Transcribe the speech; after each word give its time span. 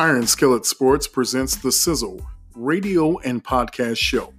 Iron 0.00 0.26
Skillet 0.26 0.64
Sports 0.64 1.06
presents 1.06 1.56
The 1.56 1.70
Sizzle 1.70 2.26
radio 2.54 3.18
and 3.18 3.44
podcast 3.44 3.98
show. 3.98 4.32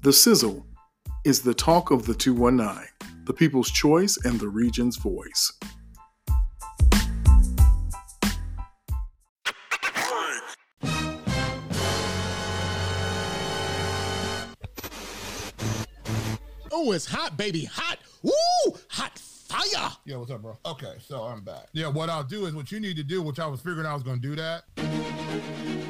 The 0.00 0.10
Sizzle 0.10 0.64
is 1.22 1.42
the 1.42 1.52
talk 1.52 1.90
of 1.90 2.06
the 2.06 2.14
219, 2.14 2.88
the 3.24 3.34
people's 3.34 3.70
choice 3.70 4.16
and 4.24 4.40
the 4.40 4.48
region's 4.48 4.96
voice. 4.96 5.52
Oh, 16.72 16.92
it's 16.92 17.04
hot, 17.04 17.36
baby, 17.36 17.66
hot. 17.66 17.98
Woo, 18.22 18.78
hot 18.88 19.20
fire. 19.56 19.90
Yeah, 20.04 20.16
what's 20.16 20.30
up, 20.30 20.42
bro? 20.42 20.56
Okay, 20.64 20.94
so 21.00 21.22
I'm 21.22 21.42
back. 21.42 21.66
Yeah, 21.72 21.88
what 21.88 22.10
I'll 22.10 22.24
do 22.24 22.46
is 22.46 22.54
what 22.54 22.70
you 22.72 22.80
need 22.80 22.96
to 22.96 23.02
do, 23.02 23.22
which 23.22 23.38
I 23.38 23.46
was 23.46 23.60
figuring 23.60 23.86
I 23.86 23.94
was 23.94 24.02
going 24.02 24.20
to 24.20 24.28
do 24.28 24.36
that. 24.36 25.85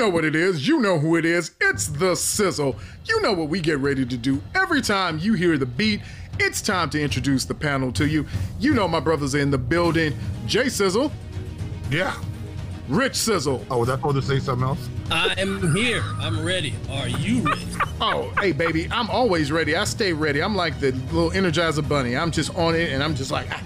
Know 0.00 0.08
what 0.08 0.24
it 0.24 0.34
is. 0.34 0.66
You 0.66 0.80
know 0.80 0.98
who 0.98 1.16
it 1.16 1.26
is. 1.26 1.52
It's 1.60 1.88
the 1.88 2.14
sizzle. 2.16 2.74
You 3.04 3.20
know 3.20 3.34
what 3.34 3.50
we 3.50 3.60
get 3.60 3.78
ready 3.80 4.06
to 4.06 4.16
do 4.16 4.40
every 4.54 4.80
time 4.80 5.18
you 5.18 5.34
hear 5.34 5.58
the 5.58 5.66
beat. 5.66 6.00
It's 6.38 6.62
time 6.62 6.88
to 6.90 7.00
introduce 7.02 7.44
the 7.44 7.54
panel 7.54 7.92
to 7.92 8.08
you. 8.08 8.24
You 8.58 8.72
know 8.72 8.88
my 8.88 9.00
brothers 9.00 9.34
are 9.34 9.40
in 9.40 9.50
the 9.50 9.58
building. 9.58 10.16
Jay 10.46 10.70
Sizzle, 10.70 11.12
Yeah. 11.90 12.14
Rich 12.88 13.14
Sizzle. 13.14 13.64
Oh, 13.70 13.78
was 13.78 13.90
I 13.90 13.96
supposed 13.96 14.16
to 14.16 14.22
say 14.22 14.40
something 14.40 14.66
else? 14.66 14.88
I 15.10 15.34
am 15.38 15.76
here. 15.76 16.02
I'm 16.18 16.44
ready. 16.44 16.74
Are 16.90 17.08
you 17.08 17.42
ready? 17.42 17.66
Oh, 18.02 18.32
hey 18.40 18.52
baby, 18.52 18.88
I'm 18.90 19.10
always 19.10 19.52
ready. 19.52 19.76
I 19.76 19.84
stay 19.84 20.14
ready. 20.14 20.42
I'm 20.42 20.56
like 20.56 20.80
the 20.80 20.92
little 21.12 21.30
Energizer 21.32 21.86
Bunny. 21.86 22.16
I'm 22.16 22.30
just 22.30 22.56
on 22.56 22.74
it, 22.74 22.90
and 22.94 23.02
I'm 23.02 23.14
just 23.14 23.30
like, 23.30 23.46
ah. 23.50 23.62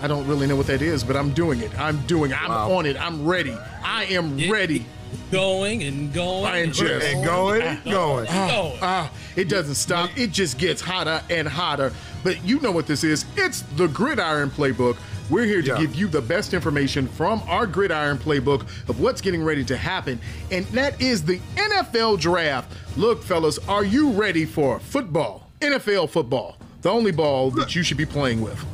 I 0.00 0.06
don't 0.06 0.26
really 0.26 0.46
know 0.46 0.56
what 0.56 0.66
that 0.68 0.82
is, 0.82 1.02
but 1.04 1.16
I'm 1.16 1.32
doing 1.32 1.60
it. 1.60 1.76
I'm 1.78 1.98
doing. 2.06 2.30
it. 2.30 2.40
I'm 2.42 2.48
Wow. 2.50 2.72
on 2.72 2.86
it. 2.86 2.96
I'm 3.00 3.26
ready. 3.26 3.56
I 3.84 4.04
am 4.04 4.50
ready. 4.50 4.86
Going 5.32 5.82
and 5.84 6.12
going. 6.12 6.44
I 6.44 6.58
am 6.58 6.72
just- 6.72 7.04
And 7.04 7.24
going, 7.24 7.62
and 7.62 7.82
going. 7.84 8.26
going. 8.26 8.78
Ah, 8.82 9.10
it 9.36 9.48
doesn't 9.48 9.74
stop. 9.76 10.10
It 10.16 10.30
just 10.32 10.58
gets 10.58 10.80
hotter 10.82 11.22
and 11.30 11.48
hotter. 11.48 11.92
But 12.22 12.44
you 12.44 12.60
know 12.60 12.70
what 12.72 12.86
this 12.86 13.04
is. 13.04 13.24
It's 13.36 13.62
the 13.76 13.88
Gridiron 13.88 14.50
Playbook. 14.50 14.96
We're 15.30 15.44
here 15.44 15.60
to 15.62 15.68
Yeah. 15.68 15.78
give 15.78 15.94
you 15.94 16.08
the 16.08 16.20
best 16.22 16.54
information 16.54 17.06
from 17.08 17.42
our 17.48 17.66
Gridiron 17.66 18.18
Playbook 18.18 18.62
of 18.88 19.00
what's 19.00 19.20
getting 19.20 19.42
ready 19.42 19.64
to 19.64 19.76
happen. 19.76 20.20
And 20.50 20.64
that 20.68 21.00
is 21.00 21.22
the 21.22 21.40
NFL 21.56 22.16
Draft. 22.16 22.70
Look, 22.96 23.22
fellas, 23.22 23.58
are 23.68 23.84
you 23.84 24.10
ready 24.10 24.44
for 24.46 24.78
football? 24.80 25.48
NFL 25.60 26.06
football. 26.06 26.56
The 26.82 26.90
only 26.90 27.12
ball 27.12 27.50
that 27.52 27.74
you 27.74 27.82
should 27.82 27.96
be 27.98 28.06
playing 28.06 28.40
with. 28.40 28.64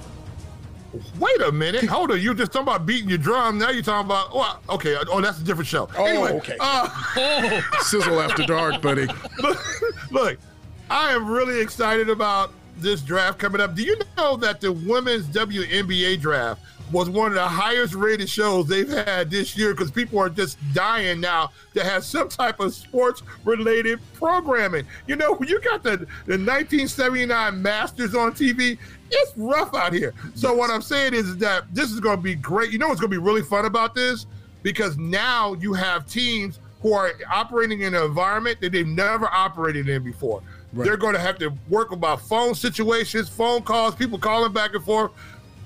Wait 1.19 1.41
a 1.43 1.53
minute. 1.53 1.85
Hold 1.85 2.11
on. 2.13 2.21
You 2.21 2.35
just 2.35 2.53
talking 2.53 2.69
about 2.69 2.87
beating 2.87 3.09
your 3.09 3.19
drum. 3.19 3.59
Now 3.59 3.71
you're 3.71 3.83
talking 3.83 4.07
about, 4.07 4.29
oh, 4.33 4.59
okay. 4.71 4.97
Oh, 5.11 5.21
that's 5.21 5.41
a 5.41 5.45
different 5.45 5.69
show. 5.69 5.89
Oh, 5.97 6.05
anyway, 6.05 6.33
okay. 6.35 6.57
Uh, 6.61 6.89
Oh, 7.17 7.63
Sizzle 7.81 8.21
after 8.21 8.45
dark, 8.45 8.81
buddy. 8.83 9.07
look, 9.43 9.59
look, 10.11 10.39
I 10.91 11.13
am 11.13 11.27
really 11.29 11.61
excited 11.61 12.09
about 12.11 12.53
this 12.77 13.01
draft 13.03 13.39
coming 13.39 13.61
up. 13.61 13.75
Do 13.75 13.83
you 13.83 13.97
know 14.17 14.37
that 14.37 14.61
the 14.61 14.73
women's 14.73 15.27
WNBA 15.27 16.21
draft 16.21 16.61
was 16.95 17.11
one 17.11 17.27
of 17.27 17.35
the 17.35 17.47
highest 17.47 17.95
rated 17.95 18.29
shows 18.29 18.69
they've 18.69 18.89
had 18.89 19.29
this 19.29 19.59
year 19.59 19.75
because 19.75 19.91
people 19.91 20.19
are 20.21 20.29
just 20.29 20.57
dying 20.73 21.21
now 21.21 21.51
to 21.75 21.83
have 21.83 22.05
some 22.05 22.29
type 22.29 22.61
of 22.61 22.73
sports 22.73 23.21
related 23.45 23.99
programming. 24.15 24.87
You 25.09 25.17
know, 25.17 25.35
when 25.35 25.49
you 25.49 25.61
got 25.61 25.83
the, 25.83 25.97
the 26.27 26.39
1979 26.39 27.61
Masters 27.61 28.15
on 28.15 28.33
TV, 28.33 28.79
it's 29.11 29.33
rough 29.37 29.75
out 29.75 29.93
here. 29.93 30.15
So, 30.37 30.55
what 30.55 30.71
I'm 30.71 30.83
saying 30.83 31.15
is 31.15 31.37
that 31.39 31.65
this 31.75 31.91
is 31.91 31.99
going 31.99 32.19
to 32.19 32.23
be 32.23 32.37
great. 32.37 32.71
You 32.71 32.79
know 32.79 32.89
what's 32.89 33.01
going 33.01 33.11
to 33.11 33.19
be 33.19 33.23
really 33.23 33.43
fun 33.43 33.65
about 33.65 33.95
this? 33.97 34.27
Because 34.63 34.97
now 34.97 35.55
you 35.55 35.73
have 35.73 36.07
teams 36.07 36.61
who 36.81 36.93
are 36.93 37.11
operating 37.31 37.81
in 37.81 37.95
an 37.95 38.05
environment 38.05 38.61
that 38.61 38.71
they've 38.71 38.87
never 38.87 39.27
operated 39.27 39.89
in 39.89 40.05
before. 40.05 40.43
They're 40.73 40.97
going 40.97 41.15
to 41.15 41.21
have 41.21 41.39
to 41.39 41.53
work 41.69 41.93
about 41.93 42.21
phone 42.21 42.55
situations, 42.55 43.29
phone 43.29 43.63
calls, 43.63 43.95
people 43.95 44.19
calling 44.19 44.53
back 44.53 44.75
and 44.75 44.85
forth. 44.85 45.13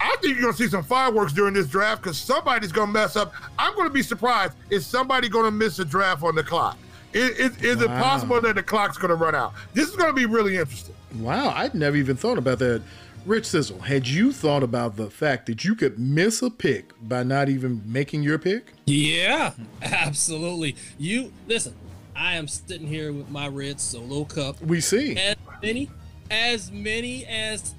I 0.01 0.17
think 0.21 0.35
you're 0.35 0.43
going 0.43 0.55
to 0.55 0.59
see 0.59 0.69
some 0.69 0.85
fireworks 0.85 1.33
during 1.33 1.55
this 1.55 1.67
draft 1.67 2.03
because 2.03 2.19
somebody's 2.19 2.73
going 2.73 2.89
to 2.89 2.93
mess 2.93 3.17
up. 3.17 3.33
I'm 3.59 3.75
going 3.75 3.89
to 3.89 3.93
be 3.93 4.03
surprised. 4.03 4.55
Is 4.71 4.87
somebody 4.87 5.29
going 5.29 5.45
to 5.45 5.51
miss 5.51 5.79
a 5.79 5.85
draft 5.85 6.23
on 6.23 6.35
the 6.35 6.43
clock? 6.43 6.79
Is, 7.13 7.31
is, 7.39 7.63
is 7.63 7.81
it 7.81 7.89
possible 7.89 8.41
that 8.41 8.55
the 8.55 8.63
clock's 8.63 8.99
going 8.99 9.09
to 9.09 9.15
run 9.15 9.35
out? 9.35 9.55
This 9.73 9.89
is 9.89 9.97
going 9.97 10.11
to 10.11 10.15
be 10.15 10.27
really 10.27 10.57
interesting. 10.57 10.95
Wow, 11.19 11.51
I'd 11.51 11.75
never 11.75 11.97
even 11.97 12.17
thought 12.17 12.39
about 12.39 12.59
that. 12.59 12.83
Rich 13.27 13.47
Sizzle, 13.47 13.81
had 13.81 14.07
you 14.07 14.33
thought 14.33 14.63
about 14.63 14.97
the 14.97 15.11
fact 15.11 15.47
that 15.47 15.65
you 15.65 15.75
could 15.75 15.99
miss 15.99 16.41
a 16.41 16.51
pick 16.51 16.93
by 17.03 17.23
not 17.23 17.49
even 17.49 17.83
making 17.85 18.23
your 18.23 18.39
pick? 18.39 18.73
yeah, 18.87 19.53
absolutely. 19.83 20.77
You 20.99 21.33
listen. 21.47 21.75
I 22.19 22.35
am 22.35 22.49
sitting 22.49 22.89
here 22.89 23.13
with 23.13 23.31
my 23.31 23.47
red 23.47 23.79
solo 23.79 24.25
cup. 24.25 24.61
We 24.61 24.81
see. 24.81 25.17
As 25.17 25.37
many, 25.63 25.89
as 26.33 26.73
many 26.73 27.25
as 27.27 27.77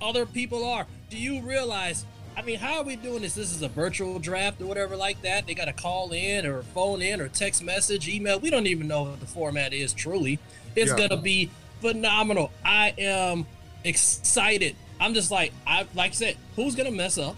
other 0.00 0.24
people 0.24 0.64
are. 0.64 0.86
Do 1.10 1.16
you 1.16 1.40
realize? 1.40 2.04
I 2.36 2.42
mean, 2.42 2.58
how 2.58 2.78
are 2.78 2.84
we 2.84 2.96
doing 2.96 3.22
this? 3.22 3.34
This 3.34 3.52
is 3.52 3.62
a 3.62 3.68
virtual 3.68 4.18
draft 4.18 4.60
or 4.60 4.66
whatever 4.66 4.94
like 4.96 5.22
that. 5.22 5.46
They 5.46 5.54
got 5.54 5.64
to 5.64 5.72
call 5.72 6.12
in 6.12 6.46
or 6.46 6.62
phone 6.62 7.02
in 7.02 7.20
or 7.20 7.28
text 7.28 7.64
message, 7.64 8.08
email. 8.08 8.38
We 8.38 8.50
don't 8.50 8.66
even 8.66 8.86
know 8.86 9.04
what 9.04 9.20
the 9.20 9.26
format 9.26 9.72
is 9.72 9.92
truly. 9.92 10.38
It's 10.76 10.90
Yeah. 10.92 11.08
gonna 11.08 11.20
be 11.20 11.50
phenomenal. 11.80 12.52
I 12.64 12.94
am 12.98 13.46
excited. 13.84 14.76
I'm 15.00 15.14
just 15.14 15.30
like, 15.30 15.52
I 15.66 15.86
like 15.94 16.12
I 16.12 16.14
said, 16.14 16.36
who's 16.56 16.74
gonna 16.76 16.90
mess 16.92 17.18
up? 17.18 17.36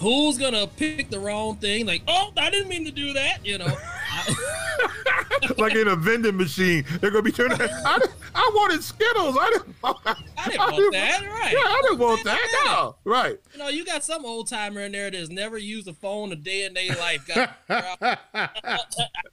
Who's 0.00 0.38
gonna 0.38 0.66
pick 0.66 1.10
the 1.10 1.20
wrong 1.20 1.56
thing? 1.56 1.84
Like, 1.84 2.02
oh, 2.08 2.32
I 2.38 2.48
didn't 2.48 2.68
mean 2.68 2.86
to 2.86 2.90
do 2.90 3.12
that. 3.12 3.44
You 3.44 3.58
know, 3.58 3.66
like 5.58 5.74
in 5.74 5.88
a 5.88 5.96
vending 5.96 6.38
machine, 6.38 6.86
they're 7.00 7.10
to 7.10 7.20
be 7.20 7.30
turning. 7.30 7.60
I, 7.60 8.00
I 8.34 8.50
wanted 8.54 8.82
Skittles. 8.82 9.36
I 9.38 9.50
didn't. 9.50 9.76
I 9.84 10.48
didn't 10.48 10.58
want 10.72 10.92
that, 10.92 11.22
right. 11.26 11.52
Yeah, 11.52 11.58
I 11.58 11.80
didn't 11.82 11.98
want 11.98 12.24
that. 12.24 12.62
No, 12.64 12.96
right. 13.04 13.38
you 13.52 13.58
know, 13.58 13.68
you 13.68 13.84
got 13.84 14.02
some 14.02 14.24
old 14.24 14.48
timer 14.48 14.80
in 14.80 14.92
there 14.92 15.10
that's 15.10 15.28
never 15.28 15.58
used 15.58 15.86
a 15.86 15.92
phone 15.92 16.32
a 16.32 16.36
day 16.36 16.64
in 16.64 16.72
their 16.72 16.96
life. 16.96 17.26
Got, 17.26 17.50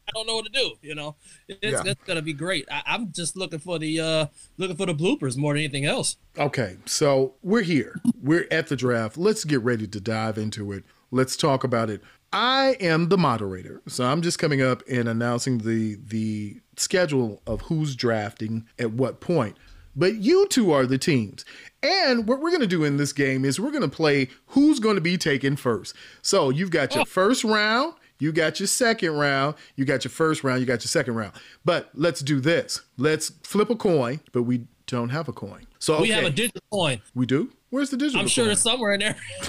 I 0.07 0.11
don't 0.13 0.27
know 0.27 0.35
what 0.35 0.45
to 0.45 0.51
do. 0.51 0.73
You 0.81 0.95
know, 0.95 1.15
it's, 1.47 1.85
Yeah. 1.85 1.93
gonna 2.05 2.21
be 2.21 2.33
great. 2.33 2.67
I, 2.71 2.81
I'm 2.85 3.11
just 3.11 3.35
looking 3.35 3.59
for 3.59 3.77
the 3.79 3.99
uh 3.99 4.25
looking 4.57 4.77
for 4.77 4.85
the 4.85 4.95
bloopers 4.95 5.37
more 5.37 5.53
than 5.53 5.63
anything 5.63 5.85
else. 5.85 6.17
Okay, 6.37 6.77
so 6.85 7.33
we're 7.43 7.63
here. 7.63 7.99
We're 8.21 8.47
at 8.51 8.67
the 8.67 8.75
draft. 8.75 9.17
Let's 9.17 9.43
get 9.43 9.61
ready 9.61 9.87
to 9.87 9.99
dive 9.99 10.37
into 10.37 10.71
it. 10.71 10.83
Let's 11.11 11.35
talk 11.35 11.63
about 11.63 11.89
it. 11.89 12.01
I 12.33 12.75
am 12.81 13.09
the 13.09 13.17
moderator, 13.17 13.81
so 13.87 14.05
I'm 14.05 14.21
just 14.21 14.37
coming 14.39 14.61
up 14.61 14.83
and 14.89 15.07
announcing 15.07 15.59
the 15.59 15.95
the 15.95 16.59
schedule 16.77 17.41
of 17.47 17.61
who's 17.61 17.95
drafting 17.95 18.65
at 18.77 18.91
what 18.91 19.19
point. 19.21 19.57
But 19.95 20.15
you 20.17 20.47
two 20.47 20.71
are 20.71 20.85
the 20.85 20.99
teams. 20.99 21.43
And 21.81 22.27
what 22.27 22.39
we're 22.39 22.51
going 22.51 22.61
to 22.61 22.67
do 22.67 22.83
in 22.83 22.97
this 22.97 23.13
game 23.13 23.43
is 23.43 23.59
we're 23.59 23.71
going 23.71 23.81
to 23.81 23.87
play 23.89 24.29
who's 24.47 24.79
going 24.79 24.93
to 24.95 25.01
be 25.01 25.17
taken 25.17 25.55
first. 25.55 25.95
So 26.21 26.51
you've 26.51 26.69
got 26.69 26.93
your 26.93 27.05
first 27.05 27.43
round, 27.43 27.95
you 28.19 28.31
got 28.31 28.59
your 28.59 28.67
second 28.67 29.11
round, 29.13 29.55
you 29.75 29.85
got 29.85 30.03
your 30.03 30.11
first 30.11 30.43
round, 30.43 30.59
you 30.59 30.65
got 30.65 30.81
your 30.81 30.89
second 30.89 31.15
round. 31.15 31.33
But 31.65 31.89
let's 31.93 32.21
do 32.21 32.39
this. 32.39 32.81
Let's 32.97 33.29
flip 33.43 33.69
a 33.69 33.75
coin, 33.75 34.19
but 34.31 34.43
we 34.43 34.65
don't 34.87 35.09
have 35.09 35.27
a 35.27 35.33
coin. 35.33 35.67
So 35.79 36.01
We 36.01 36.09
have 36.09 36.23
a 36.23 36.29
digital 36.29 36.61
coin. 36.71 37.01
We 37.13 37.25
do? 37.25 37.51
Where's 37.69 37.89
the 37.89 37.97
digital? 37.97 38.21
I'm 38.21 38.27
sure 38.27 38.45
coin? 38.45 38.51
it's 38.53 38.61
somewhere 38.61 38.93
in 38.93 39.01
there. 39.01 39.15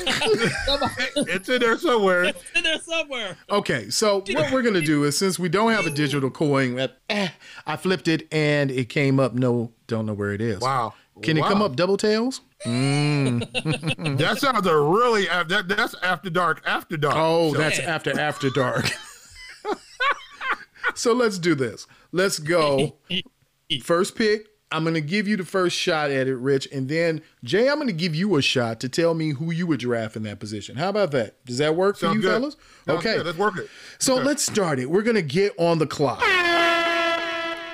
It's 1.16 1.48
in 1.48 1.60
there 1.60 1.78
somewhere. 1.78 2.24
it's 2.24 2.42
in 2.54 2.64
there 2.64 2.78
somewhere. 2.80 3.36
Okay, 3.48 3.90
so 3.90 4.24
what 4.28 4.52
we're 4.52 4.62
gonna 4.62 4.80
do 4.80 5.04
is 5.04 5.16
since 5.16 5.38
we 5.38 5.48
don't 5.48 5.72
have 5.72 5.86
a 5.86 5.90
digital 5.90 6.28
coin, 6.30 6.88
eh, 7.08 7.28
I 7.66 7.76
flipped 7.76 8.08
it 8.08 8.26
and 8.32 8.70
it 8.70 8.88
came 8.88 9.20
up. 9.20 9.34
No, 9.34 9.72
don't 9.86 10.04
know 10.06 10.14
where 10.14 10.32
it 10.32 10.40
is. 10.40 10.60
Wow. 10.60 10.94
Can 11.22 11.36
it 11.38 11.44
come 11.44 11.62
up 11.62 11.76
double 11.76 11.96
tails? 11.96 12.40
Mm. 12.64 14.18
That 14.18 14.38
sounds 14.38 14.66
a 14.66 14.76
really 14.76 15.26
that, 15.26 15.68
that's 15.68 15.94
after 16.02 16.30
dark. 16.30 16.62
After 16.66 16.96
dark. 16.96 17.14
Oh, 17.16 17.52
So- 17.52 17.58
that's 17.58 17.78
after 17.78 18.18
after 18.18 18.50
dark. 18.50 18.86
So 20.94 21.12
let's 21.12 21.38
do 21.38 21.54
this. 21.54 21.86
Let's 22.12 22.38
go. 22.40 22.96
First 23.84 24.16
pick. 24.16 24.48
I'm 24.70 24.82
going 24.82 24.94
to 24.94 25.00
give 25.00 25.26
you 25.26 25.36
the 25.38 25.46
first 25.46 25.76
shot 25.78 26.10
at 26.10 26.26
it, 26.28 26.36
Rich. 26.36 26.68
And 26.72 26.88
then, 26.90 27.22
Jay, 27.42 27.70
I'm 27.70 27.76
going 27.76 27.86
to 27.86 27.92
give 27.92 28.14
you 28.14 28.36
a 28.36 28.42
shot 28.42 28.80
to 28.80 28.88
tell 28.88 29.14
me 29.14 29.30
who 29.30 29.50
you 29.50 29.66
would 29.66 29.80
draft 29.80 30.14
in 30.14 30.24
that 30.24 30.40
position. 30.40 30.76
How 30.76 30.90
about 30.90 31.10
that? 31.12 31.42
Does 31.46 31.56
that 31.58 31.74
work 31.74 31.96
for 31.96 32.12
you 32.12 32.20
good. 32.20 32.32
fellas? 32.32 32.56
Sounds 32.84 32.98
okay. 32.98 33.16
good. 33.16 33.26
Let's 33.26 33.38
work 33.38 33.56
it. 33.58 33.68
So 33.98 34.16
Okay. 34.16 34.24
let's 34.24 34.44
start 34.44 34.78
it. 34.78 34.90
We're 34.90 35.00
going 35.02 35.14
to 35.16 35.22
get 35.22 35.54
on 35.58 35.78
the 35.78 35.86
clock. 35.86 36.20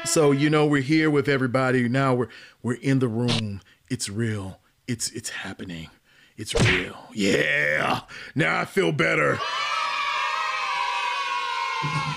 So, 0.05 0.33
you 0.33 0.51
know, 0.51 0.67
we're 0.67 0.83
here 0.83 1.11
with 1.11 1.29
everybody. 1.29 1.89
Now 1.89 2.15
we're 2.15 2.29
we're 2.63 2.75
in 2.75 2.99
the 2.99 3.09
room. 3.09 3.63
It's 3.89 4.09
real. 4.09 4.61
It's 4.87 5.11
it's 5.11 5.31
happening. 5.31 5.89
It's 6.37 6.55
real. 6.55 6.97
Yeah. 7.13 8.03
Now 8.35 8.61
I 8.61 8.65
feel 8.65 8.93
better. 8.93 9.39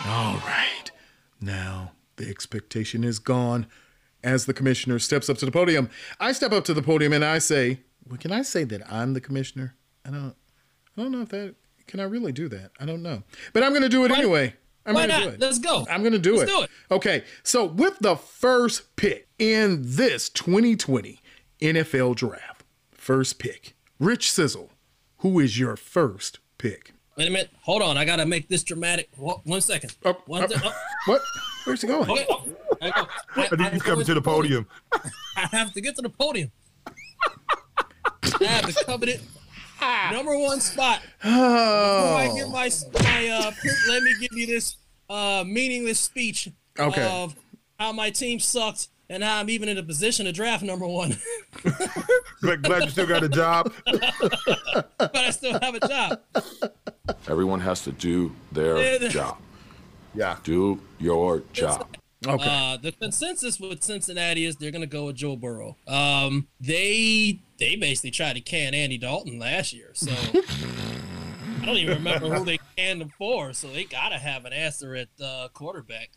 All 0.05 0.35
right. 0.45 0.91
Now 1.39 1.93
the 2.17 2.29
expectation 2.29 3.03
is 3.03 3.19
gone. 3.19 3.67
As 4.23 4.45
the 4.45 4.53
commissioner 4.53 4.99
steps 4.99 5.29
up 5.29 5.37
to 5.37 5.45
the 5.45 5.51
podium, 5.51 5.89
I 6.19 6.33
step 6.33 6.51
up 6.51 6.65
to 6.65 6.73
the 6.73 6.81
podium 6.81 7.13
and 7.13 7.23
I 7.23 7.37
say, 7.37 7.81
well, 8.07 8.17
can 8.17 8.31
I 8.31 8.41
say 8.41 8.63
that 8.65 8.91
I'm 8.91 9.13
the 9.13 9.21
commissioner? 9.21 9.75
I 10.05 10.09
don't 10.09 10.35
I 10.97 11.03
don't 11.03 11.11
know 11.11 11.21
if 11.21 11.29
that 11.29 11.55
can 11.85 11.99
I 11.99 12.03
really 12.03 12.33
do 12.33 12.49
that. 12.49 12.71
I 12.79 12.85
don't 12.85 13.01
know. 13.01 13.23
But 13.53 13.63
I'm 13.63 13.73
gonna 13.73 13.87
do 13.87 14.03
it 14.03 14.11
anyway. 14.11 14.55
I'm 14.87 14.95
Why 14.95 15.05
not? 15.05 15.23
do 15.23 15.29
it. 15.29 15.39
Let's 15.39 15.59
go. 15.59 15.85
I'm 15.89 16.01
gonna 16.01 16.17
do 16.17 16.35
it. 16.35 16.37
Let's 16.39 16.51
it. 16.51 16.55
do 16.55 16.61
it. 16.63 16.69
Okay. 16.91 17.23
So 17.43 17.65
with 17.65 17.99
the 17.99 18.15
first 18.15 18.95
pick 18.95 19.27
in 19.37 19.79
this 19.83 20.29
2020 20.29 21.19
NFL 21.61 22.15
draft, 22.15 22.63
first 22.91 23.37
pick, 23.37 23.75
Rich 23.99 24.31
Sizzle, 24.31 24.71
who 25.17 25.39
is 25.39 25.59
your 25.59 25.75
first 25.75 26.39
pick? 26.57 26.93
Wait 27.17 27.27
a 27.27 27.31
minute. 27.31 27.49
Hold 27.63 27.81
on. 27.81 27.97
I 27.97 28.05
gotta 28.05 28.25
make 28.25 28.47
this 28.47 28.63
dramatic. 28.63 29.09
Wha- 29.17 29.41
One 29.43 29.59
second. 29.61 29.95
Oh, 30.05 30.15
One 30.25 30.43
oh, 30.43 30.47
se- 30.47 30.61
oh, 30.63 30.71
What? 31.07 31.21
Where's 31.65 31.81
he 31.81 31.87
going? 31.87 32.09
okay. 32.09 32.25
Oh, 32.29 32.45
I, 32.81 32.89
go. 32.91 33.07
I, 33.35 33.43
I 33.43 33.47
think 33.47 33.73
he's 33.73 33.81
coming 33.81 34.05
to 34.05 34.13
the 34.13 34.21
podium. 34.21 34.67
I 35.35 35.47
have 35.51 35.73
to 35.73 35.81
get 35.81 35.95
to 35.97 36.01
the 36.01 36.09
podium. 36.09 36.51
I 36.85 38.45
have 38.45 38.67
the 38.67 38.83
coveted 38.85 39.19
number 40.11 40.37
one 40.37 40.59
spot. 40.59 41.01
Before 41.21 41.31
I 41.33 42.31
give 42.35 42.47
Oh, 42.47 42.51
my 42.51 42.69
my 43.03 43.27
uh, 43.29 43.51
pick, 43.51 43.71
let 43.89 44.03
me 44.03 44.13
give 44.19 44.33
you 44.33 44.47
this 44.47 44.77
uh, 45.09 45.43
meaningless 45.45 45.99
speech 45.99 46.49
Okay. 46.79 47.07
of 47.07 47.35
how 47.79 47.91
my 47.91 48.09
team 48.09 48.39
sucked 48.39 48.89
and 49.09 49.23
how 49.23 49.39
I'm 49.39 49.49
even 49.49 49.69
in 49.69 49.77
a 49.77 49.83
position 49.83 50.25
to 50.25 50.31
draft 50.31 50.63
number 50.63 50.85
one, 50.85 51.17
Glad, 52.41 52.61
glad 52.61 52.83
you 52.83 52.89
still 52.89 53.07
got 53.07 53.23
a 53.23 53.29
job. 53.29 53.71
but 53.85 55.15
I 55.15 55.29
still 55.31 55.57
have 55.59 55.75
a 55.75 55.87
job. 55.87 56.21
Everyone 57.27 57.59
has 57.61 57.83
to 57.83 57.91
do 57.91 58.35
their 58.51 59.09
job. 59.09 59.37
Yeah. 60.13 60.37
Do 60.43 60.79
your 60.99 61.41
job. 61.53 61.95
Okay. 62.27 62.45
Uh, 62.49 62.77
the 62.77 62.91
consensus 62.91 63.59
with 63.59 63.83
Cincinnati 63.83 64.45
is 64.45 64.55
they're 64.55 64.71
gonna 64.71 64.85
go 64.85 65.05
with 65.05 65.15
Joe 65.15 65.35
Burrow. 65.35 65.77
Um, 65.87 66.47
they 66.59 67.39
they 67.59 67.75
basically 67.75 68.11
tried 68.11 68.33
to 68.33 68.41
can 68.41 68.73
Andy 68.73 68.97
Dalton 68.97 69.39
last 69.39 69.73
year, 69.73 69.91
so 69.93 70.11
I 71.61 71.65
don't 71.65 71.77
even 71.77 71.97
remember 71.97 72.33
who 72.33 72.45
they 72.45 72.59
canned 72.77 73.01
him 73.01 73.11
for. 73.17 73.53
So 73.53 73.67
they 73.67 73.83
gotta 73.85 74.17
have 74.17 74.45
an 74.45 74.53
answer 74.53 74.95
at 74.95 75.09
uh, 75.23 75.49
quarterback. 75.53 76.09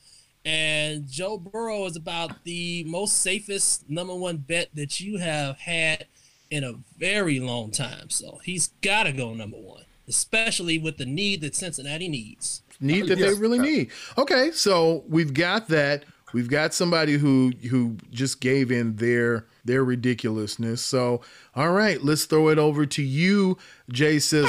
And 0.45 1.07
Joe 1.07 1.37
Burrow 1.37 1.85
is 1.85 1.97
about 1.97 2.45
the 2.45 2.85
most 2.85 3.21
safest 3.21 3.89
number 3.91 4.15
one 4.15 4.39
bet 4.39 4.71
that 4.75 4.99
you 4.99 5.19
have 5.19 5.59
had 5.59 6.07
in 6.51 6.65
a 6.65 6.75
very 6.97 7.41
long 7.41 7.71
time. 7.71 8.11
So 8.11 8.41
he's 8.45 8.69
gotta 8.83 9.12
go 9.12 9.35
number 9.35 9.59
one, 9.59 9.85
especially 10.09 10.79
with 10.79 10.97
the 10.97 11.07
need 11.07 11.43
that 11.43 11.55
Cincinnati 11.55 12.09
needs. 12.09 12.62
Need 12.81 13.06
that 13.09 13.19
Yes. 13.19 13.35
they 13.35 13.41
really 13.41 13.59
need. 13.59 13.91
Okay, 14.19 14.50
so 14.53 15.05
we've 15.09 15.35
got 15.35 15.69
that. 15.69 16.05
We've 16.32 16.49
got 16.49 16.73
somebody 16.75 17.15
who 17.15 17.53
who 17.71 17.97
just 18.12 18.41
gave 18.41 18.71
in 18.71 18.97
their 18.97 19.47
their 19.65 19.82
ridiculousness. 19.85 20.81
So, 20.81 21.21
all 21.56 21.73
right, 21.73 22.03
let's 22.05 22.25
throw 22.25 22.49
it 22.49 22.59
over 22.59 22.87
to 22.87 23.03
you, 23.03 23.59
Jay 23.91 24.19
Sizzle. 24.19 24.49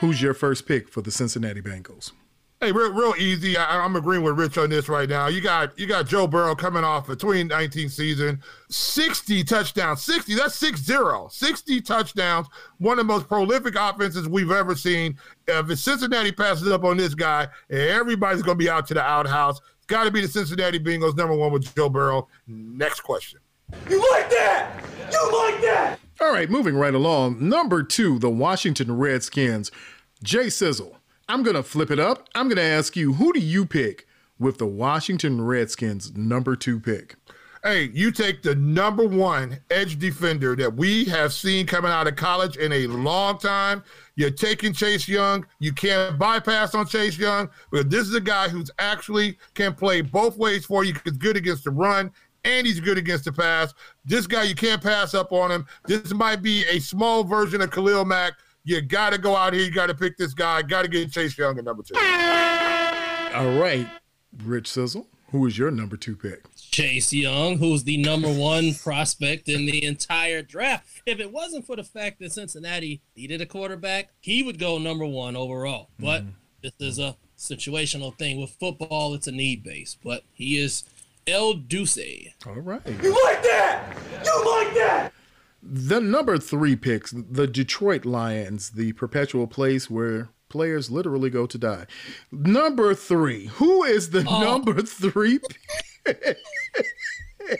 Who's 0.00 0.20
your 0.20 0.34
first 0.34 0.66
pick 0.66 0.88
for 0.88 1.00
the 1.00 1.10
Cincinnati 1.10 1.62
Bengals? 1.62 2.12
Hey, 2.62 2.70
real, 2.70 2.92
real 2.92 3.12
easy. 3.18 3.56
I, 3.56 3.84
I'm 3.84 3.96
agreeing 3.96 4.22
with 4.22 4.38
Rich 4.38 4.56
on 4.56 4.70
this 4.70 4.88
right 4.88 5.08
now. 5.08 5.26
You 5.26 5.40
got 5.40 5.76
you 5.76 5.88
got 5.88 6.06
Joe 6.06 6.28
Burrow 6.28 6.54
coming 6.54 6.84
off 6.84 7.08
a 7.08 7.16
2019 7.16 7.88
season, 7.88 8.40
60 8.68 9.42
touchdowns, 9.42 10.00
60. 10.02 10.36
That's 10.36 10.62
6-0. 10.62 11.32
60 11.32 11.80
touchdowns. 11.80 12.46
One 12.78 13.00
of 13.00 13.08
the 13.08 13.12
most 13.12 13.26
prolific 13.26 13.74
offenses 13.76 14.28
we've 14.28 14.52
ever 14.52 14.76
seen. 14.76 15.18
If 15.48 15.76
Cincinnati 15.76 16.30
passes 16.30 16.68
up 16.68 16.84
on 16.84 16.98
this 16.98 17.16
guy, 17.16 17.48
everybody's 17.68 18.42
going 18.42 18.56
to 18.56 18.64
be 18.64 18.70
out 18.70 18.86
to 18.86 18.94
the 18.94 19.02
outhouse. 19.02 19.60
It's 19.78 19.86
got 19.86 20.04
to 20.04 20.12
be 20.12 20.20
the 20.20 20.28
Cincinnati 20.28 20.78
Bengals 20.78 21.16
number 21.16 21.34
one 21.34 21.50
with 21.50 21.74
Joe 21.74 21.88
Burrow. 21.88 22.28
Next 22.46 23.00
question. 23.00 23.40
You 23.90 23.98
like 24.12 24.30
that? 24.30 24.84
You 25.10 25.50
like 25.50 25.60
that? 25.62 25.98
All 26.20 26.32
right, 26.32 26.48
moving 26.48 26.76
right 26.76 26.94
along. 26.94 27.38
Number 27.40 27.82
two, 27.82 28.20
the 28.20 28.30
Washington 28.30 28.96
Redskins. 28.96 29.72
Jay 30.22 30.48
Sizzle. 30.48 31.01
I'm 31.28 31.42
gonna 31.42 31.62
flip 31.62 31.90
it 31.90 31.98
up. 31.98 32.28
I'm 32.34 32.48
gonna 32.48 32.60
ask 32.60 32.96
you, 32.96 33.14
who 33.14 33.32
do 33.32 33.40
you 33.40 33.64
pick 33.64 34.06
with 34.38 34.58
the 34.58 34.66
Washington 34.66 35.40
Redskins 35.40 36.16
number 36.16 36.56
two 36.56 36.80
pick? 36.80 37.16
Hey, 37.64 37.90
you 37.94 38.10
take 38.10 38.42
the 38.42 38.56
number 38.56 39.06
one 39.06 39.60
edge 39.70 39.96
defender 40.00 40.56
that 40.56 40.74
we 40.74 41.04
have 41.04 41.32
seen 41.32 41.64
coming 41.64 41.92
out 41.92 42.08
of 42.08 42.16
college 42.16 42.56
in 42.56 42.72
a 42.72 42.88
long 42.88 43.38
time. 43.38 43.84
You're 44.16 44.32
taking 44.32 44.72
Chase 44.72 45.06
Young. 45.06 45.46
You 45.60 45.72
can't 45.72 46.18
bypass 46.18 46.74
on 46.74 46.88
Chase 46.88 47.16
Young, 47.16 47.48
but 47.70 47.88
this 47.88 48.08
is 48.08 48.16
a 48.16 48.20
guy 48.20 48.48
who's 48.48 48.70
actually 48.80 49.38
can 49.54 49.74
play 49.74 50.00
both 50.00 50.36
ways 50.36 50.64
for 50.66 50.82
you. 50.82 50.92
He's 51.04 51.16
good 51.16 51.36
against 51.36 51.62
the 51.62 51.70
run 51.70 52.10
and 52.44 52.66
he's 52.66 52.80
good 52.80 52.98
against 52.98 53.26
the 53.26 53.32
pass. 53.32 53.72
This 54.04 54.26
guy, 54.26 54.42
you 54.42 54.56
can't 54.56 54.82
pass 54.82 55.14
up 55.14 55.30
on 55.30 55.52
him. 55.52 55.64
This 55.86 56.12
might 56.12 56.42
be 56.42 56.64
a 56.64 56.80
small 56.80 57.22
version 57.22 57.60
of 57.60 57.70
Khalil 57.70 58.04
Mack. 58.04 58.32
You 58.64 58.80
got 58.80 59.12
to 59.12 59.18
go 59.18 59.34
out 59.34 59.52
here. 59.54 59.62
You 59.62 59.70
got 59.70 59.86
to 59.86 59.94
pick 59.94 60.16
this 60.16 60.34
guy. 60.34 60.62
Got 60.62 60.82
to 60.82 60.88
get 60.88 61.10
Chase 61.10 61.36
Young 61.36 61.58
at 61.58 61.64
number 61.64 61.82
two. 61.82 61.94
All 61.96 63.58
right, 63.58 63.86
Rich 64.44 64.68
Sizzle. 64.68 65.06
Who 65.30 65.46
is 65.46 65.56
your 65.56 65.70
number 65.70 65.96
two 65.96 66.14
pick? 66.14 66.44
Chase 66.54 67.12
Young, 67.12 67.56
who's 67.56 67.84
the 67.84 67.96
number 67.96 68.30
one 68.30 68.74
prospect 68.74 69.48
in 69.48 69.64
the 69.64 69.82
entire 69.84 70.42
draft. 70.42 71.02
If 71.06 71.20
it 71.20 71.32
wasn't 71.32 71.66
for 71.66 71.74
the 71.74 71.84
fact 71.84 72.20
that 72.20 72.32
Cincinnati 72.32 73.00
needed 73.16 73.40
a 73.40 73.46
quarterback, 73.46 74.10
he 74.20 74.42
would 74.42 74.58
go 74.58 74.76
number 74.76 75.06
one 75.06 75.34
overall. 75.34 75.88
But 75.98 76.22
mm-hmm. 76.22 76.30
this 76.62 76.72
is 76.80 76.98
a 76.98 77.16
situational 77.38 78.16
thing. 78.16 78.40
With 78.40 78.50
football, 78.50 79.14
it's 79.14 79.26
a 79.26 79.32
need 79.32 79.62
base. 79.62 79.96
But 80.04 80.22
he 80.34 80.58
is 80.58 80.84
El 81.26 81.54
Duce. 81.54 81.98
All 82.46 82.54
right. 82.54 82.82
You 82.86 83.12
like 83.24 83.42
that? 83.42 83.96
You 84.24 84.44
like 84.44 84.74
that? 84.74 85.12
The 85.62 86.00
number 86.00 86.38
three 86.38 86.74
picks, 86.74 87.12
the 87.12 87.46
Detroit 87.46 88.04
Lions, 88.04 88.70
the 88.70 88.92
perpetual 88.94 89.46
place 89.46 89.88
where 89.88 90.30
players 90.48 90.90
literally 90.90 91.30
go 91.30 91.46
to 91.46 91.56
die. 91.56 91.86
Number 92.32 92.94
three, 92.94 93.46
who 93.46 93.84
is 93.84 94.10
the 94.10 94.24
number 94.24 94.82
three? 94.82 95.38
pick? 96.04 96.36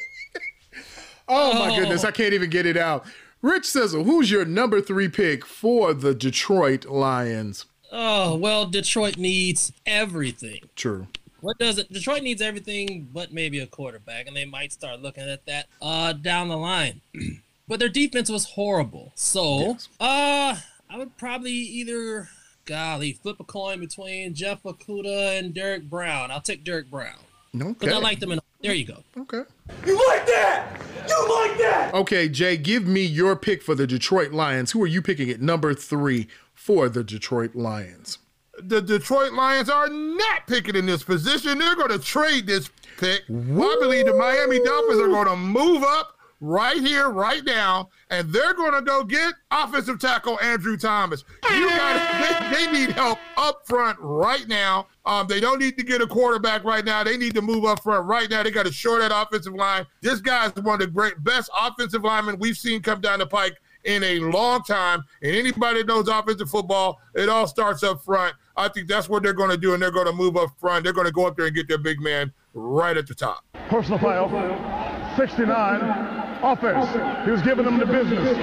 oh 1.29 1.59
my 1.59 1.79
goodness, 1.79 2.05
I 2.05 2.11
can't 2.11 2.35
even 2.35 2.51
get 2.51 2.67
it 2.67 2.77
out. 2.77 3.07
Rich 3.41 3.67
Sizzle, 3.67 4.05
who's 4.05 4.31
your 4.31 4.45
number 4.45 4.81
three 4.81 5.09
pick 5.09 5.47
for 5.47 5.95
the 5.95 6.15
Detroit 6.15 6.85
Lions? 6.87 7.67
Oh, 7.93 8.37
well, 8.37 8.67
Detroit 8.67 9.17
needs 9.17 9.73
everything. 9.87 10.61
True. 10.75 11.07
What 11.41 11.59
does 11.59 11.79
it? 11.79 11.93
Detroit 11.93 12.23
needs 12.23 12.41
everything 12.41 13.09
but 13.13 13.33
maybe 13.33 13.59
a 13.59 13.67
quarterback, 13.67 14.27
and 14.27 14.37
they 14.37 14.45
might 14.45 14.73
start 14.73 15.03
looking 15.03 15.29
at 15.29 15.45
that 15.47 15.67
uh, 15.81 16.13
down 16.13 16.49
the 16.49 16.57
line. 16.57 17.01
but 17.69 17.79
their 17.81 17.89
defense 17.89 18.29
was 18.31 18.45
horrible, 18.51 19.13
so 19.15 19.59
Yes. 19.61 19.89
uh, 20.01 20.57
I 20.91 20.99
would 20.99 21.17
probably 21.17 21.53
either, 21.53 22.29
golly, 22.65 23.13
flip 23.15 23.37
a 23.41 23.45
coin 23.45 23.81
between 23.81 24.35
Jeff 24.35 24.63
Okudah 24.63 25.39
and 25.39 25.55
Derrick 25.55 25.89
Brown. 25.89 26.31
I'll 26.31 26.41
take 26.41 26.65
Derrick 26.65 26.91
Brown 26.91 27.17
No, 27.53 27.67
Okay. 27.69 27.77
because 27.81 27.95
I 27.95 27.99
like 27.99 28.21
them. 28.21 28.33
In, 28.33 28.41
there 28.61 28.75
you 28.75 28.85
go. 28.85 29.03
okay. 29.19 29.43
You 29.87 29.95
like 30.09 30.27
that? 30.27 30.81
You 31.09 31.29
like 31.41 31.59
that? 31.59 31.91
Okay, 31.95 32.29
Jay, 32.29 32.57
give 32.57 32.87
me 32.87 33.03
your 33.03 33.35
pick 33.37 33.63
for 33.63 33.75
the 33.75 33.87
Detroit 33.87 34.33
Lions. 34.33 34.71
Who 34.73 34.83
are 34.83 34.87
you 34.87 35.03
picking 35.03 35.31
at 35.31 35.41
number 35.41 35.75
three 35.75 36.29
for 36.55 36.89
the 36.89 37.03
Detroit 37.05 37.55
Lions? 37.55 38.19
the 38.63 38.83
Detroit 38.83 39.33
Lions 39.33 39.71
are 39.71 39.89
not 39.89 40.47
picking 40.47 40.77
in 40.77 40.85
this 40.87 41.03
position. 41.03 41.59
They're 41.59 41.75
going 41.75 41.89
to 41.91 41.99
trade 41.99 42.47
this 42.47 42.71
pick. 42.99 43.23
I 43.29 43.77
believe 43.81 44.05
the 44.07 44.15
Miami 44.15 44.63
Dolphins 44.63 45.01
are 45.01 45.09
going 45.09 45.27
to 45.27 45.37
move 45.37 45.83
up 45.83 46.17
right 46.43 46.81
here, 46.81 47.09
right 47.09 47.45
now, 47.45 47.89
and 48.11 48.31
they're 48.33 48.53
going 48.53 48.73
to 48.73 48.83
go 48.83 49.05
get 49.05 49.33
offensive 49.53 50.01
tackle 50.01 50.39
Andrew 50.41 50.77
Thomas. 50.77 51.25
You 51.51 51.69
got 51.69 52.51
they, 52.51 52.67
they 52.67 52.73
need 52.73 52.91
help 52.91 53.19
up 53.37 53.63
front 53.67 53.97
right 54.01 54.47
now. 54.49 54.89
Um, 55.07 55.29
they 55.29 55.41
don't 55.41 55.61
need 55.61 55.79
to 55.79 55.85
get 55.85 56.03
a 56.03 56.07
quarterback 56.07 56.65
right 56.65 56.85
now. 56.85 57.05
They 57.05 57.17
need 57.17 57.35
to 57.35 57.43
move 57.43 57.65
up 57.65 57.83
front 57.83 58.07
right 58.07 58.29
now. 58.29 58.43
They 58.43 58.51
got 58.51 58.67
to 58.67 58.73
shore 58.73 58.99
that 58.99 59.13
offensive 59.15 59.55
line. 59.55 59.87
This 60.01 60.21
guy 60.21 60.47
is 60.47 60.53
one 60.57 60.75
of 60.75 60.81
the 60.81 60.87
great 60.89 61.23
best 61.23 61.49
offensive 61.59 62.03
linemen 62.03 62.39
we've 62.41 62.59
seen 62.59 62.83
come 62.83 63.01
down 63.01 63.21
the 63.21 63.27
pike 63.27 63.57
in 63.85 64.03
a 64.03 64.19
long 64.19 64.63
time. 64.63 65.05
And 65.23 65.35
anybody 65.35 65.79
that 65.79 65.87
knows 65.87 66.09
offensive 66.09 66.51
football, 66.51 67.01
it 67.15 67.29
all 67.29 67.47
starts 67.47 67.85
up 67.85 68.03
front. 68.05 68.35
I 68.57 68.69
think 68.69 68.89
that's 68.89 69.09
what 69.09 69.23
they're 69.23 69.33
going 69.33 69.51
to 69.51 69.57
do, 69.57 69.75
and 69.75 69.83
they're 69.83 69.93
going 69.93 70.07
to 70.07 70.13
move 70.13 70.37
up 70.37 70.51
front. 70.59 70.85
They're 70.85 70.93
going 70.93 71.07
to 71.07 71.13
go 71.13 71.27
up 71.27 71.37
there 71.37 71.47
and 71.47 71.55
get 71.55 71.69
their 71.69 71.79
big 71.79 72.01
man 72.01 72.33
right 72.53 72.97
at 72.97 73.07
the 73.07 73.15
top. 73.15 73.45
Personal 73.69 73.99
foul, 73.99 74.29
69, 75.17 75.81
offense. 76.43 77.25
He 77.25 77.31
was 77.31 77.43
giving 77.43 77.65
them 77.65 77.79
the 77.79 77.87
business. 77.87 78.37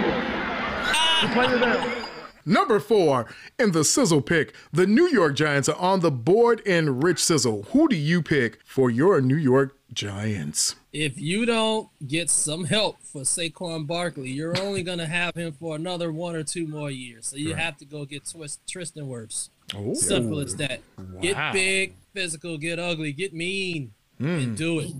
He 1.21 1.27
played 1.27 1.61
there. 1.61 2.05
Number 2.45 2.79
four 2.79 3.27
in 3.59 3.73
the 3.73 3.83
Sizzle 3.83 4.21
pick, 4.21 4.55
the 4.71 4.87
New 4.87 5.07
York 5.07 5.35
Giants 5.35 5.69
are 5.69 5.75
on 5.75 5.99
the 5.99 6.09
board 6.09 6.61
in 6.61 6.99
Rich 6.99 7.23
Sizzle. 7.23 7.63
Who 7.71 7.87
do 7.87 7.95
you 7.95 8.23
pick 8.23 8.59
for 8.65 8.89
your 8.89 9.21
New 9.21 9.35
York 9.35 9.77
Giants? 9.93 10.75
If 10.91 11.19
you 11.19 11.45
don't 11.45 11.89
get 12.07 12.29
some 12.29 12.63
help 12.63 13.03
for 13.03 13.21
Saquon 13.21 13.85
Barkley, 13.85 14.31
you're 14.31 14.59
only 14.59 14.81
going 14.81 14.97
to 14.97 15.05
have 15.05 15.35
him 15.35 15.51
for 15.53 15.75
another 15.75 16.11
one 16.11 16.35
or 16.35 16.43
two 16.43 16.67
more 16.67 16.89
years. 16.89 17.27
So 17.27 17.35
you 17.35 17.53
have 17.53 17.77
to 17.77 17.85
go 17.85 18.05
get 18.05 18.27
Twist, 18.27 18.61
Tristan 18.67 19.05
Wirfs. 19.05 19.49
Oh. 19.75 19.93
Simple 19.93 20.39
as 20.39 20.55
that. 20.55 20.81
Get 21.21 21.53
big, 21.53 21.93
physical, 22.13 22.57
get 22.57 22.79
ugly, 22.79 23.13
get 23.13 23.33
mean, 23.33 23.93
and 24.17 24.43
hmm. 24.43 24.55
do 24.55 24.79
it. 24.79 24.93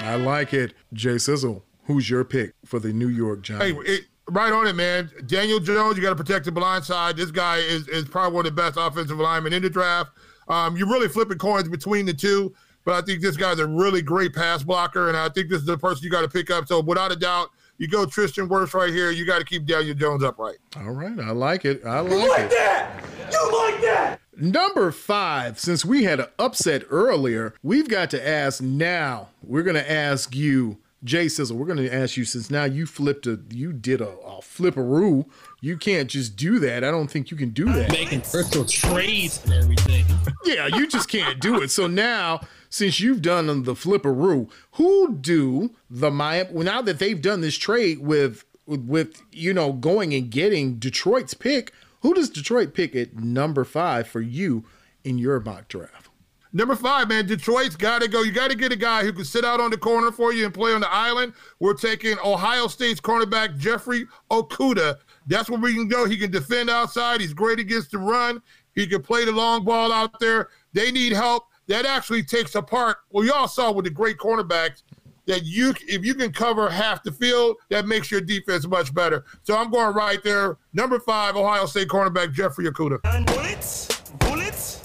I 0.00 0.14
like 0.16 0.54
it. 0.54 0.74
Jay 0.92 1.18
Sizzle, 1.18 1.64
who's 1.84 2.08
your 2.08 2.24
pick 2.24 2.54
for 2.64 2.78
the 2.78 2.92
New 2.92 3.08
York 3.08 3.46
Hey, 3.46 3.72
Giants? 3.72 3.88
it, 3.90 4.04
right 4.30 4.52
on 4.52 4.66
it, 4.66 4.74
man. 4.74 5.10
Daniel 5.26 5.60
Jones, 5.60 5.96
you 5.96 6.02
got 6.02 6.10
to 6.10 6.16
protect 6.16 6.44
the 6.46 6.52
blind 6.52 6.84
side. 6.84 7.16
This 7.16 7.30
guy 7.30 7.58
is, 7.58 7.88
is 7.88 8.04
probably 8.06 8.34
one 8.36 8.46
of 8.46 8.54
the 8.54 8.60
best 8.62 8.76
offensive 8.78 9.18
linemen 9.18 9.52
in 9.52 9.62
the 9.62 9.70
draft. 9.70 10.10
Um, 10.48 10.76
you're 10.76 10.88
really 10.88 11.08
flipping 11.08 11.36
coins 11.38 11.68
between 11.68 12.06
the 12.06 12.14
two, 12.14 12.54
but 12.84 12.94
I 12.94 13.04
think 13.04 13.20
this 13.20 13.36
guy's 13.36 13.58
a 13.58 13.66
really 13.66 14.00
great 14.00 14.34
pass 14.34 14.62
blocker, 14.62 15.08
and 15.08 15.16
I 15.16 15.28
think 15.28 15.50
this 15.50 15.60
is 15.60 15.66
the 15.66 15.76
person 15.76 16.04
you 16.04 16.10
got 16.10 16.22
to 16.22 16.28
pick 16.28 16.50
up. 16.50 16.66
So 16.68 16.80
without 16.80 17.12
a 17.12 17.16
doubt, 17.16 17.50
you 17.76 17.86
go 17.86 18.06
Tristan 18.06 18.48
Wirfs 18.48 18.72
right 18.74 18.92
here. 18.92 19.10
You 19.10 19.26
got 19.26 19.38
to 19.40 19.44
keep 19.44 19.66
Daniel 19.66 19.94
Jones 19.94 20.24
upright. 20.24 20.56
All 20.76 20.90
right, 20.90 21.18
I 21.20 21.30
like 21.32 21.64
it. 21.66 21.84
I 21.84 22.00
like, 22.00 22.12
it. 22.12 22.16
You 22.16 22.28
like 22.30 22.30
like 22.30 22.40
it. 22.40 22.50
that? 22.50 23.04
You 23.30 23.52
like 23.52 23.80
that? 23.82 24.20
Number 24.40 24.92
five, 24.92 25.58
since 25.58 25.84
we 25.84 26.04
had 26.04 26.20
an 26.20 26.26
upset 26.38 26.84
earlier, 26.90 27.54
we've 27.62 27.88
got 27.88 28.08
to 28.10 28.28
ask 28.28 28.62
now. 28.62 29.30
We're 29.42 29.64
going 29.64 29.74
to 29.74 29.90
ask 29.90 30.34
you, 30.36 30.78
Jay 31.02 31.28
Sizzle, 31.28 31.56
we're 31.56 31.66
going 31.66 31.78
to 31.78 31.92
ask 31.92 32.16
you 32.16 32.24
since 32.24 32.48
now 32.48 32.62
you 32.64 32.86
flipped 32.86 33.26
a, 33.26 33.40
you 33.50 33.72
did 33.72 34.00
a, 34.00 34.08
a 34.08 34.40
flipperoo. 34.40 35.26
You 35.60 35.76
can't 35.76 36.08
just 36.08 36.36
do 36.36 36.60
that. 36.60 36.84
I 36.84 36.90
don't 36.92 37.08
think 37.08 37.32
you 37.32 37.36
can 37.36 37.50
do 37.50 37.64
that. 37.72 37.90
Making 37.90 38.20
virtual 38.22 38.64
trades 38.64 39.42
and 39.44 39.54
everything. 39.54 40.04
Yeah, 40.44 40.68
you 40.68 40.86
just 40.86 41.10
can't 41.10 41.40
do 41.40 41.60
it. 41.60 41.70
So 41.70 41.86
now, 41.86 42.40
since 42.70 43.00
you've 43.00 43.20
done 43.20 43.64
the 43.64 43.74
flipperoo, 43.74 44.48
who 44.72 45.14
do 45.14 45.74
the 45.90 46.10
Miami, 46.10 46.50
well, 46.52 46.64
now 46.64 46.80
that 46.80 46.98
they've 46.98 47.20
done 47.20 47.42
this 47.42 47.58
trade 47.58 47.98
with, 47.98 48.44
with, 48.64 48.86
with, 48.86 49.22
you 49.30 49.52
know, 49.52 49.72
going 49.72 50.14
and 50.14 50.30
getting 50.30 50.78
Detroit's 50.78 51.34
pick, 51.34 51.72
who 52.00 52.14
does 52.14 52.30
Detroit 52.30 52.74
pick 52.74 52.94
at 52.94 53.16
number 53.16 53.64
five 53.64 54.08
for 54.08 54.20
you 54.20 54.64
in 55.04 55.18
your 55.18 55.40
mock 55.40 55.68
draft? 55.68 56.08
Number 56.52 56.74
five, 56.74 57.08
man, 57.08 57.26
Detroit's 57.26 57.76
got 57.76 58.00
to 58.00 58.08
go. 58.08 58.22
You 58.22 58.32
got 58.32 58.50
to 58.50 58.56
get 58.56 58.72
a 58.72 58.76
guy 58.76 59.04
who 59.04 59.12
can 59.12 59.24
sit 59.24 59.44
out 59.44 59.60
on 59.60 59.70
the 59.70 59.76
corner 59.76 60.10
for 60.10 60.32
you 60.32 60.46
and 60.46 60.54
play 60.54 60.72
on 60.72 60.80
the 60.80 60.90
island. 60.90 61.34
We're 61.60 61.74
taking 61.74 62.16
Ohio 62.24 62.68
State's 62.68 63.00
cornerback 63.00 63.58
Jeffrey 63.58 64.06
Okudah. 64.30 64.96
That's 65.26 65.50
where 65.50 65.60
we 65.60 65.74
can 65.74 65.88
go. 65.88 66.06
He 66.06 66.16
can 66.16 66.30
defend 66.30 66.70
outside. 66.70 67.20
He's 67.20 67.34
great 67.34 67.58
against 67.58 67.90
the 67.90 67.98
run. 67.98 68.40
He 68.74 68.86
can 68.86 69.02
play 69.02 69.26
the 69.26 69.32
long 69.32 69.64
ball 69.64 69.92
out 69.92 70.18
there. 70.20 70.48
They 70.72 70.90
need 70.90 71.12
help. 71.12 71.44
That 71.66 71.84
actually 71.84 72.22
takes 72.22 72.54
apart. 72.54 72.96
Well, 73.10 73.26
y'all 73.26 73.46
saw 73.46 73.70
with 73.70 73.84
the 73.84 73.90
great 73.90 74.16
cornerbacks 74.16 74.82
that 75.28 75.44
you, 75.44 75.72
if 75.86 76.04
you 76.04 76.14
can 76.14 76.32
cover 76.32 76.68
half 76.68 77.04
the 77.04 77.12
field, 77.12 77.56
that 77.68 77.86
makes 77.86 78.10
your 78.10 78.20
defense 78.20 78.66
much 78.66 78.92
better. 78.92 79.24
So 79.44 79.56
I'm 79.56 79.70
going 79.70 79.94
right 79.94 80.20
there. 80.24 80.56
Number 80.72 80.98
five, 80.98 81.36
Ohio 81.36 81.66
State 81.66 81.88
cornerback 81.88 82.32
Jeffrey 82.32 82.64
Okudah. 82.64 83.00
Bullets? 83.26 84.00
Bullets? 84.18 84.80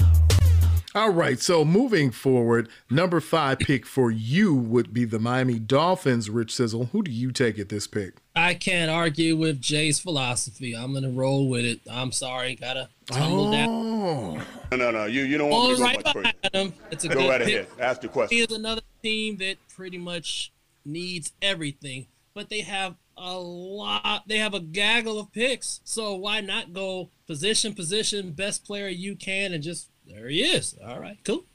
All 0.95 1.09
right, 1.09 1.39
so 1.39 1.65
moving 1.65 2.11
forward, 2.11 2.69
number 2.87 3.19
five 3.19 3.57
pick 3.57 3.83
for 3.83 4.11
you 4.11 4.53
would 4.53 4.93
be 4.93 5.05
the 5.05 5.17
Miami 5.17 5.57
Dolphins, 5.57 6.29
Rich 6.29 6.53
Sizzle. 6.53 6.85
Who 6.91 7.01
do 7.01 7.09
you 7.09 7.31
take 7.31 7.57
at 7.57 7.69
this 7.69 7.87
pick? 7.87 8.17
I 8.35 8.53
can't 8.53 8.91
argue 8.91 9.35
with 9.35 9.59
Jay's 9.59 9.99
philosophy. 9.99 10.75
I'm 10.75 10.93
gonna 10.93 11.09
roll 11.09 11.49
with 11.49 11.65
it. 11.65 11.79
I'm 11.89 12.11
sorry, 12.11 12.53
gotta 12.55 12.89
tumble 13.07 13.51
down. 13.51 13.69
Oh, 13.69 14.45
No, 14.71 14.77
no, 14.77 14.91
no. 14.91 15.05
You 15.05 15.23
you 15.23 15.39
don't 15.39 15.49
want 15.49 15.63
All 15.63 15.69
me 15.69 15.73
to 15.75 15.79
go 15.79 15.83
right 15.85 16.03
much 16.05 16.13
further. 16.13 16.31
behind 16.43 16.67
him. 16.67 16.73
It's 16.91 17.03
a 17.03 17.07
Go 17.07 17.15
good 17.15 17.29
right 17.29 17.41
pick. 17.41 17.55
ahead. 17.67 17.67
Ask 17.79 18.01
the 18.01 18.07
question. 18.09 18.37
Here's 18.37 18.51
another 18.51 18.81
team 19.01 19.37
that 19.37 19.57
pretty 19.75 19.97
much 19.97 20.51
needs 20.85 21.33
everything, 21.41 22.05
but 22.35 22.49
they 22.49 22.61
have 22.61 22.95
a 23.17 23.35
lot. 23.39 24.27
They 24.27 24.37
have 24.37 24.53
a 24.53 24.59
gaggle 24.59 25.19
of 25.19 25.31
picks. 25.31 25.81
So 25.83 26.13
why 26.13 26.41
not 26.41 26.71
go 26.71 27.09
position, 27.25 27.73
position, 27.73 28.31
best 28.31 28.63
player 28.63 28.89
you 28.89 29.15
can, 29.15 29.53
and 29.53 29.63
just 29.63 29.89
there 30.07 30.27
he 30.27 30.41
is. 30.43 30.75
All 30.85 30.99
right, 30.99 31.17
cool. 31.23 31.45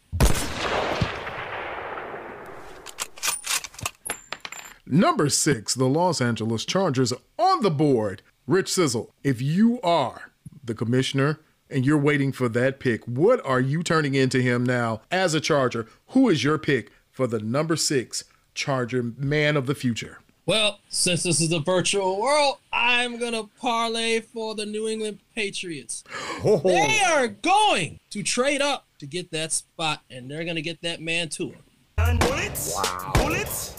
number 4.91 5.29
six, 5.29 5.75
the 5.75 5.87
Los 5.87 6.21
Angeles 6.21 6.65
Chargers 6.65 7.13
on 7.39 7.63
the 7.63 7.71
board. 7.71 8.23
Rich 8.47 8.73
Sizzle, 8.73 9.15
if 9.23 9.43
you 9.43 9.81
are 9.83 10.33
the 10.65 10.75
commissioner 10.75 11.41
and 11.71 11.85
you're 11.85 11.99
waiting 11.99 12.33
for 12.33 12.49
that 12.49 12.81
pick, 12.81 13.05
what 13.05 13.45
are 13.45 13.61
you 13.61 13.83
turning 13.83 14.15
into 14.15 14.41
him 14.41 14.65
now 14.65 15.03
as 15.11 15.35
a 15.35 15.41
Charger? 15.41 15.87
Who 16.09 16.29
is 16.29 16.43
your 16.43 16.59
pick 16.59 16.91
for 17.11 17.27
the 17.27 17.41
number 17.41 17.77
six 17.77 18.25
Charger 18.55 19.03
man 19.03 19.57
of 19.57 19.67
the 19.67 19.75
future? 19.75 20.19
Well, 20.49 20.81
since 20.89 21.25
this 21.25 21.43
is 21.43 21.53
a 21.53 21.59
virtual 21.59 22.19
world, 22.19 22.57
I'm 22.73 23.21
gonna 23.21 23.45
parlay 23.61 24.21
for 24.21 24.55
the 24.55 24.65
New 24.65 24.89
England 24.89 25.19
Patriots. 25.35 26.03
They 26.43 27.01
are 27.07 27.29
going 27.29 28.01
to 28.09 28.23
trade 28.23 28.63
up 28.63 28.87
to 28.99 29.05
get 29.05 29.31
that 29.33 29.53
spot, 29.53 30.01
and 30.11 30.31
they're 30.31 30.47
gonna 30.47 30.63
get 30.63 30.81
that 30.81 31.03
man 31.03 31.29
to 31.29 31.51
him. 31.51 32.19
Bullets? 32.19 32.75
Wow. 32.75 33.13
Bullets? 33.17 33.77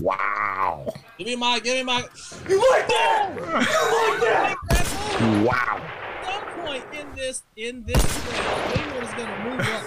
Wow. 0.00 0.94
Give 1.18 1.26
me 1.26 1.34
my, 1.34 1.58
give 1.58 1.74
me 1.78 1.82
my. 1.82 2.04
You 2.48 2.60
like 2.70 2.86
that? 2.86 3.34
You 3.34 3.42
like 3.42 4.58
that? 4.68 5.44
Wow. 5.44 5.82
At 6.20 6.54
some 6.54 6.66
point 6.66 6.84
in 6.92 7.16
this 7.16 7.42
in 7.56 7.82
this 7.82 8.00
trade, 8.28 8.76
New 8.76 8.82
England 8.84 9.08
is 9.08 9.14
gonna 9.14 9.50
move 9.50 9.60
up 9.68 9.82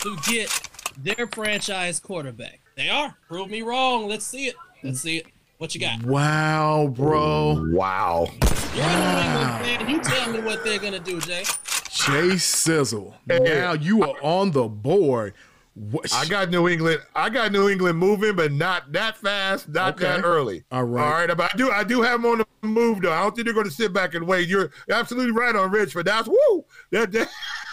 to 0.00 0.30
get 0.30 0.68
their 1.02 1.26
franchise 1.28 2.00
quarterback. 2.00 2.60
They 2.76 2.90
are. 2.90 3.16
Prove 3.28 3.48
me 3.48 3.62
wrong. 3.62 4.06
Let's 4.08 4.26
see 4.26 4.48
it. 4.48 4.56
Let's 4.86 5.00
see 5.00 5.18
it. 5.18 5.26
What 5.58 5.74
you 5.74 5.80
got? 5.80 6.02
Wow, 6.04 6.88
bro. 6.94 7.64
Wow. 7.70 8.28
You're 8.74 8.84
a 8.84 9.62
New 9.62 9.68
England. 9.68 9.90
You 9.90 10.00
tell 10.00 10.32
me 10.32 10.40
what 10.40 10.62
they're 10.64 10.78
gonna 10.78 11.00
do, 11.00 11.20
Jay. 11.20 11.44
Jay 11.90 12.36
Sizzle. 12.36 13.14
Now 13.26 13.72
you 13.72 14.02
are 14.02 14.14
on 14.22 14.50
the 14.50 14.68
board. 14.68 15.34
What, 15.74 16.12
I 16.14 16.24
got 16.26 16.50
New 16.50 16.68
England. 16.68 17.00
I 17.14 17.28
got 17.28 17.52
New 17.52 17.68
England 17.68 17.98
moving, 17.98 18.34
but 18.34 18.50
not 18.52 18.92
that 18.92 19.18
fast, 19.18 19.68
not 19.68 19.94
Okay. 19.94 20.04
that 20.04 20.24
early. 20.24 20.64
All 20.70 20.84
right. 20.84 21.04
All 21.04 21.26
right. 21.26 21.36
But 21.36 21.54
I 21.54 21.56
do 21.56 21.70
I 21.70 21.84
do 21.84 22.00
have 22.02 22.22
them 22.22 22.30
on 22.32 22.38
the 22.38 22.46
move 22.66 23.02
though. 23.02 23.12
I 23.12 23.22
don't 23.22 23.34
think 23.34 23.46
they're 23.46 23.54
going 23.54 23.66
to 23.66 23.72
sit 23.72 23.92
back 23.92 24.14
and 24.14 24.26
wait. 24.26 24.48
You're 24.48 24.70
absolutely 24.90 25.32
right 25.32 25.54
on 25.54 25.70
Rich, 25.70 25.92
but 25.94 26.06
that's 26.06 26.28
woo. 26.28 26.64
That, 26.92 27.12
that 27.12 27.28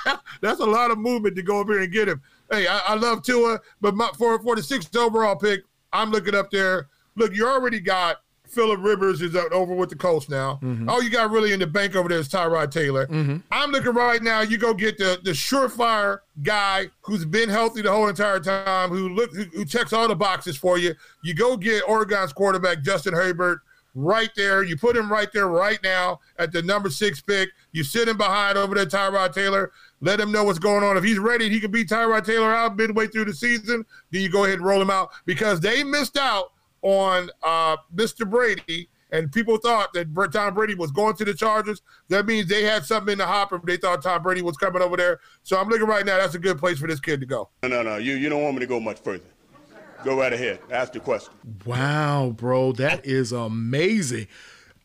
that's 0.41 0.59
a 0.59 0.65
lot 0.65 0.91
of 0.91 0.97
movement 0.97 1.35
to 1.37 1.43
go 1.43 1.61
up 1.61 1.67
here 1.67 1.81
and 1.81 1.91
get 1.93 2.09
him. 2.09 2.21
Hey, 2.51 2.67
I, 2.67 2.77
I 2.79 2.95
love 2.95 3.23
Tua, 3.23 3.59
but 3.79 3.95
my, 3.95 4.09
for 4.17 4.37
for 4.41 4.55
the 4.57 4.63
sixth 4.63 4.93
overall 4.97 5.37
pick, 5.37 5.61
I'm 5.93 6.11
looking 6.11 6.35
up 6.35 6.51
there. 6.51 6.87
Look, 7.15 7.35
you 7.35 7.47
already 7.47 7.79
got 7.79 8.17
Philip 8.53 8.81
Rivers 8.81 9.21
is 9.21 9.35
over 9.35 9.73
with 9.73 9.89
the 9.89 9.95
Colts 9.95 10.29
now. 10.29 10.59
Mm-hmm. 10.61 10.87
All 10.87 11.01
you 11.01 11.09
got 11.09 11.31
really 11.31 11.53
in 11.53 11.59
the 11.59 11.67
bank 11.67 11.95
over 11.95 12.07
there 12.07 12.19
is 12.19 12.29
Tyrod 12.29 12.71
Taylor. 12.71 13.07
Mm-hmm. 13.07 13.37
I'm 13.51 13.71
looking 13.71 13.93
right 13.93 14.21
now. 14.21 14.41
You 14.41 14.57
go 14.57 14.73
get 14.73 14.97
the 14.97 15.19
the 15.23 15.31
surefire 15.31 16.19
guy 16.43 16.89
who's 17.01 17.25
been 17.25 17.49
healthy 17.49 17.81
the 17.81 17.91
whole 17.91 18.07
entire 18.07 18.39
time, 18.39 18.89
who 18.89 19.09
look 19.09 19.33
who, 19.33 19.43
who 19.45 19.65
checks 19.65 19.91
all 19.91 20.07
the 20.07 20.15
boxes 20.15 20.55
for 20.55 20.77
you. 20.77 20.93
You 21.23 21.33
go 21.33 21.57
get 21.57 21.87
Oregon's 21.87 22.33
quarterback 22.33 22.83
Justin 22.83 23.13
Herbert 23.13 23.61
right 23.95 24.29
there. 24.35 24.63
You 24.63 24.77
put 24.77 24.95
him 24.95 25.11
right 25.11 25.31
there 25.31 25.47
right 25.47 25.79
now 25.83 26.19
at 26.37 26.51
the 26.51 26.61
number 26.61 26.89
six 26.89 27.21
pick. 27.21 27.49
You 27.71 27.83
sit 27.83 28.07
him 28.07 28.17
behind 28.17 28.57
over 28.57 28.75
there, 28.75 28.85
Tyrod 28.85 29.33
Taylor. 29.33 29.71
Let 30.01 30.19
him 30.19 30.31
know 30.31 30.43
what's 30.43 30.59
going 30.59 30.83
on. 30.83 30.97
If 30.97 31.03
he's 31.03 31.19
ready, 31.19 31.49
he 31.49 31.59
can 31.59 31.71
beat 31.71 31.89
Tyrod 31.89 32.25
Taylor 32.25 32.53
out 32.53 32.75
midway 32.75 33.07
through 33.07 33.25
the 33.25 33.33
season. 33.33 33.85
Then 34.11 34.21
you 34.21 34.29
go 34.29 34.45
ahead 34.45 34.57
and 34.57 34.65
roll 34.65 34.81
him 34.81 34.89
out 34.89 35.11
because 35.25 35.59
they 35.59 35.83
missed 35.83 36.17
out 36.17 36.51
on 36.83 37.29
uh, 37.41 37.77
Mr. 37.95 38.29
Brady. 38.29 38.89
And 39.11 39.31
people 39.31 39.57
thought 39.57 39.93
that 39.93 40.07
Tom 40.33 40.55
Brady 40.55 40.73
was 40.73 40.91
going 40.91 41.15
to 41.17 41.25
the 41.25 41.35
Chargers. 41.35 41.83
That 42.09 42.25
means 42.25 42.49
they 42.49 42.63
had 42.63 42.83
something 42.83 43.11
in 43.11 43.17
the 43.19 43.27
hopper. 43.27 43.61
They 43.63 43.77
thought 43.77 44.01
Tom 44.01 44.23
Brady 44.23 44.41
was 44.41 44.57
coming 44.57 44.81
over 44.81 44.97
there. 44.97 45.19
So 45.43 45.59
I'm 45.59 45.69
looking 45.69 45.85
right 45.85 46.03
now. 46.03 46.17
That's 46.17 46.33
a 46.33 46.39
good 46.39 46.57
place 46.57 46.79
for 46.79 46.87
this 46.87 46.99
kid 46.99 47.19
to 47.19 47.27
go. 47.27 47.49
No, 47.61 47.69
no, 47.69 47.83
no. 47.83 47.97
You 47.97 48.13
you 48.15 48.27
don't 48.27 48.41
want 48.41 48.55
me 48.55 48.61
to 48.61 48.65
go 48.65 48.79
much 48.79 48.99
further. 49.01 49.23
Go 50.03 50.17
right 50.17 50.33
ahead. 50.33 50.59
Ask 50.71 50.93
the 50.93 50.99
question. 50.99 51.33
Wow, 51.65 52.33
bro, 52.35 52.73
that 52.73 53.05
is 53.05 53.31
amazing. 53.31 54.27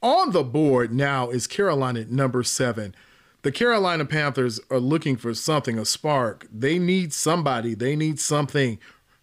On 0.01 0.31
the 0.31 0.45
board 0.45 0.93
now 0.93 1.31
is 1.31 1.49
Carolina 1.49 2.01
at 2.01 2.11
number 2.11 2.45
seven. 2.45 2.95
The 3.43 3.51
Carolina 3.51 4.05
Panthers 4.05 4.61
are 4.71 4.79
looking 4.79 5.17
for 5.17 5.35
something, 5.35 5.79
a 5.79 5.85
spark. 5.85 6.47
They 6.53 6.79
need 6.79 7.13
somebody, 7.13 7.75
they 7.75 7.97
need 7.97 8.21
something. 8.21 8.79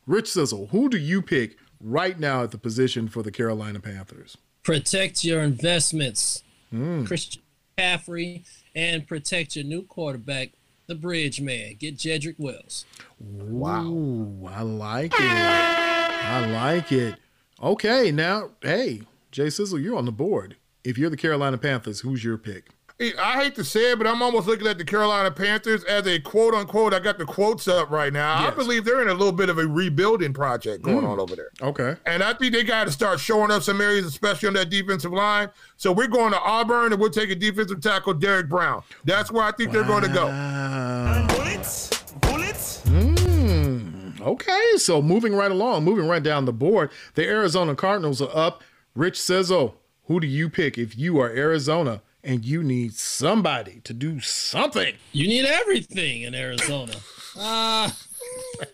Rich 0.05 0.32
Sizzle, 0.32 0.67
who 0.67 0.89
do 0.89 0.98
you 0.98 1.22
pick 1.22 1.58
right 1.86 2.20
now 2.20 2.44
at 2.44 2.51
the 2.51 2.58
position 2.58 3.08
for 3.08 3.24
the 3.24 3.32
Carolina 3.32 3.80
Panthers? 3.80 4.38
protect 4.65 5.24
your 5.24 5.42
investments, 5.42 6.44
hmm. 6.72 7.06
Christian 7.06 7.42
McCaffrey, 7.77 8.44
and 8.75 9.08
protect 9.08 9.56
your 9.56 9.63
new 9.63 9.84
quarterback, 9.84 10.51
the 10.88 10.96
bridge 10.96 11.39
man. 11.39 11.75
Get 11.80 11.98
Jedrick 11.98 12.38
Wills. 12.38 12.86
Wow. 13.20 14.50
I 14.50 14.63
like 14.63 15.13
it. 15.13 15.20
I 15.22 16.48
like 16.51 16.92
it. 16.92 17.15
Okay, 17.62 18.12
now, 18.12 18.50
hey, 18.62 19.04
Jay 19.32 19.50
Sizzle, 19.50 19.80
you're 19.80 19.96
on 19.96 20.06
the 20.06 20.12
board. 20.12 20.58
If 20.84 20.98
you're 20.98 21.10
the 21.10 21.18
Carolina 21.18 21.58
Panthers, 21.58 22.01
who's 22.01 22.24
your 22.24 22.38
pick? 22.38 22.70
I 22.97 23.43
hate 23.43 23.55
to 23.55 23.63
say 23.65 23.91
it, 23.91 23.97
but 23.97 24.07
I'm 24.07 24.21
almost 24.21 24.47
looking 24.47 24.67
at 24.67 24.77
the 24.77 24.85
Carolina 24.85 25.29
Panthers 25.29 25.83
as 25.83 26.07
a 26.07 26.17
quote 26.17 26.53
unquote. 26.53 26.93
I 26.93 26.99
got 26.99 27.17
the 27.17 27.25
quotes 27.25 27.67
up 27.67 27.89
right 27.89 28.13
now. 28.13 28.39
Yes. 28.41 28.53
I 28.53 28.55
believe 28.55 28.85
they're 28.85 29.01
in 29.01 29.09
a 29.09 29.13
little 29.13 29.33
bit 29.33 29.49
of 29.49 29.57
a 29.57 29.67
rebuilding 29.67 30.31
project 30.31 30.81
going 30.81 31.05
on 31.05 31.19
over 31.19 31.35
there. 31.35 31.49
Okay. 31.61 31.97
And 32.05 32.23
I 32.23 32.33
think 32.33 32.53
they 32.53 32.63
got 32.63 32.85
to 32.85 32.91
start 32.91 33.19
showing 33.19 33.51
up 33.51 33.63
some 33.63 33.81
areas, 33.81 34.05
especially 34.05 34.47
on 34.47 34.53
that 34.53 34.69
defensive 34.69 35.11
line. 35.11 35.49
So 35.75 35.91
we're 35.91 36.07
going 36.07 36.31
to 36.31 36.39
Auburn 36.39 36.93
and 36.93 37.01
we'll 37.01 37.09
take 37.09 37.29
a 37.29 37.35
defensive 37.35 37.81
tackle, 37.81 38.13
Derrick 38.13 38.47
Brown. 38.47 38.81
That's 39.03 39.29
where 39.29 39.43
I 39.43 39.51
think 39.51 39.73
they're 39.73 39.83
going 39.83 40.03
to 40.03 40.09
go. 40.09 40.27
Wow. 40.27 41.27
Bullets. 41.27 41.89
Bullets. 42.21 42.81
Mm, 42.85 44.21
okay, 44.21 44.77
so 44.77 45.01
moving 45.01 45.35
right 45.35 45.51
along, 45.51 45.83
moving 45.83 46.07
right 46.07 46.23
down 46.23 46.45
the 46.45 46.53
board, 46.53 46.91
the 47.15 47.27
Arizona 47.27 47.75
Cardinals 47.75 48.21
are 48.21 48.33
up. 48.33 48.63
Rich 48.95 49.19
Sizzle, 49.19 49.75
who 50.05 50.21
do 50.21 50.27
you 50.27 50.49
pick 50.49 50.77
if 50.77 50.97
you 50.97 51.19
are 51.19 51.29
Arizona 51.29 52.01
and 52.25 52.44
you 52.44 52.63
need 52.63 52.94
somebody 52.96 53.79
to 53.86 53.94
do 53.94 54.20
something? 54.20 54.96
You 55.13 55.27
need 55.27 55.46
everything 55.46 56.24
in 56.24 56.36
Arizona. 56.36 56.94
Uh, 57.39 57.89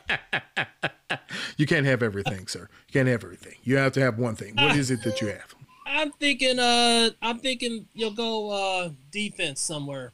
You 1.57 1.65
can't 1.65 1.85
have 1.85 2.03
everything, 2.03 2.47
sir. 2.47 2.67
You 2.87 2.93
can't 2.93 3.07
have 3.07 3.23
everything. 3.23 3.55
You 3.63 3.77
have 3.77 3.91
to 3.93 4.01
have 4.01 4.19
one 4.19 4.35
thing. 4.35 4.53
What 4.55 4.75
is 4.75 4.91
it 4.91 5.01
that 5.03 5.21
you 5.21 5.27
have? 5.27 5.55
I'm 5.87 6.11
thinking. 6.11 6.59
Uh, 6.59 7.09
I'm 7.21 7.39
thinking 7.39 7.87
you'll 7.93 8.11
go 8.11 8.49
uh, 8.51 8.89
defense 9.11 9.59
somewhere 9.61 10.11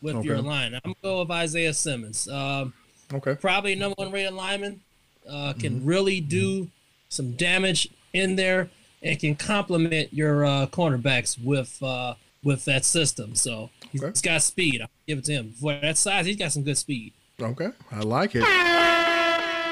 with 0.00 0.24
your 0.24 0.40
line. 0.40 0.74
I'm 0.74 0.80
gonna 0.84 0.94
go 1.02 1.20
with 1.20 1.30
Isaiah 1.30 1.74
Simmons. 1.74 2.28
Um, 2.28 2.72
Okay. 3.12 3.34
probably 3.36 3.74
number 3.76 3.94
one 3.98 4.10
rated 4.10 4.32
lineman. 4.32 4.80
Uh, 5.28 5.52
can 5.52 5.76
Mm-hmm. 5.80 5.86
really 5.86 6.20
do 6.20 6.68
some 7.08 7.32
damage 7.32 7.88
in 8.12 8.34
there 8.36 8.68
and 9.02 9.18
can 9.18 9.34
complement 9.36 10.12
your 10.14 10.44
uh, 10.44 10.66
cornerbacks 10.66 11.36
with 11.42 11.80
uh, 11.82 12.14
with 12.46 12.64
that 12.64 12.84
system. 12.84 13.34
So 13.34 13.70
he's 13.90 14.02
Okay. 14.02 14.20
got 14.22 14.40
speed. 14.42 14.80
I'll 14.80 14.88
give 15.06 15.18
it 15.18 15.24
to 15.24 15.32
him. 15.32 15.52
For 15.60 15.78
that 15.82 15.98
size, 15.98 16.24
he's 16.26 16.36
got 16.36 16.52
some 16.52 16.62
good 16.62 16.78
speed. 16.78 17.12
Okay. 17.40 17.70
I 17.90 17.98
like 18.00 18.34
it. 18.34 18.44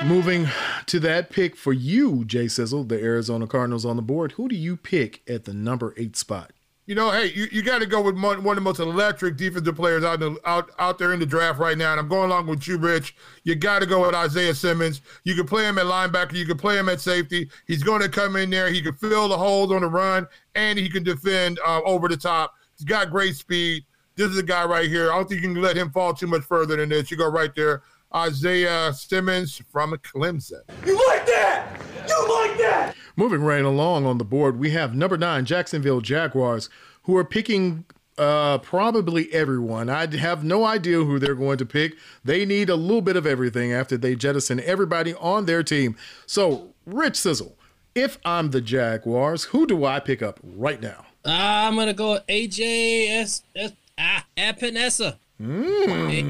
Moving 0.04 0.48
to 0.86 1.00
that 1.00 1.30
pick 1.30 1.56
for 1.56 1.72
you, 1.72 2.24
Jay 2.24 2.48
Sizzle, 2.48 2.84
the 2.84 3.00
Arizona 3.00 3.46
Cardinals 3.46 3.86
on 3.86 3.96
the 3.96 4.02
board. 4.02 4.32
Who 4.32 4.48
do 4.48 4.56
you 4.56 4.76
pick 4.76 5.22
at 5.28 5.44
the 5.44 5.54
number 5.54 5.94
eight 5.96 6.16
spot? 6.16 6.50
You 6.86 6.94
know, 6.94 7.10
hey, 7.10 7.32
you, 7.32 7.46
you 7.50 7.62
got 7.62 7.78
to 7.78 7.86
go 7.86 8.02
with 8.02 8.14
one, 8.20 8.44
one 8.44 8.58
of 8.58 8.62
the 8.62 8.68
most 8.68 8.78
electric 8.78 9.38
defensive 9.38 9.74
players 9.74 10.04
out, 10.04 10.20
in 10.20 10.34
the, 10.34 10.40
out 10.44 10.70
out 10.78 10.98
there 10.98 11.14
in 11.14 11.20
the 11.20 11.24
draft 11.24 11.58
right 11.58 11.78
now. 11.78 11.92
And 11.92 12.00
I'm 12.00 12.08
going 12.08 12.30
along 12.30 12.46
with 12.46 12.68
you, 12.68 12.76
Rich. 12.76 13.16
You 13.44 13.54
got 13.54 13.78
to 13.78 13.86
go 13.86 14.02
with 14.04 14.14
Isaiah 14.14 14.54
Simmons. 14.54 15.00
You 15.22 15.34
can 15.34 15.46
play 15.46 15.64
him 15.66 15.78
at 15.78 15.86
linebacker. 15.86 16.34
You 16.34 16.44
can 16.44 16.58
play 16.58 16.76
him 16.76 16.90
at 16.90 17.00
safety. 17.00 17.48
He's 17.66 17.82
going 17.82 18.02
to 18.02 18.10
come 18.10 18.36
in 18.36 18.50
there. 18.50 18.68
He 18.70 18.82
can 18.82 18.92
fill 18.96 19.28
the 19.28 19.38
holes 19.38 19.72
on 19.72 19.80
the 19.80 19.88
run, 19.88 20.26
and 20.56 20.78
he 20.78 20.90
can 20.90 21.02
defend 21.04 21.58
uh, 21.66 21.80
over 21.86 22.06
the 22.06 22.18
top. 22.18 22.52
He's 22.76 22.84
got 22.84 23.10
great 23.10 23.36
speed. 23.36 23.84
This 24.16 24.30
is 24.30 24.38
a 24.38 24.42
guy 24.42 24.64
right 24.64 24.88
here. 24.88 25.10
I 25.10 25.16
don't 25.16 25.28
think 25.28 25.42
you 25.42 25.52
can 25.52 25.60
let 25.60 25.76
him 25.76 25.90
fall 25.90 26.14
too 26.14 26.26
much 26.26 26.42
further 26.42 26.76
than 26.76 26.88
this. 26.88 27.10
You 27.10 27.16
go 27.16 27.28
right 27.28 27.54
there. 27.54 27.82
Isaiah 28.14 28.92
Simmons 28.92 29.60
from 29.72 29.92
Clemson. 29.96 30.62
You 30.86 30.94
like 31.08 31.26
that? 31.26 31.80
You 32.08 32.28
like 32.28 32.56
that? 32.58 32.94
Moving 33.16 33.42
right 33.42 33.64
along 33.64 34.06
on 34.06 34.18
the 34.18 34.24
board, 34.24 34.58
we 34.58 34.70
have 34.70 34.94
number 34.94 35.16
nine, 35.16 35.44
Jacksonville 35.44 36.00
Jaguars, 36.00 36.68
who 37.02 37.16
are 37.16 37.24
picking 37.24 37.84
uh, 38.18 38.58
probably 38.58 39.32
everyone. 39.32 39.88
I 39.88 40.06
have 40.16 40.44
no 40.44 40.64
idea 40.64 40.98
who 40.98 41.18
they're 41.18 41.34
going 41.34 41.58
to 41.58 41.66
pick. 41.66 41.94
They 42.24 42.44
need 42.44 42.68
a 42.70 42.76
little 42.76 43.02
bit 43.02 43.16
of 43.16 43.26
everything 43.26 43.72
after 43.72 43.96
they 43.96 44.14
jettison 44.14 44.60
everybody 44.60 45.14
on 45.14 45.46
their 45.46 45.62
team. 45.62 45.96
So, 46.26 46.74
Rich 46.86 47.16
Sizzle, 47.16 47.56
if 47.94 48.18
I'm 48.24 48.50
the 48.50 48.60
Jaguars, 48.60 49.44
who 49.44 49.66
do 49.66 49.84
I 49.84 49.98
pick 50.00 50.22
up 50.22 50.38
right 50.42 50.80
now? 50.80 51.06
I'm 51.24 51.76
gonna 51.76 51.94
go 51.94 52.12
with 52.12 52.26
AJ 52.26 53.20
S, 53.20 53.42
S 53.54 53.72
ah, 53.98 54.24
Epenesa. 54.36 55.16
Big, 55.38 56.26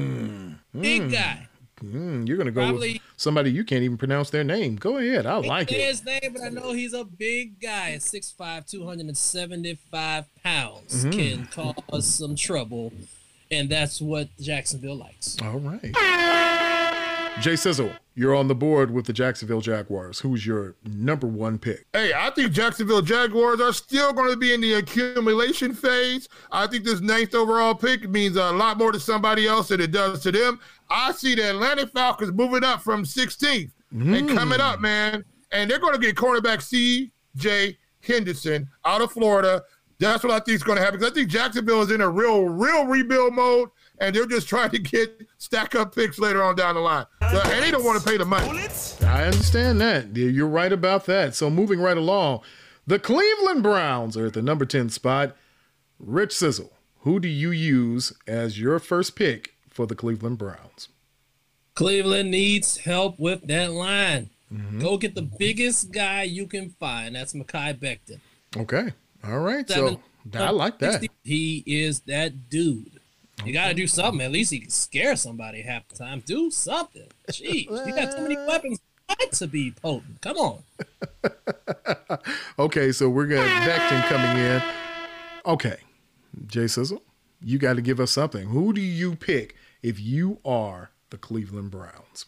big 0.73 1.11
guy. 1.11 1.47
Mm, 1.83 2.27
you're 2.27 2.37
going 2.37 2.47
to 2.47 2.51
go 2.51 2.73
with 2.73 2.99
somebody 3.17 3.51
you 3.51 3.63
can't 3.63 3.83
even 3.83 3.97
pronounce 3.97 4.29
their 4.29 4.43
name. 4.43 4.75
Go 4.75 4.97
ahead. 4.97 5.25
I 5.25 5.35
like 5.37 5.71
it. 5.71 5.81
his 5.81 6.03
name, 6.05 6.33
but 6.33 6.41
I 6.41 6.49
know 6.49 6.71
he's 6.71 6.93
a 6.93 7.03
big 7.03 7.59
guy 7.59 7.91
at 7.91 8.01
6'5", 8.01 8.69
275 8.69 10.25
pounds. 10.43 11.05
Mm-hmm. 11.05 11.11
Can 11.11 11.47
cause 11.47 12.05
some 12.05 12.35
trouble, 12.35 12.93
and 13.51 13.69
that's 13.69 14.01
what 14.01 14.29
Jacksonville 14.39 14.95
likes. 14.95 15.37
All 15.41 15.59
right. 15.59 16.61
Jay 17.41 17.55
Sizzle, 17.55 17.91
you're 18.15 18.33
on 18.33 18.47
the 18.47 18.55
board 18.55 18.91
with 18.91 19.05
the 19.05 19.13
Jacksonville 19.13 19.59
Jaguars. 19.59 20.19
Who's 20.19 20.45
your 20.45 20.75
number 20.85 21.27
one 21.27 21.59
pick? 21.59 21.85
Hey, 21.91 22.13
I 22.15 22.29
think 22.29 22.53
Jacksonville 22.53 23.01
Jaguars 23.01 23.59
are 23.59 23.73
still 23.73 24.13
going 24.13 24.31
to 24.31 24.37
be 24.37 24.53
in 24.53 24.61
the 24.61 24.75
accumulation 24.75 25.73
phase. 25.73 26.29
I 26.51 26.65
think 26.67 26.85
this 26.85 27.01
ninth 27.01 27.35
overall 27.35 27.75
pick 27.75 28.09
means 28.09 28.37
a 28.37 28.51
lot 28.51 28.77
more 28.77 28.93
to 28.93 28.99
somebody 28.99 29.47
else 29.47 29.67
than 29.67 29.81
it 29.81 29.91
does 29.91 30.23
to 30.23 30.31
them. 30.31 30.59
I 30.89 31.11
see 31.11 31.35
the 31.35 31.49
Atlanta 31.49 31.87
Falcons 31.87 32.31
moving 32.31 32.63
up 32.63 32.81
from 32.81 33.03
16th 33.03 33.71
and 33.91 34.29
hmm. 34.29 34.35
coming 34.35 34.61
up, 34.61 34.79
man. 34.79 35.23
And 35.51 35.69
they're 35.69 35.79
going 35.79 35.93
to 35.93 35.99
get 35.99 36.15
cornerback 36.15 36.61
C.J. 36.61 37.77
Henderson 38.01 38.67
out 38.85 39.01
of 39.01 39.11
Florida. 39.11 39.61
That's 39.99 40.23
what 40.23 40.31
I 40.31 40.39
think 40.39 40.55
is 40.55 40.63
going 40.63 40.77
to 40.77 40.83
happen. 40.83 40.99
Because 40.99 41.11
I 41.11 41.15
think 41.15 41.29
Jacksonville 41.29 41.81
is 41.81 41.91
in 41.91 42.01
a 42.01 42.09
real, 42.09 42.45
real 42.45 42.85
rebuild 42.85 43.33
mode, 43.33 43.69
and 43.99 44.15
they're 44.15 44.25
just 44.25 44.47
trying 44.47 44.69
to 44.71 44.79
get 44.79 45.27
stack 45.37 45.75
up 45.75 45.93
picks 45.95 46.19
later 46.19 46.41
on 46.43 46.55
down 46.55 46.75
the 46.75 46.81
line. 46.81 47.05
So, 47.31 47.39
and 47.41 47.63
they 47.63 47.71
don't 47.71 47.83
want 47.83 48.01
to 48.01 48.07
pay 48.07 48.17
the 48.17 48.25
money. 48.25 48.67
I 49.05 49.23
understand 49.25 49.79
that. 49.81 50.15
You're 50.15 50.47
right 50.47 50.71
about 50.71 51.05
that. 51.05 51.35
So 51.35 51.49
moving 51.49 51.79
right 51.79 51.97
along, 51.97 52.41
the 52.87 52.99
Cleveland 52.99 53.63
Browns 53.63 54.15
are 54.17 54.27
at 54.27 54.33
the 54.33 54.41
number 54.41 54.65
10 54.65 54.89
spot. 54.89 55.35
Rich 55.99 56.33
Sizzle, 56.33 56.73
who 56.99 57.19
do 57.19 57.27
you 57.27 57.51
use 57.51 58.11
as 58.27 58.59
your 58.59 58.79
first 58.79 59.15
pick 59.15 59.55
for 59.69 59.85
the 59.87 59.95
Cleveland 59.95 60.37
Browns? 60.37 60.89
Cleveland 61.75 62.31
needs 62.31 62.77
help 62.77 63.19
with 63.19 63.47
that 63.47 63.71
line. 63.71 64.29
Mm-hmm. 64.53 64.79
Go 64.79 64.97
get 64.97 65.15
the 65.15 65.21
biggest 65.39 65.91
guy 65.91 66.23
you 66.23 66.47
can 66.47 66.69
find. 66.79 67.15
That's 67.15 67.33
Mekhi 67.33 67.77
Becton. 67.79 68.19
Okay. 68.55 68.93
All 69.23 69.39
right. 69.39 69.67
Seven- 69.67 69.97
So 70.31 70.39
I 70.39 70.49
like 70.51 70.79
that. 70.79 71.05
He 71.23 71.63
is 71.65 72.01
that 72.01 72.49
dude. 72.49 72.94
You 73.43 73.53
got 73.53 73.67
to 73.67 73.73
do 73.73 73.87
something. 73.87 74.21
At 74.21 74.31
least 74.31 74.51
he 74.51 74.59
can 74.59 74.69
scare 74.69 75.15
somebody 75.15 75.61
half 75.61 75.87
the 75.87 75.95
time. 75.95 76.23
Do 76.25 76.49
something. 76.49 77.07
Jeez, 77.29 77.69
you 77.85 77.95
got 77.95 78.15
too 78.15 78.21
many 78.21 78.37
weapons 78.47 78.79
not 79.09 79.31
to 79.33 79.47
be 79.47 79.71
potent. 79.71 80.21
Come 80.21 80.37
on. 80.37 80.63
Okay, 82.57 82.91
so 82.93 83.09
we're 83.09 83.27
going 83.27 83.45
to 83.45 83.53
Becton 83.69 84.07
coming 84.07 84.37
in. 84.37 84.61
Okay. 85.45 85.75
Jay 86.47 86.67
Sizzle, 86.67 87.03
you 87.41 87.59
got 87.59 87.75
to 87.75 87.81
give 87.81 87.99
us 87.99 88.11
something. 88.11 88.47
Who 88.47 88.71
do 88.71 88.81
you 88.81 89.15
pick 89.15 89.55
if 89.83 89.99
you 89.99 90.39
are 90.45 90.91
the 91.09 91.17
Cleveland 91.17 91.71
Browns? 91.71 92.25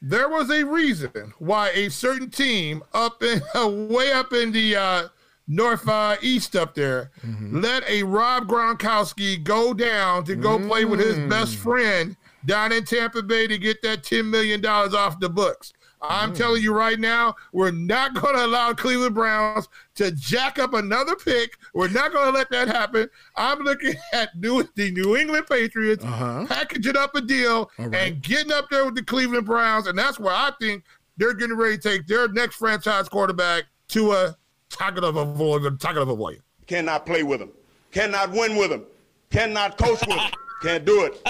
there 0.00 0.28
was 0.28 0.50
a 0.50 0.64
reason 0.64 1.34
why 1.38 1.70
a 1.70 1.88
certain 1.88 2.30
team 2.30 2.82
up 2.94 3.22
in 3.22 3.40
way 3.88 4.12
up 4.12 4.32
in 4.32 4.52
the 4.52 4.76
uh, 4.76 5.08
north 5.48 5.88
uh, 5.88 6.16
east 6.22 6.54
up 6.54 6.74
there 6.74 7.10
let 7.50 7.82
a 7.88 8.02
Rob 8.02 8.46
Gronkowski 8.46 9.42
go 9.42 9.72
down 9.74 10.24
to 10.24 10.36
go 10.36 10.58
play 10.58 10.84
with 10.84 11.00
his 11.00 11.18
best 11.30 11.56
friend 11.56 12.16
down 12.46 12.70
in 12.72 12.84
Tampa 12.84 13.22
Bay 13.22 13.46
to 13.46 13.58
get 13.58 13.80
that 13.82 14.02
ten 14.04 14.30
million 14.30 14.60
dollars 14.60 14.94
off 14.94 15.18
the 15.20 15.28
books. 15.28 15.72
I'm 16.00 16.32
telling 16.32 16.62
you 16.62 16.72
right 16.72 16.98
now, 17.00 17.34
we're 17.52 17.72
not 17.72 18.14
going 18.14 18.36
to 18.36 18.44
allow 18.46 18.72
Cleveland 18.72 19.16
Browns 19.16 19.68
to 19.96 20.12
jack 20.12 20.60
up 20.60 20.72
another 20.72 21.16
pick. 21.16 21.58
We're 21.74 21.88
not 21.88 22.12
going 22.12 22.26
to 22.26 22.38
let 22.38 22.48
that 22.50 22.68
happen. 22.68 23.10
I'm 23.34 23.58
looking 23.60 23.94
at 24.12 24.28
new, 24.38 24.62
the 24.76 24.92
New 24.92 25.16
England 25.16 25.46
Patriots 25.50 26.04
Uh-huh. 26.04 26.46
packaging 26.46 26.96
up 26.96 27.16
a 27.16 27.20
deal 27.20 27.68
right. 27.78 27.92
and 27.92 28.22
getting 28.22 28.52
up 28.52 28.66
there 28.70 28.84
with 28.84 28.94
the 28.94 29.02
Cleveland 29.02 29.44
Browns, 29.46 29.88
and 29.88 29.98
that's 29.98 30.20
where 30.20 30.32
I 30.32 30.52
think 30.60 30.84
they're 31.16 31.34
getting 31.34 31.56
ready 31.56 31.76
to 31.78 31.82
take 31.88 32.06
their 32.06 32.28
next 32.28 32.54
franchise 32.56 33.08
quarterback 33.08 33.64
to 33.88 34.12
a 34.12 34.36
Tagovailoa. 34.78 35.78
Tagovailoa. 35.78 36.38
Cannot 36.66 37.06
play 37.06 37.22
with 37.22 37.40
him. 37.40 37.50
Cannot 37.92 38.30
win 38.32 38.56
with 38.56 38.70
him. 38.70 38.84
Cannot 39.30 39.78
coach 39.78 40.00
with 40.06 40.16
him. 40.18 40.30
Can't 40.62 40.84
do 40.84 41.04
it. 41.04 41.20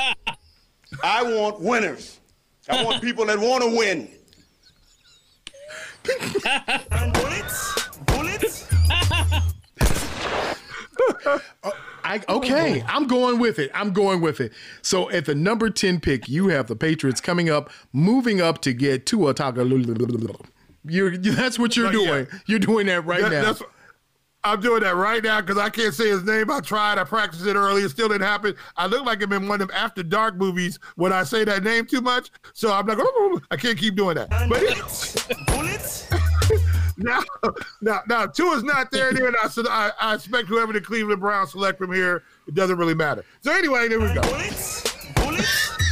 I 1.03 1.23
want 1.23 1.61
winners. 1.61 2.19
I 2.69 2.83
want 2.85 3.03
people 3.03 3.27
that 3.27 3.39
want 3.39 3.63
to 3.63 3.77
win. 3.77 4.09
Bullets. 7.13 7.89
Bullets. 8.07 8.69
I 12.05 12.23
okay, 12.27 12.83
I'm 12.87 13.07
going 13.07 13.39
with 13.39 13.59
it. 13.59 13.71
I'm 13.75 13.93
going 13.93 14.23
with 14.23 14.41
it. 14.41 14.53
So 14.81 15.11
at 15.11 15.27
the 15.27 15.35
number 15.35 15.69
10 15.69 16.01
pick, 16.01 16.27
you 16.27 16.49
have 16.49 16.67
the 16.67 16.77
Patriots 16.77 17.21
coming 17.21 17.51
up, 17.51 17.71
moving 17.93 18.41
up 18.41 18.63
to 18.63 18.73
get 18.73 19.05
Tua 19.05 19.35
Tagovailoa. 19.35 20.47
You're 20.85 21.17
that's 21.17 21.59
what 21.59 21.77
you're 21.77 21.93
Not 21.93 22.01
yet. 22.03 22.07
doing. 22.07 22.27
You're 22.47 22.59
doing 22.59 22.87
that 22.87 23.05
right 23.05 23.21
That- 23.23 23.33
now. 23.33 23.43
that's 23.45 23.63
I'm 24.45 24.61
doing 24.61 24.83
that 24.83 24.95
right 24.95 25.23
now 25.23 25.41
because 25.41 25.59
I 25.59 25.69
can't 25.69 25.93
say 25.93 26.09
his 26.09 26.23
name. 26.23 26.49
I 26.49 26.61
tried. 26.61 26.97
I 26.97 27.03
practiced 27.05 27.45
it 27.45 27.57
earlier. 27.57 27.85
It 27.87 27.91
still 27.91 28.09
didn't 28.09 28.27
happen. 28.27 28.55
I 28.77 28.87
look 28.87 29.05
like 29.05 29.21
I'm 29.21 29.33
in 29.33 29.49
one 29.49 29.61
of 29.61 29.67
them 29.69 29.77
after 29.77 30.05
dark 30.05 30.37
movies 30.37 30.79
when 30.95 31.13
I 31.13 31.25
say 31.25 31.45
that 31.45 31.65
name 31.65 31.87
too 31.87 32.01
much. 32.01 32.31
So 32.55 32.73
I'm 32.73 32.87
like, 32.87 32.99
oh, 33.01 33.41
I 33.51 33.57
can't 33.57 33.77
keep 33.77 33.97
doing 33.97 34.15
that. 34.15 34.31
But 34.49 35.47
Bullets. 35.49 36.09
now, 36.97 37.21
now, 37.83 38.01
now, 38.09 38.27
two 38.27 38.47
is 38.53 38.63
not 38.63 38.93
there. 38.93 39.13
Then 39.13 39.35
I, 39.43 39.49
so 39.49 39.65
I, 39.69 39.91
I 40.01 40.15
expect 40.15 40.47
whoever 40.47 40.73
the 40.73 40.81
Cleveland 40.81 41.21
Browns 41.21 41.51
select 41.51 41.77
from 41.77 41.93
here. 41.93 42.23
It 42.47 42.55
doesn't 42.55 42.79
really 42.79 42.95
matter. 42.95 43.25
So 43.41 43.53
anyway, 43.53 43.89
there 43.89 43.99
we 44.01 44.07
go. 44.15 44.21
Bullets. 44.23 44.88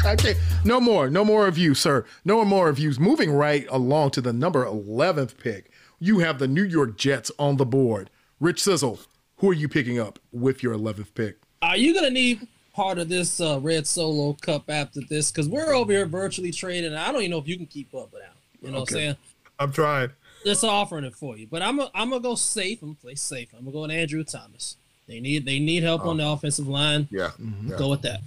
Bullets. 0.07 0.25
Okay, 0.25 0.39
no 0.65 0.81
more, 0.81 1.11
no 1.11 1.25
more 1.25 1.47
of 1.47 1.59
you, 1.59 1.75
sir. 1.75 2.05
No 2.25 2.45
more 2.45 2.69
of 2.69 2.79
yous. 2.79 2.99
Moving 2.99 3.33
right 3.33 3.67
along 3.71 4.13
to 4.13 4.21
the 4.21 4.33
number 4.33 4.65
11th 4.65 5.37
pick, 5.39 5.71
you 5.99 6.21
have 6.21 6.39
the 6.39 6.49
New 6.49 6.63
York 6.63 6.97
Jets 6.97 7.31
on 7.39 7.57
the 7.57 7.67
board. 7.67 8.11
Rich 8.39 8.63
Sizzle, 8.63 9.01
who 9.39 9.51
are 9.51 9.55
you 9.55 9.69
picking 9.69 9.99
up 9.99 10.19
with 10.33 10.63
your 10.63 10.75
11th 10.75 11.15
pick? 11.15 11.39
Are 11.63 11.77
you 11.77 11.95
gonna 11.95 12.11
need 12.11 12.47
part 12.73 12.99
of 12.99 13.09
this 13.09 13.41
uh, 13.41 13.59
Red 13.61 13.87
Solo 13.87 14.35
Cup 14.35 14.71
after 14.71 15.01
this? 15.09 15.33
Because 15.33 15.49
we're 15.49 15.75
over 15.75 15.93
here 15.93 16.07
virtually 16.07 16.53
trading. 16.53 16.95
I 16.95 17.11
don't 17.11 17.23
even 17.23 17.33
know 17.33 17.39
if 17.39 17.49
you 17.49 17.57
can 17.57 17.67
keep 17.67 17.95
up 17.95 18.13
with 18.13 18.23
that. 18.23 18.37
You 18.61 18.71
know 18.71 18.81
what 18.81 18.91
I'm 18.91 18.95
saying? 18.95 19.17
I'm 19.59 19.73
trying. 19.73 20.11
Just 20.45 20.63
offering 20.63 21.05
it 21.05 21.15
for 21.15 21.37
you. 21.37 21.49
But 21.51 21.63
I'm 21.63 21.81
i 21.81 21.89
I'm 21.95 22.11
gonna 22.11 22.21
go 22.21 22.35
safe. 22.35 22.83
I'm 22.83 22.89
gonna 22.89 22.99
play 23.01 23.15
safe. 23.15 23.49
I'm 23.53 23.61
gonna 23.61 23.73
go 23.73 23.81
with 23.83 23.91
Andrew 23.91 24.23
Thomas. 24.23 24.77
They 25.07 25.21
need 25.21 25.45
they 25.45 25.59
need 25.59 25.83
help 25.83 26.05
on 26.05 26.21
oh. 26.21 26.25
the 26.25 26.31
offensive 26.31 26.67
line. 26.67 27.09
Yeah. 27.11 27.31
yeah. 27.65 27.77
Go 27.77 27.91
with 27.91 28.03
that. 28.03 28.21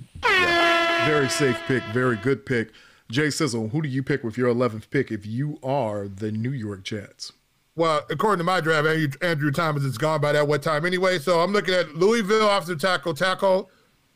Very 1.06 1.30
safe 1.30 1.60
pick, 1.68 1.84
very 1.86 2.18
good 2.18 2.46
pick. 2.46 2.72
Jay 3.10 3.30
Sizzle, 3.30 3.70
who 3.70 3.82
do 3.82 3.90
you 3.90 4.04
pick 4.04 4.24
with 4.24 4.38
your 4.38 4.54
11th 4.54 4.90
pick 4.92 5.12
if 5.12 5.26
you 5.26 5.58
are 5.64 6.08
the 6.08 6.32
New 6.32 6.52
York 6.52 6.84
Jets? 6.84 7.32
Well, 7.76 8.06
according 8.10 8.40
to 8.40 8.44
my 8.44 8.62
draft, 8.62 8.88
Andrew, 8.88 9.10
Andrew 9.22 9.52
Thomas 9.52 9.84
is 9.84 9.98
gone 9.98 10.22
by 10.22 10.34
that 10.34 10.48
what 10.48 10.62
time 10.62 10.86
anyway. 10.86 11.18
So 11.18 11.40
I'm 11.40 11.52
looking 11.52 11.74
at 11.74 11.96
Louisville 11.96 12.48
offensive 12.50 12.80
tackle 12.80 13.14
tackle, 13.14 13.72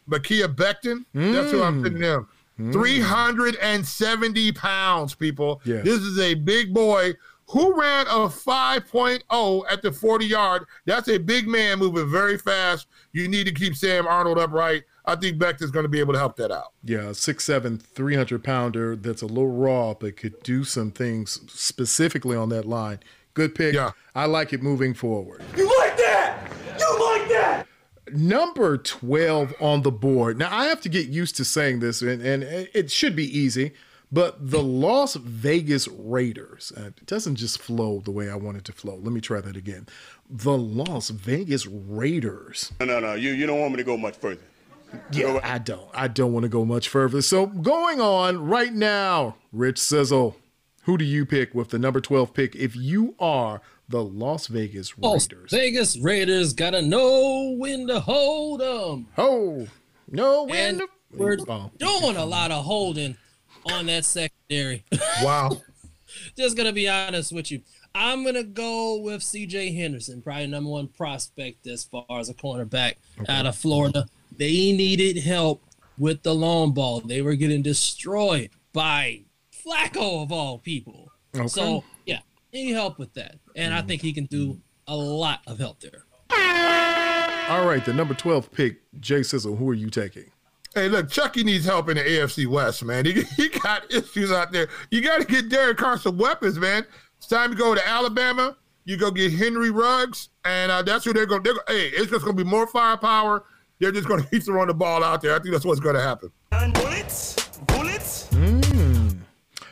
Mekhi 0.08 0.46
Becton. 0.54 1.06
That's 1.14 1.52
who 1.52 1.64
I'm 1.64 1.82
picking 1.82 2.02
him. 2.02 2.28
Mm. 2.60 2.70
Mm. 2.70 2.74
370 2.74 4.52
pounds, 4.52 5.16
people. 5.16 5.62
Yeah. 5.66 5.82
This 5.82 6.02
is 6.02 6.20
a 6.20 6.36
big 6.36 6.74
boy 6.74 7.14
who 7.54 7.80
ran 7.80 8.08
a 8.08 8.28
5.0 8.28 9.64
at 9.70 9.84
the 9.84 9.92
40 9.92 10.26
yard. 10.26 10.66
That's 10.86 11.08
a 11.08 11.20
big 11.20 11.48
man 11.48 11.78
moving 11.78 12.10
very 12.10 12.36
fast. 12.36 12.88
You 13.12 13.28
need 13.28 13.46
to 13.46 13.54
keep 13.54 13.76
Sam 13.76 14.06
Darnold 14.06 14.42
upright. 14.42 14.86
I 15.06 15.16
think 15.16 15.38
Becton's 15.38 15.70
going 15.70 15.84
to 15.84 15.90
be 15.90 16.00
able 16.00 16.14
to 16.14 16.20
help 16.20 16.36
that 16.38 16.52
out. 16.52 16.74
Yeah, 16.84 17.12
6'7, 17.12 17.80
300 17.80 18.44
pounder 18.44 18.96
that's 18.96 19.22
a 19.22 19.28
little 19.28 19.52
raw, 19.52 19.94
but 19.94 20.18
could 20.18 20.42
do 20.42 20.64
some 20.64 20.90
things 20.90 21.42
specifically 21.48 22.36
on 22.36 22.50
that 22.50 22.66
line. 22.66 23.02
Good 23.36 23.54
pick. 23.54 23.76
Yeah. 23.76 23.92
I 24.16 24.26
like 24.26 24.52
it 24.52 24.64
moving 24.64 24.96
forward. 24.96 25.44
You 25.56 25.66
like 25.80 25.96
that? 25.98 26.52
You 26.80 27.20
like 27.20 27.30
that? 27.30 27.68
Number 28.12 28.78
12 28.78 29.54
on 29.60 29.84
the 29.84 29.92
board. 29.92 30.40
Now, 30.40 30.50
I 30.52 30.66
have 30.66 30.82
to 30.82 30.90
get 30.90 31.08
used 31.08 31.36
to 31.36 31.46
saying 31.46 31.82
this, 31.82 32.02
and, 32.02 32.20
and 32.24 32.42
it 32.42 32.90
should 32.90 33.16
be 33.16 33.26
easy, 33.26 33.74
but 34.14 34.52
the 34.52 34.62
Las 34.62 35.16
Vegas 35.16 35.88
Raiders, 35.88 36.72
uh, 36.78 36.86
it 36.86 37.06
doesn't 37.08 37.36
just 37.36 37.60
flow 37.60 38.00
the 38.00 38.12
way 38.12 38.30
I 38.30 38.36
want 38.36 38.58
it 38.58 38.64
to 38.66 38.72
flow. 38.72 38.96
Let 38.96 39.12
me 39.12 39.20
try 39.20 39.42
that 39.42 39.58
again. 39.58 39.88
The 40.30 40.58
Las 40.58 41.10
Vegas 41.10 41.66
Raiders. 41.66 42.72
No, 42.80 42.86
no, 42.86 43.00
no. 43.00 43.14
You, 43.16 43.32
you 43.32 43.46
don't 43.48 43.60
want 43.60 43.72
me 43.72 43.78
to 43.78 43.84
go 43.84 43.98
much 43.98 44.16
further. 44.18 44.42
Yeah, 45.12 45.40
I 45.44 45.58
don't. 45.58 45.90
I 45.96 46.08
don't 46.08 46.32
want 46.34 46.44
to 46.44 46.50
go 46.50 46.64
much 46.64 46.88
further. 46.88 47.24
So 47.24 47.48
going 47.48 48.00
on 48.00 48.46
right 48.46 48.72
now, 48.74 49.36
Rich 49.52 49.80
Sizzle, 49.80 50.36
who 50.84 50.98
do 51.00 51.06
you 51.06 51.26
pick 51.26 51.56
with 51.56 51.70
the 51.70 51.80
number 51.80 52.00
12 52.00 52.34
pick 52.36 52.56
if 52.56 52.76
you 52.76 53.16
are 53.20 53.62
the 53.90 54.04
Las 54.04 54.46
Vegas 54.48 54.96
Raiders? 54.98 55.28
Las 55.32 55.52
Vegas 55.52 55.98
Raiders 55.98 56.54
gotta 56.54 56.84
know 56.84 57.56
when 57.58 57.88
to 57.88 58.00
hold 58.02 58.60
them. 58.60 59.08
Oh, 59.18 59.68
no, 60.12 60.48
And 60.50 60.80
when 60.80 60.88
we're 61.20 61.38
Oh. 61.50 61.72
doing 61.80 62.16
a 62.16 62.26
lot 62.26 62.52
of 62.52 62.64
holding 62.66 63.18
on 63.72 63.86
that 63.88 64.06
secondary. 64.06 64.84
Wow. 65.24 65.62
Just 66.38 66.56
gonna 66.56 66.74
be 66.74 66.88
honest 66.88 67.32
with 67.32 67.52
you. 67.52 67.62
I'm 67.96 68.24
gonna 68.24 68.44
go 68.44 69.00
with 69.00 69.22
CJ 69.22 69.76
Henderson, 69.76 70.22
probably 70.22 70.48
number 70.48 70.70
one 70.70 70.88
prospect 70.88 71.66
as 71.68 71.84
far 71.84 72.06
as 72.12 72.30
a 72.30 72.34
cornerback 72.34 72.96
out 73.28 73.46
of 73.46 73.56
Florida. 73.56 74.06
They 74.38 74.72
needed 74.72 75.18
help 75.18 75.64
with 75.98 76.24
the 76.24 76.34
long 76.34 76.74
ball. 76.74 77.02
They 77.02 77.22
were 77.22 77.36
getting 77.36 77.62
destroyed 77.62 78.50
by 78.74 79.22
Flacco 79.66 80.24
of 80.24 80.32
all 80.32 80.60
people. 80.60 81.12
Okay. 81.36 81.48
So 81.48 81.84
yeah, 82.06 82.20
need 82.52 82.72
help 82.72 83.00
with 83.00 83.14
that. 83.14 83.36
And 83.56 83.74
I 83.74 83.80
mm-hmm. 83.80 83.88
think 83.88 84.02
he 84.02 84.14
can 84.14 84.26
do 84.26 84.60
a 84.88 84.96
lot 84.96 85.42
of 85.48 85.60
help 85.60 85.80
there. 85.80 86.06
All 87.50 87.68
right, 87.68 87.84
the 87.84 87.94
number 87.94 88.14
12 88.14 88.52
pick, 88.52 88.78
Jay 89.00 89.22
Sizzle, 89.22 89.56
who 89.56 89.70
are 89.70 89.74
you 89.74 89.90
taking? 89.90 90.32
Hey, 90.76 90.90
look, 90.90 91.10
Chucky 91.10 91.44
needs 91.44 91.66
help 91.66 91.90
in 91.90 91.98
the 91.98 92.04
AFC 92.04 92.48
West, 92.48 92.84
man. 92.84 93.06
He, 93.14 93.22
he 93.36 93.50
got 93.50 93.92
issues 93.94 94.32
out 94.32 94.52
there. 94.52 94.68
You 94.90 95.02
got 95.02 95.20
to 95.20 95.26
get 95.26 95.50
Derek 95.50 95.78
Carr 95.78 96.00
some 96.00 96.18
weapons, 96.18 96.58
man. 96.58 96.86
It's 97.18 97.28
time 97.28 97.52
to 97.52 97.56
go 97.56 97.76
to 97.76 97.88
Alabama. 97.88 98.58
You 98.86 98.98
go 98.98 99.12
get 99.12 99.32
Henry 99.32 99.70
Ruggs, 99.70 100.30
and 100.46 100.72
uh, 100.72 100.82
that's 100.82 101.06
who 101.06 101.14
they're 101.14 101.28
going 101.28 101.44
to. 101.44 101.64
Hey, 101.68 101.88
it's 101.90 102.10
just 102.10 102.26
going 102.26 102.36
to 102.36 102.44
be 102.44 102.50
more 102.50 102.66
firepower. 102.66 103.44
They're 103.80 103.92
just 103.92 104.08
going 104.08 104.24
to 104.24 104.30
keep 104.30 104.44
throwing 104.44 104.68
the 104.68 104.74
ball 104.74 105.04
out 105.04 105.22
there. 105.22 105.36
I 105.36 105.40
think 105.40 105.52
that's 105.52 105.66
what's 105.66 105.80
going 105.80 105.96
to 105.96 106.02
happen. 106.02 106.32
Bullets. 106.74 107.36
Bullets. 107.68 108.30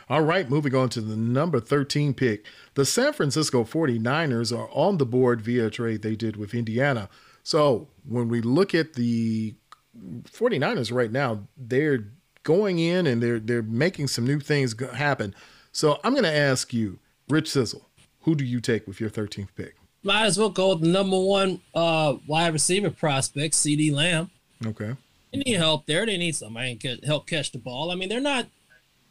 All 0.08 0.20
right, 0.22 0.48
moving 0.48 0.74
on 0.74 0.88
to 0.90 1.00
the 1.00 1.16
number 1.16 1.58
13 1.58 2.12
pick. 2.14 2.44
The 2.74 2.84
San 2.84 3.12
Francisco 3.12 3.64
49ers 3.64 4.56
are 4.56 4.68
on 4.70 4.98
the 4.98 5.06
board 5.06 5.40
via 5.40 5.66
a 5.66 5.70
trade 5.70 6.02
they 6.02 6.16
did 6.16 6.36
with 6.36 6.54
Indiana. 6.54 7.08
So 7.42 7.88
when 8.06 8.28
we 8.28 8.40
look 8.40 8.74
at 8.74 8.92
the 8.92 9.54
49ers 9.98 10.92
right 10.92 11.10
now, 11.10 11.46
they're 11.56 12.04
going 12.42 12.78
in 12.78 13.06
and 13.06 13.22
they're 13.22 13.38
they're 13.38 13.62
making 13.62 14.08
some 14.08 14.26
new 14.26 14.40
things 14.40 14.74
happen. 14.94 15.34
So 15.72 16.00
I'm 16.04 16.12
going 16.12 16.24
to 16.24 16.34
ask 16.34 16.72
you, 16.72 16.98
Rich 17.28 17.50
Sizzle, 17.50 17.88
who 18.22 18.34
do 18.34 18.44
you 18.44 18.60
take 18.60 18.86
with 18.86 19.00
your 19.00 19.10
13th 19.10 19.48
pick? 19.56 19.76
Might 20.02 20.24
as 20.24 20.38
well 20.38 20.50
go 20.50 20.70
with 20.70 20.80
the 20.80 20.88
number 20.88 21.18
one 21.18 21.60
uh, 21.74 22.16
wide 22.26 22.52
receiver 22.52 22.90
prospect, 22.90 23.54
CeeDee 23.54 23.92
Lamb. 23.92 24.30
Okay. 24.66 24.96
They 25.32 25.38
need 25.38 25.54
help 25.54 25.86
there. 25.86 26.04
They 26.04 26.18
need 26.18 26.34
somebody 26.34 26.76
to 26.76 26.96
help 27.06 27.26
catch 27.26 27.52
the 27.52 27.58
ball. 27.58 27.90
I 27.90 27.94
mean, 27.94 28.08
they're 28.08 28.20
not. 28.20 28.46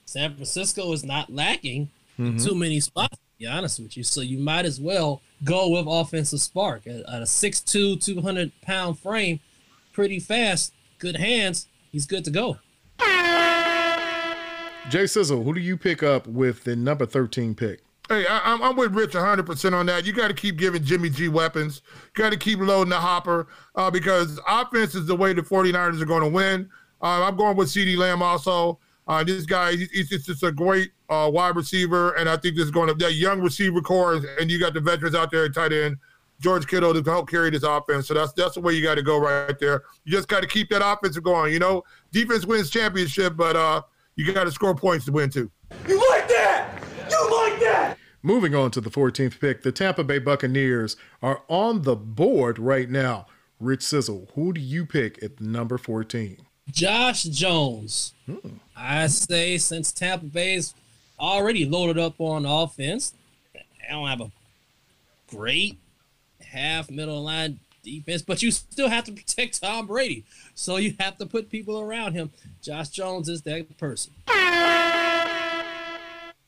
San 0.05 0.35
Francisco 0.35 0.91
is 0.91 1.03
not 1.03 1.31
lacking 1.31 1.89
in 2.17 2.37
too 2.37 2.53
many 2.53 2.79
spots. 2.79 3.15
To 3.15 3.23
be 3.39 3.47
honest 3.47 3.79
with 3.79 3.97
you, 3.97 4.03
so 4.03 4.21
you 4.21 4.37
might 4.37 4.65
as 4.65 4.79
well 4.79 5.21
go 5.43 5.69
with 5.69 5.85
offensive 5.87 6.41
spark 6.41 6.85
at, 6.85 6.97
at 6.97 7.21
a 7.21 7.25
6'2", 7.25 8.03
200 8.03 8.51
pound 8.61 8.99
frame, 8.99 9.39
pretty 9.91 10.19
fast, 10.19 10.73
good 10.99 11.17
hands. 11.17 11.67
He's 11.91 12.06
good 12.06 12.23
to 12.25 12.32
go. 12.32 12.58
Jay 14.89 15.06
Sizzle, 15.08 15.43
who 15.43 15.54
do 15.54 15.60
you 15.62 15.77
pick 15.77 16.04
up 16.04 16.27
with 16.27 16.63
the 16.63 16.75
number 16.75 17.06
13 17.06 17.56
pick? 17.56 17.82
Hey, 18.10 18.25
I, 18.27 18.41
I'm, 18.43 18.62
I'm 18.62 18.75
with 18.75 18.93
Rich 18.93 19.12
100% 19.12 19.73
on 19.73 19.86
that. 19.86 20.06
You 20.06 20.12
got 20.12 20.27
to 20.27 20.34
keep 20.34 20.58
giving 20.58 20.84
Jimmy 20.84 21.10
G 21.10 21.30
weapons. 21.30 21.82
Got 22.13 22.32
to 22.34 22.38
keep 22.38 22.60
loading 22.60 22.89
the 22.89 22.97
hopper 22.99 23.47
uh, 23.75 23.89
because 23.89 24.39
offense 24.47 24.95
is 24.95 25.06
the 25.06 25.15
way 25.15 25.32
the 25.34 25.43
49ers 25.43 26.01
are 26.01 26.06
going 26.06 26.23
to 26.23 26.30
win. 26.30 26.69
Uh, 27.01 27.23
I'm 27.23 27.38
going 27.38 27.56
with 27.56 27.69
CeeDee 27.69 27.95
Lamb 27.97 28.21
also. 28.21 28.80
Uh, 29.08 29.23
this 29.23 29.45
guy, 29.45 29.71
he- 29.75 29.88
he's 29.93 30.10
just, 30.10 30.25
just 30.25 30.43
a 30.43 30.51
great 30.51 30.91
uh, 31.10 31.30
wide 31.32 31.56
receiver, 31.56 32.12
and 32.15 32.27
I 32.27 32.36
think 32.38 32.56
this 32.58 32.65
is 32.65 32.71
going 32.71 32.88
to 32.89 32.93
that 32.95 33.13
young 33.13 33.39
receiver 33.41 33.82
corps, 33.82 34.21
and 34.39 34.51
you 34.51 34.60
got 34.60 34.73
the 34.73 34.82
veterans 34.82 35.15
out 35.15 35.32
there 35.32 35.45
at 35.45 35.54
tight 35.54 35.71
end. 35.73 35.97
George 36.41 36.67
Kittle 36.67 36.93
to 36.93 37.10
help 37.10 37.30
carry 37.30 37.51
this 37.51 37.63
offense. 37.63 38.08
So 38.08 38.13
that's 38.15 38.34
that's 38.34 38.56
the 38.56 38.62
way 38.62 38.73
you 38.73 38.82
got 38.82 38.95
to 38.95 39.04
go 39.04 39.19
right 39.19 39.58
there. 39.60 39.84
You 40.04 40.12
just 40.12 40.27
got 40.27 40.41
to 40.41 40.47
keep 40.47 40.69
that 40.69 40.86
offense 40.86 41.17
going. 41.19 41.54
You 41.54 41.60
know, 41.60 41.84
defense 42.12 42.45
wins 42.45 42.69
championship, 42.69 43.38
but 43.38 43.56
uh, 43.56 43.84
you 44.15 44.32
got 44.34 44.45
to 44.45 44.51
score 44.51 44.75
points 44.75 45.06
to 45.06 45.12
win 45.12 45.30
too. 45.30 45.49
You 45.88 45.97
like 46.10 46.27
that? 46.27 46.84
You 47.10 47.32
like 47.32 47.60
that? 47.62 47.97
Moving 48.23 48.56
on 48.56 48.71
to 48.71 48.82
the 48.82 48.89
14th 48.89 49.39
pick, 49.39 49.62
the 49.62 49.71
Tampa 49.71 50.04
Bay 50.04 50.19
Buccaneers 50.19 50.95
are 51.21 51.43
on 51.47 51.84
the 51.84 51.95
board 51.95 52.60
right 52.60 52.89
now. 52.89 53.27
Rich 53.60 53.84
Sizzle, 53.84 54.27
who 54.34 54.54
do 54.54 54.62
you 54.62 54.86
pick 54.86 55.21
at 55.23 55.39
number 55.39 55.77
14? 55.77 56.38
Josh 56.71 57.23
Jones. 57.23 58.13
I 58.75 59.08
say 59.08 59.58
since 59.58 59.91
Tampa 59.91 60.25
Bay's 60.25 60.73
already 61.19 61.65
loaded 61.65 61.99
up 61.99 62.15
on 62.19 62.45
offense, 62.45 63.13
I 63.56 63.91
don't 63.91 64.08
have 64.08 64.21
a 64.21 64.32
great 65.27 65.77
half 66.51 66.89
middle 66.89 67.23
line 67.23 67.59
defense, 67.83 68.21
but 68.21 68.43
you 68.43 68.51
still 68.51 68.89
have 68.89 69.05
to 69.05 69.11
protect 69.11 69.61
Tom 69.61 69.87
Brady. 69.87 70.25
So 70.53 70.77
you 70.77 70.93
have 70.99 71.17
to 71.17 71.25
put 71.25 71.49
people 71.49 71.79
around 71.79 72.13
him. 72.13 72.31
Josh 72.61 72.89
Jones 72.89 73.29
is 73.29 73.41
that 73.43 73.77
person. 73.77 74.13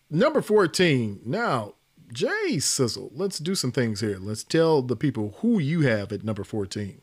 Number 0.10 0.42
14. 0.42 1.22
Now, 1.26 1.74
Jay 2.12 2.60
Sizzle, 2.60 3.12
let's 3.16 3.40
do 3.40 3.56
some 3.56 3.72
things 3.72 4.02
here. 4.02 4.18
Let's 4.20 4.44
tell 4.44 4.82
the 4.82 4.96
people 4.96 5.36
who 5.40 5.60
you 5.60 5.82
have 5.82 6.12
at 6.12 6.24
number 6.24 6.44
14. 6.44 7.02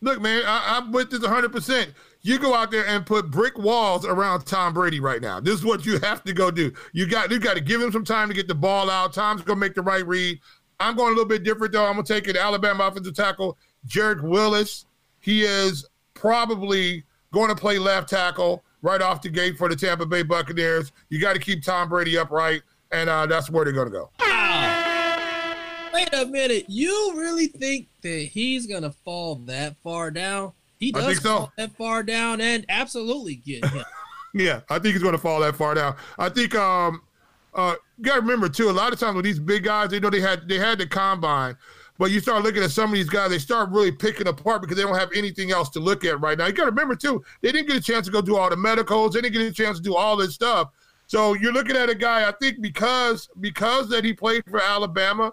Look, 0.00 0.20
man, 0.20 0.44
I, 0.46 0.76
I'm 0.76 0.92
with 0.92 1.10
this 1.10 1.20
100%. 1.20 1.88
You 2.22 2.38
go 2.38 2.54
out 2.54 2.70
there 2.70 2.86
and 2.86 3.04
put 3.04 3.30
brick 3.30 3.58
walls 3.58 4.06
around 4.06 4.44
Tom 4.44 4.72
Brady 4.72 5.00
right 5.00 5.20
now. 5.20 5.40
This 5.40 5.54
is 5.54 5.64
what 5.64 5.84
you 5.84 5.98
have 6.00 6.22
to 6.24 6.32
go 6.32 6.50
do. 6.52 6.72
You 6.92 7.08
got 7.08 7.30
you 7.30 7.40
got 7.40 7.54
to 7.54 7.60
give 7.60 7.80
him 7.80 7.90
some 7.90 8.04
time 8.04 8.28
to 8.28 8.34
get 8.34 8.46
the 8.46 8.54
ball 8.54 8.90
out. 8.90 9.12
Tom's 9.12 9.42
gonna 9.42 9.58
make 9.58 9.74
the 9.74 9.82
right 9.82 10.06
read. 10.06 10.40
I'm 10.80 10.96
going 10.96 11.08
a 11.08 11.10
little 11.10 11.24
bit 11.24 11.44
different 11.44 11.72
though. 11.72 11.84
I'm 11.84 11.94
gonna 11.94 12.04
take 12.04 12.28
it 12.28 12.36
Alabama 12.36 12.84
offensive 12.84 13.14
tackle 13.14 13.58
Jedrick 13.86 14.22
Wills. 14.22 14.86
He 15.20 15.42
is 15.42 15.86
probably 16.14 17.04
going 17.32 17.48
to 17.48 17.54
play 17.54 17.78
left 17.78 18.08
tackle 18.08 18.62
right 18.82 19.02
off 19.02 19.22
the 19.22 19.28
gate 19.28 19.58
for 19.58 19.68
the 19.68 19.76
Tampa 19.76 20.06
Bay 20.06 20.22
Buccaneers. 20.22 20.92
You 21.08 21.20
got 21.20 21.34
to 21.34 21.38
keep 21.38 21.62
Tom 21.62 21.88
Brady 21.88 22.16
upright, 22.16 22.62
and 22.92 23.10
uh, 23.10 23.26
that's 23.26 23.50
where 23.50 23.64
they're 23.64 23.74
going 23.74 23.88
to 23.88 23.92
go. 23.92 24.10
Wait 25.92 26.08
a 26.12 26.26
minute. 26.26 26.66
You 26.68 27.12
really 27.16 27.46
think 27.48 27.88
that 28.02 28.28
he's 28.30 28.66
gonna 28.66 28.92
fall 28.92 29.36
that 29.46 29.76
far 29.82 30.10
down? 30.10 30.52
He 30.78 30.92
does 30.92 31.20
so. 31.20 31.22
fall 31.22 31.52
that 31.56 31.72
far 31.72 32.02
down 32.04 32.40
and 32.40 32.64
absolutely 32.68 33.36
get 33.36 33.64
him. 33.64 33.84
Yeah, 34.34 34.60
I 34.68 34.78
think 34.78 34.92
he's 34.92 35.02
going 35.02 35.14
to 35.14 35.18
fall 35.18 35.40
that 35.40 35.56
far 35.56 35.74
down. 35.74 35.96
I 36.18 36.28
think 36.28 36.54
um 36.54 37.00
uh 37.54 37.74
you 37.96 38.04
got 38.04 38.14
to 38.14 38.20
remember 38.20 38.48
too 38.48 38.70
a 38.70 38.72
lot 38.72 38.92
of 38.92 38.98
times 38.98 39.16
with 39.16 39.24
these 39.24 39.38
big 39.38 39.64
guys 39.64 39.90
they 39.90 40.00
know 40.00 40.10
they 40.10 40.20
had 40.20 40.48
they 40.48 40.58
had 40.58 40.78
the 40.78 40.86
combine 40.86 41.56
but 41.98 42.12
you 42.12 42.20
start 42.20 42.44
looking 42.44 42.62
at 42.62 42.70
some 42.70 42.90
of 42.90 42.94
these 42.94 43.08
guys 43.08 43.30
they 43.30 43.38
start 43.38 43.70
really 43.70 43.90
picking 43.90 44.28
apart 44.28 44.62
because 44.62 44.76
they 44.76 44.84
don't 44.84 44.98
have 44.98 45.10
anything 45.14 45.50
else 45.50 45.68
to 45.70 45.80
look 45.80 46.04
at 46.04 46.20
right 46.20 46.38
now. 46.38 46.46
You 46.46 46.52
got 46.52 46.64
to 46.64 46.70
remember 46.70 46.94
too 46.94 47.22
they 47.42 47.52
didn't 47.52 47.68
get 47.68 47.76
a 47.76 47.80
chance 47.80 48.06
to 48.06 48.12
go 48.12 48.22
do 48.22 48.36
all 48.36 48.48
the 48.48 48.56
medicals, 48.56 49.14
they 49.14 49.20
didn't 49.20 49.34
get 49.34 49.42
a 49.42 49.52
chance 49.52 49.78
to 49.78 49.82
do 49.82 49.96
all 49.96 50.16
this 50.16 50.34
stuff. 50.34 50.70
So 51.06 51.34
you're 51.34 51.52
looking 51.52 51.76
at 51.76 51.90
a 51.90 51.94
guy 51.94 52.28
I 52.28 52.32
think 52.40 52.60
because 52.60 53.28
because 53.40 53.88
that 53.90 54.04
he 54.04 54.12
played 54.12 54.44
for 54.48 54.62
Alabama 54.62 55.32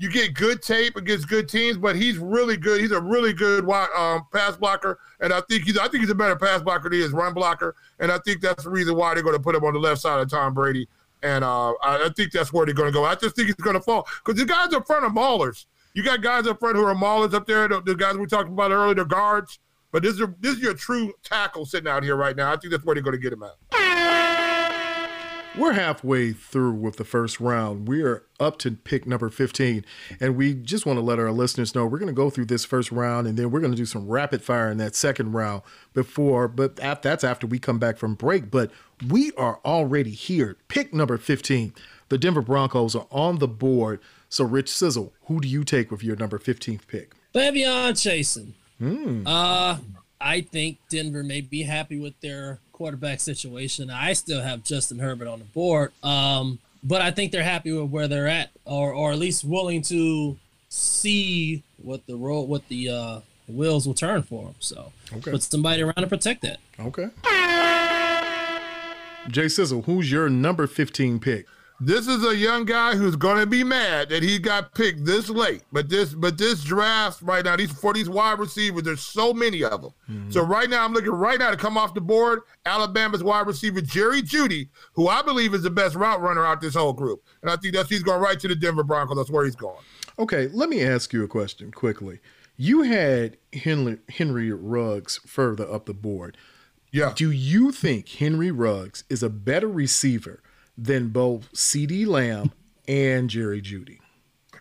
you 0.00 0.10
get 0.10 0.32
good 0.32 0.62
tape 0.62 0.96
against 0.96 1.28
good 1.28 1.46
teams, 1.46 1.76
but 1.76 1.94
he's 1.94 2.16
really 2.16 2.56
good. 2.56 2.80
He's 2.80 2.90
a 2.90 3.02
really 3.02 3.34
good 3.34 3.68
um, 3.70 4.26
pass 4.32 4.56
blocker, 4.56 4.98
and 5.20 5.30
I 5.30 5.42
think 5.42 5.64
he's 5.64 5.76
I 5.76 5.88
think 5.88 6.00
he's 6.00 6.08
a 6.08 6.14
better 6.14 6.36
pass 6.36 6.62
blocker 6.62 6.88
than 6.88 6.98
he 6.98 7.04
is 7.04 7.12
run 7.12 7.34
blocker, 7.34 7.76
and 7.98 8.10
I 8.10 8.18
think 8.24 8.40
that's 8.40 8.64
the 8.64 8.70
reason 8.70 8.96
why 8.96 9.12
they're 9.12 9.22
going 9.22 9.36
to 9.36 9.42
put 9.42 9.54
him 9.54 9.62
on 9.62 9.74
the 9.74 9.78
left 9.78 10.00
side 10.00 10.18
of 10.18 10.30
Tom 10.30 10.54
Brady, 10.54 10.88
and 11.22 11.44
uh, 11.44 11.72
I, 11.82 12.06
I 12.06 12.08
think 12.16 12.32
that's 12.32 12.52
where 12.52 12.66
they're 12.66 12.74
going 12.74 12.88
to 12.88 12.92
go. 12.92 13.04
I 13.04 13.14
just 13.14 13.36
think 13.36 13.46
he's 13.46 13.54
going 13.56 13.74
to 13.74 13.82
fall 13.82 14.06
because 14.24 14.38
the 14.38 14.46
guys 14.46 14.72
up 14.72 14.86
front 14.86 15.04
are 15.04 15.10
maulers. 15.10 15.66
You 15.94 16.02
got 16.04 16.22
guys 16.22 16.46
up 16.46 16.60
front 16.60 16.76
who 16.76 16.84
are 16.84 16.94
maulers 16.94 17.34
up 17.34 17.46
there. 17.46 17.68
The, 17.68 17.80
the 17.80 17.94
guys 17.94 18.16
we 18.16 18.26
talked 18.26 18.48
about 18.48 18.70
earlier, 18.70 18.94
the 18.94 19.04
guards, 19.04 19.58
but 19.92 20.02
this 20.02 20.18
is 20.20 20.26
this 20.40 20.56
is 20.56 20.60
your 20.60 20.74
true 20.74 21.12
tackle 21.22 21.66
sitting 21.66 21.88
out 21.88 22.04
here 22.04 22.16
right 22.16 22.36
now. 22.36 22.52
I 22.52 22.56
think 22.56 22.70
that's 22.72 22.84
where 22.84 22.94
they're 22.94 23.02
going 23.02 23.16
to 23.16 23.22
get 23.22 23.32
him 23.32 23.42
at. 23.42 23.56
We're 25.58 25.72
halfway 25.72 26.32
through 26.32 26.74
with 26.74 26.96
the 26.96 27.04
first 27.04 27.40
round. 27.40 27.88
We 27.88 28.02
are 28.02 28.22
up 28.38 28.56
to 28.58 28.70
pick 28.70 29.04
number 29.04 29.28
15, 29.28 29.84
and 30.20 30.36
we 30.36 30.54
just 30.54 30.86
want 30.86 30.98
to 30.98 31.04
let 31.04 31.18
our 31.18 31.32
listeners 31.32 31.74
know 31.74 31.86
we're 31.86 31.98
going 31.98 32.06
to 32.06 32.12
go 32.12 32.30
through 32.30 32.44
this 32.44 32.64
first 32.64 32.92
round, 32.92 33.26
and 33.26 33.36
then 33.36 33.50
we're 33.50 33.58
going 33.58 33.72
to 33.72 33.76
do 33.76 33.84
some 33.84 34.06
rapid 34.06 34.44
fire 34.44 34.70
in 34.70 34.78
that 34.78 34.94
second 34.94 35.32
round 35.32 35.62
before, 35.92 36.46
but 36.46 36.76
that's 36.76 37.24
after 37.24 37.48
we 37.48 37.58
come 37.58 37.80
back 37.80 37.98
from 37.98 38.14
break. 38.14 38.48
But 38.48 38.70
we 39.08 39.32
are 39.32 39.58
already 39.64 40.10
here. 40.10 40.56
Pick 40.68 40.92
number 40.92 41.16
15. 41.18 41.72
The 42.08 42.18
Denver 42.18 42.42
Broncos 42.42 42.94
are 42.96 43.06
on 43.10 43.38
the 43.38 43.48
board. 43.48 44.00
So, 44.28 44.44
Rich 44.44 44.68
Sizzle, 44.70 45.12
who 45.26 45.40
do 45.40 45.48
you 45.48 45.64
take 45.64 45.90
with 45.90 46.02
your 46.04 46.16
number 46.16 46.38
15th 46.38 46.86
pick? 46.86 47.12
Fabian 47.32 47.94
Chaisson. 47.94 48.52
Hmm. 48.78 49.26
Uh, 49.26 49.78
I 50.20 50.40
think 50.42 50.78
Denver 50.88 51.22
may 51.22 51.40
be 51.40 51.62
happy 51.62 51.98
with 51.98 52.18
their 52.20 52.58
quarterback 52.72 53.20
situation. 53.20 53.90
I 53.90 54.12
still 54.12 54.42
have 54.42 54.64
Justin 54.64 54.98
Herbert 54.98 55.28
on 55.28 55.38
the 55.38 55.44
board. 55.46 55.92
Um, 56.02 56.58
but 56.82 57.00
I 57.02 57.10
think 57.10 57.30
they're 57.32 57.42
happy 57.42 57.72
with 57.72 57.90
where 57.90 58.08
they're 58.08 58.26
at, 58.28 58.50
or 58.64 58.92
or 58.92 59.12
at 59.12 59.18
least 59.18 59.44
willing 59.44 59.82
to 59.82 60.36
see 60.70 61.62
what 61.82 62.06
the 62.06 62.16
role, 62.16 62.46
what 62.46 62.66
the 62.68 62.88
uh, 62.88 63.20
wheels 63.48 63.86
will 63.86 63.94
turn 63.94 64.22
for 64.22 64.44
them. 64.46 64.54
So 64.60 64.92
Okay. 65.12 65.32
put 65.32 65.42
somebody 65.42 65.82
around 65.82 65.96
to 65.96 66.06
protect 66.06 66.42
that. 66.42 66.58
Okay. 66.78 67.08
Jay 69.28 69.48
Sizzle, 69.48 69.82
who's 69.82 70.10
your 70.10 70.28
number 70.28 70.66
15 70.66 71.20
pick? 71.20 71.46
This 71.82 72.06
is 72.08 72.22
a 72.26 72.36
young 72.36 72.66
guy 72.66 72.94
who's 72.94 73.16
going 73.16 73.38
to 73.38 73.46
be 73.46 73.64
mad 73.64 74.10
that 74.10 74.22
he 74.22 74.38
got 74.38 74.74
picked 74.74 75.06
this 75.06 75.30
late. 75.30 75.62
But 75.72 75.88
this, 75.88 76.12
but 76.12 76.36
this 76.36 76.62
draft 76.62 77.22
right 77.22 77.42
now, 77.42 77.56
these 77.56 77.72
for 77.72 77.94
these 77.94 78.08
wide 78.08 78.38
receivers, 78.38 78.82
there's 78.82 79.00
so 79.00 79.32
many 79.32 79.64
of 79.64 79.80
them. 79.80 79.92
Mm-hmm. 80.10 80.30
So 80.30 80.42
right 80.44 80.68
now, 80.68 80.84
I'm 80.84 80.92
looking 80.92 81.10
right 81.10 81.38
now 81.38 81.50
to 81.50 81.56
come 81.56 81.78
off 81.78 81.94
the 81.94 82.02
board. 82.02 82.40
Alabama's 82.66 83.24
wide 83.24 83.46
receiver 83.46 83.80
Jerry 83.80 84.20
Jeudy, 84.20 84.68
who 84.92 85.08
I 85.08 85.22
believe 85.22 85.54
is 85.54 85.62
the 85.62 85.70
best 85.70 85.94
route 85.94 86.20
runner 86.20 86.44
out 86.44 86.60
this 86.60 86.74
whole 86.74 86.92
group, 86.92 87.24
and 87.40 87.50
I 87.50 87.56
think 87.56 87.74
that's 87.74 87.88
he's 87.88 88.02
going 88.02 88.20
right 88.20 88.38
to 88.40 88.48
the 88.48 88.56
Denver 88.56 88.84
Broncos. 88.84 89.16
That's 89.16 89.30
where 89.30 89.46
he's 89.46 89.56
going. 89.56 89.82
Okay, 90.18 90.48
let 90.48 90.68
me 90.68 90.84
ask 90.84 91.14
you 91.14 91.24
a 91.24 91.28
question 91.28 91.72
quickly. 91.72 92.18
You 92.58 92.82
had 92.82 93.38
Henry, 93.54 94.00
Henry 94.10 94.52
Ruggs 94.52 95.18
further 95.24 95.70
up 95.72 95.86
the 95.86 95.94
board. 95.94 96.36
Yeah. 96.92 97.12
Do 97.14 97.30
you 97.30 97.72
think 97.72 98.08
Henry 98.08 98.50
Ruggs 98.50 99.04
is 99.08 99.22
a 99.22 99.28
better 99.30 99.68
receiver 99.68 100.42
than 100.76 101.08
both 101.08 101.52
CeeDee 101.52 102.06
Lamb 102.06 102.52
and 102.88 103.30
Jerry 103.30 103.60
Jeudy? 103.60 103.98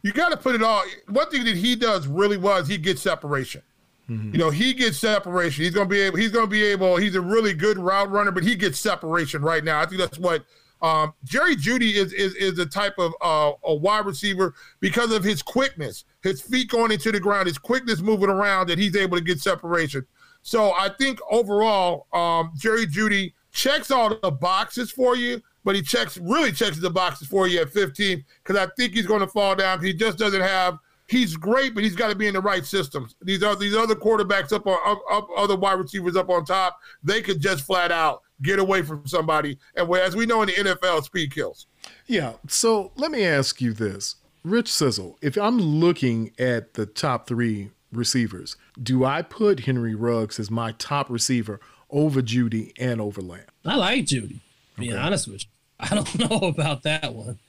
you 0.01 0.13
got 0.13 0.29
to 0.29 0.37
put 0.37 0.55
it 0.55 0.63
all. 0.63 0.83
One 1.09 1.29
thing 1.29 1.43
that 1.45 1.55
he 1.55 1.75
does 1.75 2.07
really 2.07 2.37
well 2.37 2.57
is 2.57 2.67
he 2.67 2.77
gets 2.77 3.01
separation. 3.01 3.61
You 4.09 4.39
know, 4.39 4.49
he 4.49 4.73
gets 4.73 4.97
separation. 4.97 5.63
He's 5.65 5.73
gonna 5.75 5.87
be 5.87 5.99
able. 6.01 6.17
He's 6.17 6.31
gonna 6.31 6.47
be 6.47 6.63
able. 6.63 6.97
He's 6.97 7.13
a 7.13 7.21
really 7.21 7.53
good 7.53 7.77
route 7.77 8.09
runner, 8.09 8.31
but 8.31 8.41
he 8.41 8.55
gets 8.55 8.79
separation 8.79 9.43
right 9.43 9.63
now. 9.63 9.79
I 9.79 9.85
think 9.85 10.01
that's 10.01 10.17
what 10.17 10.45
um, 10.81 11.13
Jerry 11.23 11.55
Jeudy 11.55 11.93
is 11.93 12.11
is 12.13 12.33
is 12.33 12.57
a 12.57 12.65
type 12.65 12.95
of 12.97 13.13
uh, 13.21 13.51
a 13.63 13.75
wide 13.75 14.07
receiver 14.07 14.55
because 14.79 15.11
of 15.11 15.23
his 15.23 15.43
quickness, 15.43 16.05
his 16.23 16.41
feet 16.41 16.69
going 16.69 16.91
into 16.91 17.11
the 17.11 17.19
ground, 17.19 17.45
his 17.45 17.59
quickness 17.59 18.01
moving 18.01 18.29
around, 18.29 18.67
that 18.69 18.79
he's 18.79 18.95
able 18.95 19.15
to 19.15 19.23
get 19.23 19.41
separation. 19.41 20.07
So 20.41 20.71
I 20.71 20.89
think 20.97 21.19
overall, 21.29 22.07
um, 22.13 22.51
Jerry 22.57 22.85
Jeudy 22.87 23.33
checks 23.51 23.91
all 23.91 24.17
the 24.21 24.31
boxes 24.31 24.91
for 24.91 25.15
you, 25.15 25.41
but 25.63 25.75
he 25.75 25.81
checks 25.81 26.17
really 26.17 26.51
checks 26.51 26.79
the 26.79 26.89
boxes 26.89 27.27
for 27.27 27.47
you 27.47 27.61
at 27.61 27.69
15 27.71 28.23
because 28.43 28.55
I 28.57 28.67
think 28.77 28.93
he's 28.93 29.05
going 29.07 29.21
to 29.21 29.27
fall 29.27 29.55
down. 29.55 29.77
'cause 29.77 29.85
He 29.85 29.93
just 29.93 30.17
doesn't 30.17 30.41
have. 30.41 30.77
He's 31.07 31.35
great, 31.35 31.73
but 31.73 31.83
he's 31.83 31.95
got 31.95 32.09
to 32.09 32.15
be 32.15 32.27
in 32.27 32.35
the 32.35 32.41
right 32.41 32.63
systems. 32.63 33.15
These 33.23 33.41
are 33.41 33.55
these 33.55 33.75
other 33.75 33.95
quarterbacks 33.95 34.53
up 34.53 34.67
on 34.67 34.77
up, 34.85 35.01
up 35.11 35.27
other 35.35 35.55
wide 35.55 35.73
receivers 35.79 36.15
up 36.15 36.29
on 36.29 36.45
top. 36.45 36.79
They 37.03 37.21
could 37.21 37.41
just 37.41 37.65
flat 37.65 37.91
out 37.91 38.21
get 38.43 38.59
away 38.59 38.83
from 38.83 39.05
somebody. 39.05 39.57
And 39.75 39.87
whereas 39.87 40.15
we 40.15 40.25
know 40.27 40.43
in 40.43 40.47
the 40.47 40.53
NFL, 40.53 41.03
speed 41.03 41.33
kills. 41.33 41.65
Yeah. 42.05 42.33
So 42.47 42.91
let 42.95 43.09
me 43.11 43.25
ask 43.25 43.59
you 43.59 43.73
this, 43.73 44.17
Rich 44.43 44.71
Sizzle. 44.71 45.17
If 45.21 45.35
I'm 45.35 45.57
looking 45.57 46.31
at 46.39 46.75
the 46.75 46.85
top 46.85 47.27
three 47.27 47.71
receivers, 47.91 48.55
do 48.81 49.05
I 49.05 49.21
put 49.21 49.61
Henry 49.61 49.95
Ruggs 49.95 50.39
as 50.39 50.51
my 50.51 50.73
top 50.73 51.09
receiver 51.09 51.59
over 51.89 52.21
Jeudy 52.21 52.73
and 52.77 53.01
over 53.01 53.21
Lamb? 53.21 53.45
I 53.65 53.75
like 53.75 54.05
Jeudy. 54.05 54.39
Being 54.77 54.95
honest 54.95 55.27
with 55.27 55.43
you, 55.43 55.49
I 55.79 55.95
don't 55.95 56.19
know 56.19 56.47
about 56.47 56.83
that 56.83 57.13
one. 57.13 57.39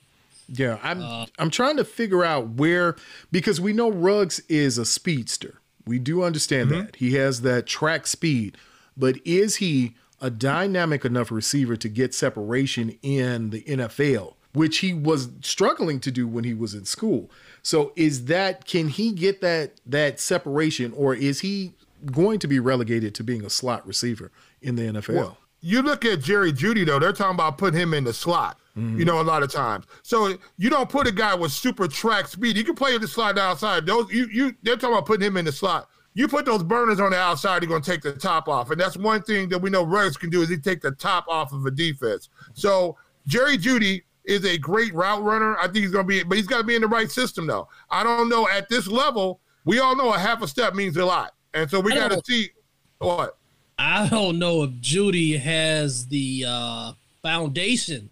Yeah, 0.48 0.78
I'm 0.82 1.00
uh, 1.00 1.26
I'm 1.38 1.50
trying 1.50 1.76
to 1.76 1.84
figure 1.84 2.24
out 2.24 2.48
where 2.50 2.96
because 3.30 3.60
we 3.60 3.72
know 3.72 3.90
Ruggs 3.90 4.40
is 4.48 4.78
a 4.78 4.84
speedster. 4.84 5.60
We 5.86 5.98
do 5.98 6.24
understand 6.24 6.70
mm-hmm. 6.70 6.86
that. 6.86 6.96
He 6.96 7.14
has 7.14 7.42
that 7.42 7.66
track 7.66 8.06
speed, 8.06 8.56
but 8.96 9.16
is 9.24 9.56
he 9.56 9.94
a 10.20 10.30
dynamic 10.30 11.04
enough 11.04 11.30
receiver 11.30 11.76
to 11.76 11.88
get 11.88 12.14
separation 12.14 12.98
in 13.02 13.50
the 13.50 13.62
NFL, 13.62 14.34
which 14.52 14.78
he 14.78 14.92
was 14.92 15.30
struggling 15.40 16.00
to 16.00 16.10
do 16.10 16.28
when 16.28 16.44
he 16.44 16.54
was 16.54 16.74
in 16.74 16.84
school. 16.84 17.30
So 17.62 17.92
is 17.96 18.26
that 18.26 18.66
can 18.66 18.88
he 18.88 19.12
get 19.12 19.40
that 19.40 19.80
that 19.86 20.20
separation 20.20 20.92
or 20.96 21.14
is 21.14 21.40
he 21.40 21.74
going 22.12 22.38
to 22.38 22.48
be 22.48 22.58
relegated 22.58 23.14
to 23.16 23.24
being 23.24 23.44
a 23.44 23.50
slot 23.50 23.86
receiver 23.86 24.30
in 24.62 24.76
the 24.76 24.82
NFL? 24.82 25.36
you 25.60 25.82
look 25.82 26.04
at 26.04 26.20
Jerry 26.20 26.52
Jeudy 26.52 26.86
though, 26.86 26.98
they're 26.98 27.12
talking 27.12 27.34
about 27.34 27.58
putting 27.58 27.78
him 27.78 27.94
in 27.94 28.04
the 28.04 28.12
slot. 28.12 28.58
Mm-hmm. 28.76 29.00
You 29.00 29.04
know, 29.04 29.20
a 29.20 29.22
lot 29.22 29.42
of 29.42 29.52
times. 29.52 29.86
So 30.02 30.38
you 30.56 30.70
don't 30.70 30.88
put 30.88 31.06
a 31.06 31.12
guy 31.12 31.34
with 31.34 31.50
super 31.50 31.88
track 31.88 32.28
speed. 32.28 32.56
You 32.56 32.64
can 32.64 32.76
play 32.76 32.94
in 32.94 33.00
the 33.00 33.08
slot 33.08 33.36
outside. 33.36 33.84
Those 33.84 34.10
you 34.12 34.26
you 34.32 34.54
they're 34.62 34.76
talking 34.76 34.94
about 34.94 35.06
putting 35.06 35.26
him 35.26 35.36
in 35.36 35.44
the 35.44 35.52
slot. 35.52 35.88
You 36.14 36.28
put 36.28 36.44
those 36.44 36.62
burners 36.62 37.00
on 37.00 37.10
the 37.10 37.18
outside, 37.18 37.62
you're 37.62 37.68
gonna 37.68 37.82
take 37.82 38.02
the 38.02 38.12
top 38.12 38.48
off. 38.48 38.70
And 38.70 38.80
that's 38.80 38.96
one 38.96 39.22
thing 39.22 39.48
that 39.48 39.58
we 39.58 39.70
know 39.70 39.82
Ruggs 39.82 40.16
can 40.16 40.30
do 40.30 40.40
is 40.40 40.48
he 40.48 40.56
take 40.56 40.80
the 40.80 40.92
top 40.92 41.26
off 41.28 41.52
of 41.52 41.66
a 41.66 41.70
defense. 41.70 42.28
So 42.54 42.96
Jerry 43.26 43.58
Jeudy 43.58 44.02
is 44.24 44.44
a 44.44 44.58
great 44.58 44.94
route 44.94 45.22
runner. 45.22 45.56
I 45.58 45.64
think 45.64 45.76
he's 45.76 45.90
gonna 45.90 46.04
be, 46.04 46.22
but 46.22 46.36
he's 46.36 46.46
gotta 46.46 46.64
be 46.64 46.74
in 46.74 46.82
the 46.82 46.88
right 46.88 47.10
system 47.10 47.46
though. 47.46 47.68
I 47.90 48.02
don't 48.02 48.28
know 48.28 48.48
at 48.48 48.68
this 48.68 48.86
level, 48.86 49.40
we 49.64 49.78
all 49.78 49.96
know 49.96 50.12
a 50.12 50.18
half 50.18 50.42
a 50.42 50.48
step 50.48 50.74
means 50.74 50.96
a 50.96 51.04
lot. 51.04 51.34
And 51.54 51.70
so 51.70 51.80
we 51.80 51.94
gotta 51.94 52.20
see 52.24 52.50
what 52.98 53.36
I 53.80 54.08
don't 54.08 54.38
know 54.38 54.62
if 54.64 54.72
Jeudy 54.72 55.40
has 55.40 56.06
the 56.06 56.44
uh, 56.46 56.92
foundation 57.22 58.10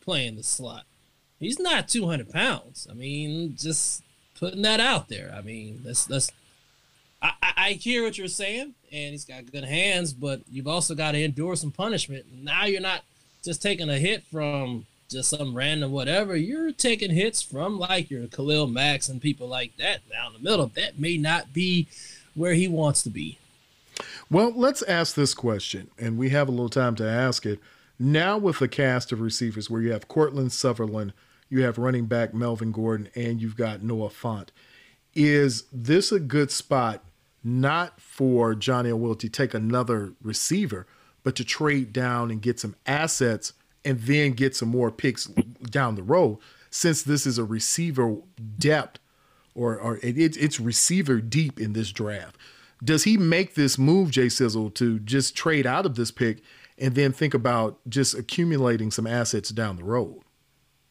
playing 0.00 0.36
the 0.36 0.44
slot. 0.44 0.84
He's 1.40 1.58
not 1.58 1.88
200 1.88 2.30
pounds. 2.30 2.86
I 2.88 2.94
mean, 2.94 3.56
just 3.56 4.04
putting 4.38 4.62
that 4.62 4.78
out 4.78 5.08
there. 5.08 5.34
I 5.36 5.42
mean, 5.42 5.80
that's 5.84 6.06
that's. 6.06 6.30
I, 7.20 7.32
I 7.42 7.70
hear 7.72 8.04
what 8.04 8.16
you're 8.16 8.28
saying, 8.28 8.74
and 8.92 9.10
he's 9.10 9.24
got 9.24 9.50
good 9.50 9.64
hands, 9.64 10.12
but 10.12 10.40
you've 10.48 10.68
also 10.68 10.94
got 10.94 11.12
to 11.12 11.22
endure 11.22 11.56
some 11.56 11.72
punishment. 11.72 12.26
Now 12.32 12.66
you're 12.66 12.80
not 12.80 13.02
just 13.42 13.60
taking 13.60 13.90
a 13.90 13.98
hit 13.98 14.22
from 14.30 14.86
just 15.08 15.30
some 15.30 15.56
random 15.56 15.90
whatever. 15.90 16.36
You're 16.36 16.70
taking 16.70 17.10
hits 17.10 17.40
from 17.40 17.78
like 17.78 18.10
your 18.10 18.26
Khalil 18.26 18.66
Macks 18.66 19.08
and 19.08 19.22
people 19.22 19.48
like 19.48 19.76
that 19.78 20.08
down 20.10 20.34
the 20.34 20.38
middle. 20.38 20.66
That 20.66 20.98
may 20.98 21.16
not 21.16 21.52
be 21.52 21.88
where 22.34 22.52
he 22.52 22.68
wants 22.68 23.02
to 23.04 23.10
be. 23.10 23.38
Well, 24.30 24.52
let's 24.54 24.82
ask 24.82 25.14
this 25.14 25.34
question, 25.34 25.90
and 25.98 26.18
we 26.18 26.28
have 26.28 26.46
a 26.46 26.52
little 26.52 26.68
time 26.68 26.94
to 26.96 27.08
ask 27.08 27.46
it. 27.46 27.58
Now, 27.98 28.36
with 28.38 28.58
the 28.58 28.68
cast 28.68 29.10
of 29.10 29.20
receivers 29.20 29.70
where 29.70 29.80
you 29.80 29.92
have 29.92 30.08
Courtland 30.08 30.52
Sutherland, 30.52 31.14
you 31.48 31.62
have 31.62 31.78
running 31.78 32.06
back 32.06 32.34
Melvin 32.34 32.70
Gordon, 32.70 33.08
and 33.16 33.40
you've 33.40 33.56
got 33.56 33.82
Noah 33.82 34.10
Fant. 34.10 34.48
Is 35.14 35.64
this 35.72 36.12
a 36.12 36.20
good 36.20 36.50
spot 36.50 37.02
not 37.42 37.98
for 37.98 38.54
Johnny 38.54 38.92
Will 38.92 39.14
to 39.16 39.28
take 39.28 39.54
another 39.54 40.12
receiver, 40.22 40.86
but 41.24 41.34
to 41.36 41.44
trade 41.44 41.92
down 41.92 42.30
and 42.30 42.42
get 42.42 42.60
some 42.60 42.76
assets 42.86 43.54
and 43.88 44.00
then 44.02 44.32
get 44.32 44.54
some 44.54 44.68
more 44.68 44.90
picks 44.90 45.26
down 45.26 45.94
the 45.94 46.02
road? 46.02 46.38
Since 46.70 47.02
this 47.02 47.26
is 47.26 47.38
a 47.38 47.44
receiver 47.44 48.16
depth 48.58 49.00
or, 49.54 49.76
or 49.76 49.96
it, 49.96 50.36
it's 50.36 50.60
receiver 50.60 51.20
deep 51.20 51.58
in 51.58 51.72
this 51.72 51.90
draft. 51.90 52.36
Does 52.84 53.04
he 53.04 53.16
make 53.16 53.54
this 53.54 53.78
move, 53.78 54.10
Jay 54.10 54.28
Sizzle, 54.28 54.70
to 54.70 55.00
just 55.00 55.34
trade 55.34 55.66
out 55.66 55.86
of 55.86 55.96
this 55.96 56.10
pick 56.10 56.42
and 56.78 56.94
then 56.94 57.12
think 57.12 57.34
about 57.34 57.80
just 57.88 58.14
accumulating 58.14 58.90
some 58.90 59.06
assets 59.06 59.50
down 59.50 59.76
the 59.76 59.84
road? 59.84 60.20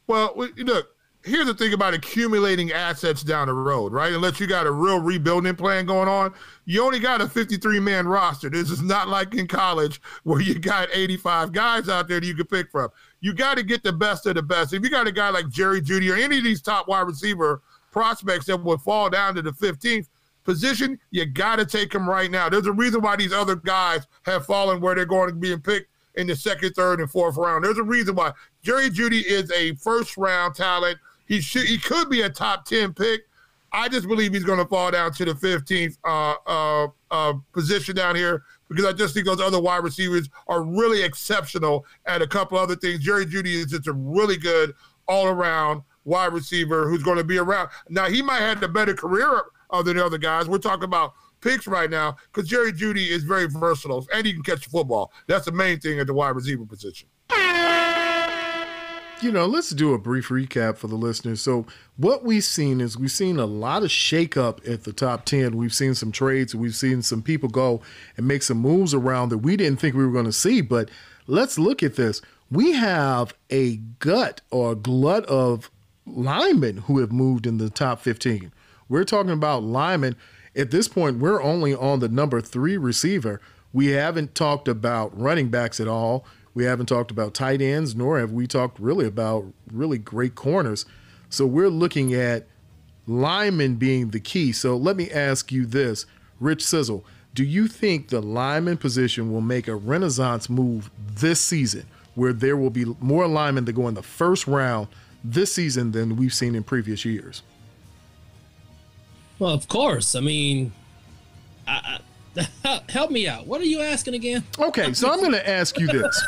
Well, 0.05 0.33
look, 0.35 0.96
here's 1.27 1.45
the 1.45 1.53
thing 1.53 1.73
about 1.73 1.93
accumulating 1.93 2.71
assets 2.71 3.23
down 3.23 3.47
the 3.47 3.53
road, 3.53 3.91
right? 3.91 4.13
Unless 4.13 4.39
you 4.39 4.47
got 4.47 4.65
a 4.65 4.71
real 4.71 4.99
rebuilding 4.99 5.55
plan 5.55 5.85
going 5.85 6.07
on, 6.07 6.33
you 6.65 6.83
only 6.83 6.99
got 6.99 7.21
a 7.21 7.27
53 7.27 7.79
man 7.79 8.07
roster. 8.07 8.49
This 8.49 8.71
is 8.71 8.81
not 8.81 9.07
like 9.07 9.33
in 9.35 9.47
college 9.47 10.01
where 10.23 10.41
you 10.41 10.57
got 10.57 10.89
85 10.91 11.51
guys 11.51 11.89
out 11.89 12.07
there 12.07 12.19
that 12.19 12.25
you 12.25 12.35
can 12.35 12.47
pick 12.47 12.71
from. 12.71 12.89
You 13.19 13.33
got 13.33 13.57
to 13.57 13.63
get 13.63 13.83
the 13.83 13.93
best 13.93 14.25
of 14.25 14.35
the 14.35 14.41
best. 14.41 14.73
If 14.73 14.83
you 14.83 14.89
got 14.89 15.07
a 15.07 15.11
guy 15.11 15.29
like 15.29 15.49
Jerry 15.49 15.81
Jeudy 15.81 16.11
or 16.11 16.15
any 16.15 16.37
of 16.37 16.43
these 16.43 16.61
top 16.61 16.87
wide 16.87 17.07
receiver 17.07 17.61
prospects 17.91 18.45
that 18.45 18.63
would 18.63 18.81
fall 18.81 19.09
down 19.09 19.35
to 19.35 19.41
the 19.41 19.51
15th 19.51 20.07
position, 20.43 20.99
you 21.11 21.25
got 21.25 21.57
to 21.57 21.65
take 21.65 21.91
them 21.91 22.09
right 22.09 22.31
now. 22.31 22.49
There's 22.49 22.67
a 22.67 22.71
reason 22.71 23.01
why 23.01 23.17
these 23.17 23.33
other 23.33 23.55
guys 23.55 24.07
have 24.23 24.45
fallen 24.45 24.79
where 24.81 24.95
they're 24.95 25.05
going 25.05 25.29
to 25.29 25.35
be 25.35 25.55
picked 25.57 25.89
in 26.17 26.27
the 26.27 26.35
second, 26.35 26.73
third, 26.73 26.99
and 26.99 27.09
fourth 27.09 27.37
round. 27.37 27.63
There's 27.63 27.77
a 27.77 27.83
reason 27.83 28.15
why 28.15 28.33
Jerry 28.63 28.89
Jeudy 28.89 29.23
is 29.23 29.51
a 29.51 29.75
first 29.75 30.17
round 30.17 30.55
talent. 30.55 30.97
He 31.27 31.41
should 31.41 31.63
he 31.63 31.77
could 31.77 32.09
be 32.09 32.21
a 32.21 32.29
top 32.29 32.65
10 32.65 32.93
pick. 32.93 33.21
I 33.71 33.89
just 33.89 34.07
believe 34.07 34.33
he's 34.33 34.45
going 34.45 34.59
to 34.59 34.65
fall 34.65 34.91
down 34.91 35.11
to 35.13 35.25
the 35.25 35.33
15th 35.33 35.97
uh, 36.05 36.35
uh, 36.47 36.87
uh, 37.11 37.33
position 37.51 37.95
down 37.95 38.15
here 38.15 38.43
because 38.69 38.85
I 38.85 38.93
just 38.93 39.13
think 39.13 39.25
those 39.25 39.41
other 39.41 39.61
wide 39.61 39.83
receivers 39.83 40.29
are 40.47 40.63
really 40.63 41.03
exceptional 41.03 41.85
at 42.05 42.21
a 42.21 42.27
couple 42.27 42.57
other 42.57 42.75
things. 42.75 42.99
Jerry 42.99 43.25
Jeudy 43.25 43.55
is 43.55 43.67
just 43.67 43.87
a 43.87 43.93
really 43.93 44.37
good 44.37 44.73
all 45.07 45.27
around 45.27 45.81
wide 46.05 46.33
receiver 46.33 46.89
who's 46.89 47.03
going 47.03 47.17
to 47.17 47.23
be 47.23 47.37
around. 47.37 47.69
Now, 47.89 48.05
he 48.09 48.21
might 48.21 48.39
have 48.39 48.63
a 48.63 48.67
better 48.67 48.93
career 48.93 49.43
than 49.71 49.97
the 49.97 50.05
other 50.05 50.17
guys. 50.17 50.47
We're 50.47 50.57
talking 50.59 50.85
about 50.85 51.13
picks 51.41 51.67
right 51.67 51.89
now 51.89 52.15
because 52.33 52.49
Jerry 52.49 52.71
Jeudy 52.71 53.09
is 53.09 53.23
very 53.23 53.47
versatile 53.47 54.07
and 54.13 54.25
he 54.25 54.33
can 54.33 54.43
catch 54.43 54.63
the 54.63 54.69
football. 54.69 55.11
That's 55.27 55.45
the 55.45 55.51
main 55.51 55.79
thing 55.79 55.99
at 55.99 56.07
the 56.07 56.13
wide 56.13 56.35
receiver 56.35 56.65
position. 56.65 57.09
You 59.19 59.31
know, 59.31 59.47
let's 59.47 59.71
do 59.71 59.95
a 59.95 59.97
brief 59.97 60.27
recap 60.27 60.77
for 60.77 60.85
the 60.85 60.95
listeners. 60.95 61.41
So, 61.41 61.65
what 61.95 62.23
we've 62.23 62.43
seen 62.43 62.79
is 62.79 62.99
we've 62.99 63.11
seen 63.11 63.39
a 63.39 63.47
lot 63.47 63.81
of 63.81 63.89
shakeup 63.89 64.67
at 64.69 64.83
the 64.83 64.93
top 64.93 65.25
10. 65.25 65.57
We've 65.57 65.73
seen 65.73 65.95
some 65.95 66.11
trades, 66.11 66.53
we've 66.53 66.75
seen 66.75 67.01
some 67.01 67.23
people 67.23 67.49
go 67.49 67.81
and 68.15 68.27
make 68.27 68.43
some 68.43 68.59
moves 68.59 68.93
around 68.93 69.29
that 69.29 69.39
we 69.39 69.57
didn't 69.57 69.79
think 69.79 69.95
we 69.95 70.05
were 70.05 70.11
going 70.11 70.25
to 70.25 70.31
see. 70.31 70.61
But 70.61 70.91
let's 71.25 71.57
look 71.57 71.81
at 71.81 71.95
this. 71.95 72.21
We 72.51 72.73
have 72.73 73.33
a 73.49 73.77
gut 73.97 74.41
or 74.51 74.73
a 74.73 74.75
glut 74.75 75.25
of 75.25 75.71
linemen 76.05 76.77
who 76.77 76.99
have 76.99 77.11
moved 77.11 77.47
in 77.47 77.57
the 77.57 77.71
top 77.71 78.01
15. 78.01 78.53
We're 78.87 79.03
talking 79.03 79.31
about 79.31 79.63
linemen. 79.63 80.15
At 80.55 80.69
this 80.69 80.87
point, 80.87 81.17
we're 81.17 81.41
only 81.41 81.73
on 81.73 82.01
the 82.01 82.07
number 82.07 82.39
three 82.39 82.77
receiver. 82.77 83.41
We 83.73 83.87
haven't 83.87 84.35
talked 84.35 84.67
about 84.67 85.19
running 85.19 85.49
backs 85.49 85.79
at 85.79 85.87
all. 85.87 86.23
We 86.57 86.63
haven't 86.63 86.87
talked 86.87 87.11
about 87.11 87.35
tight 87.35 87.61
ends, 87.61 87.95
nor 87.95 88.17
have 88.17 88.31
we 88.31 88.47
talked 88.47 88.79
really 88.79 89.05
about 89.05 89.45
really 89.71 89.99
great 89.99 90.33
corners. 90.33 90.87
So 91.29 91.45
we're 91.45 91.69
looking 91.69 92.15
at 92.15 92.47
linemen 93.05 93.75
being 93.75 94.09
the 94.09 94.19
key. 94.19 94.51
So 94.53 94.75
let 94.75 94.95
me 94.95 95.11
ask 95.11 95.51
you 95.51 95.67
this, 95.67 96.07
Rich 96.39 96.65
Sizzle. 96.65 97.05
Do 97.35 97.43
you 97.43 97.67
think 97.67 98.07
the 98.07 98.21
lineman 98.21 98.77
position 98.77 99.31
will 99.31 99.41
make 99.41 99.67
a 99.67 99.75
renaissance 99.75 100.49
move 100.49 100.89
this 100.97 101.39
season 101.39 101.85
where 102.15 102.33
there 102.33 102.57
will 102.57 102.71
be 102.71 102.85
more 102.99 103.27
linemen 103.27 103.65
that 103.65 103.73
go 103.73 103.87
in 103.87 103.93
the 103.93 104.01
first 104.01 104.47
round 104.47 104.87
this 105.23 105.53
season 105.53 105.91
than 105.91 106.15
we've 106.15 106.33
seen 106.33 106.55
in 106.55 106.63
previous 106.63 107.05
years? 107.05 107.43
Well, 109.37 109.51
of 109.51 109.67
course. 109.67 110.15
I 110.15 110.21
mean, 110.21 110.71
I, 111.67 111.73
I, 111.83 111.99
help 112.89 113.11
me 113.11 113.27
out. 113.27 113.47
What 113.47 113.61
are 113.61 113.65
you 113.65 113.81
asking 113.81 114.13
again? 114.13 114.43
Okay, 114.59 114.93
so 114.93 115.11
I'm 115.11 115.19
going 115.19 115.31
to 115.31 115.49
ask 115.49 115.79
you 115.79 115.87
this. 115.87 116.25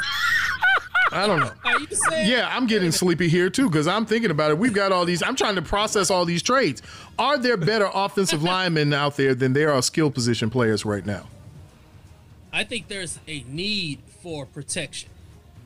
I 1.12 1.26
don't 1.26 1.40
know. 1.40 1.52
Yeah, 2.24 2.48
I'm 2.52 2.68
getting 2.68 2.92
sleepy 2.92 3.30
here 3.30 3.50
too 3.50 3.68
because 3.70 3.88
I'm 3.88 4.06
thinking 4.06 4.32
about 4.32 4.52
it. 4.52 4.58
We've 4.58 4.74
got 4.74 4.92
all 4.92 5.06
these. 5.06 5.24
I'm 5.24 5.36
trying 5.36 5.56
to 5.56 5.62
process 5.62 6.12
all 6.12 6.26
these 6.26 6.44
trades. 6.44 6.82
Are 7.18 7.38
there 7.38 7.58
better 7.58 7.90
offensive 7.94 8.44
linemen 8.44 8.94
out 8.94 9.18
there 9.18 9.34
than 9.34 9.54
there 9.54 9.72
are 9.72 9.82
skill 9.82 10.12
position 10.12 10.50
players 10.50 10.86
right 10.86 11.06
now? 11.06 11.28
I 12.54 12.64
think 12.64 12.88
there's 12.88 13.20
a 13.28 13.44
need 13.48 14.00
for 14.22 14.46
protection, 14.46 15.10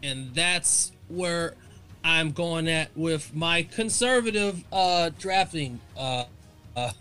and 0.02 0.34
that's 0.34 0.92
where 1.08 1.56
I'm 2.04 2.32
going 2.32 2.68
at 2.68 2.96
with 2.96 3.34
my 3.34 3.64
conservative 3.64 4.64
uh, 4.72 5.12
drafting 5.18 5.80
uh, 5.98 6.26
uh, 6.76 6.92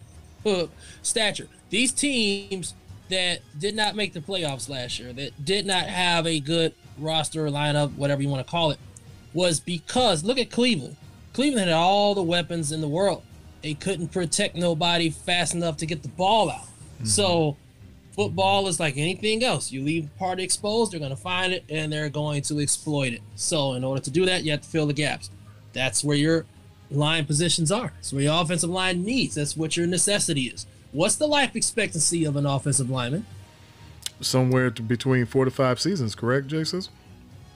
stature. 1.02 1.48
These 1.70 1.92
teams 1.92 2.74
that 3.12 3.40
did 3.58 3.76
not 3.76 3.94
make 3.94 4.14
the 4.14 4.20
playoffs 4.20 4.68
last 4.68 4.98
year, 4.98 5.12
that 5.12 5.44
did 5.44 5.66
not 5.66 5.84
have 5.84 6.26
a 6.26 6.40
good 6.40 6.74
roster 6.98 7.46
or 7.46 7.50
lineup, 7.50 7.94
whatever 7.94 8.22
you 8.22 8.28
want 8.28 8.44
to 8.44 8.50
call 8.50 8.70
it, 8.70 8.78
was 9.34 9.60
because 9.60 10.24
look 10.24 10.38
at 10.38 10.50
Cleveland. 10.50 10.96
Cleveland 11.32 11.68
had 11.68 11.76
all 11.76 12.14
the 12.14 12.22
weapons 12.22 12.72
in 12.72 12.80
the 12.80 12.88
world. 12.88 13.22
They 13.62 13.74
couldn't 13.74 14.08
protect 14.08 14.56
nobody 14.56 15.10
fast 15.10 15.54
enough 15.54 15.76
to 15.78 15.86
get 15.86 16.02
the 16.02 16.08
ball 16.08 16.50
out. 16.50 16.64
Mm-hmm. 16.64 17.06
So 17.06 17.56
football 18.12 18.66
is 18.66 18.80
like 18.80 18.96
anything 18.96 19.44
else. 19.44 19.70
You 19.70 19.82
leave 19.82 20.08
part 20.18 20.40
exposed, 20.40 20.92
they're 20.92 21.00
going 21.00 21.10
to 21.10 21.16
find 21.16 21.52
it 21.52 21.64
and 21.68 21.92
they're 21.92 22.08
going 22.08 22.42
to 22.42 22.60
exploit 22.60 23.12
it. 23.12 23.22
So, 23.36 23.74
in 23.74 23.84
order 23.84 24.00
to 24.02 24.10
do 24.10 24.26
that, 24.26 24.44
you 24.44 24.52
have 24.52 24.62
to 24.62 24.68
fill 24.68 24.86
the 24.86 24.92
gaps. 24.92 25.30
That's 25.72 26.02
where 26.04 26.16
your 26.16 26.46
line 26.90 27.24
positions 27.24 27.72
are. 27.72 27.92
That's 27.96 28.12
where 28.12 28.22
your 28.22 28.40
offensive 28.40 28.70
line 28.70 29.02
needs. 29.02 29.34
That's 29.34 29.56
what 29.56 29.76
your 29.76 29.86
necessity 29.86 30.42
is. 30.42 30.66
What's 30.92 31.16
the 31.16 31.26
life 31.26 31.56
expectancy 31.56 32.24
of 32.24 32.36
an 32.36 32.46
offensive 32.46 32.90
lineman? 32.90 33.26
Somewhere 34.20 34.70
between 34.70 35.26
four 35.26 35.44
to 35.44 35.50
five 35.50 35.80
seasons, 35.80 36.14
correct, 36.14 36.46
Jason? 36.46 36.82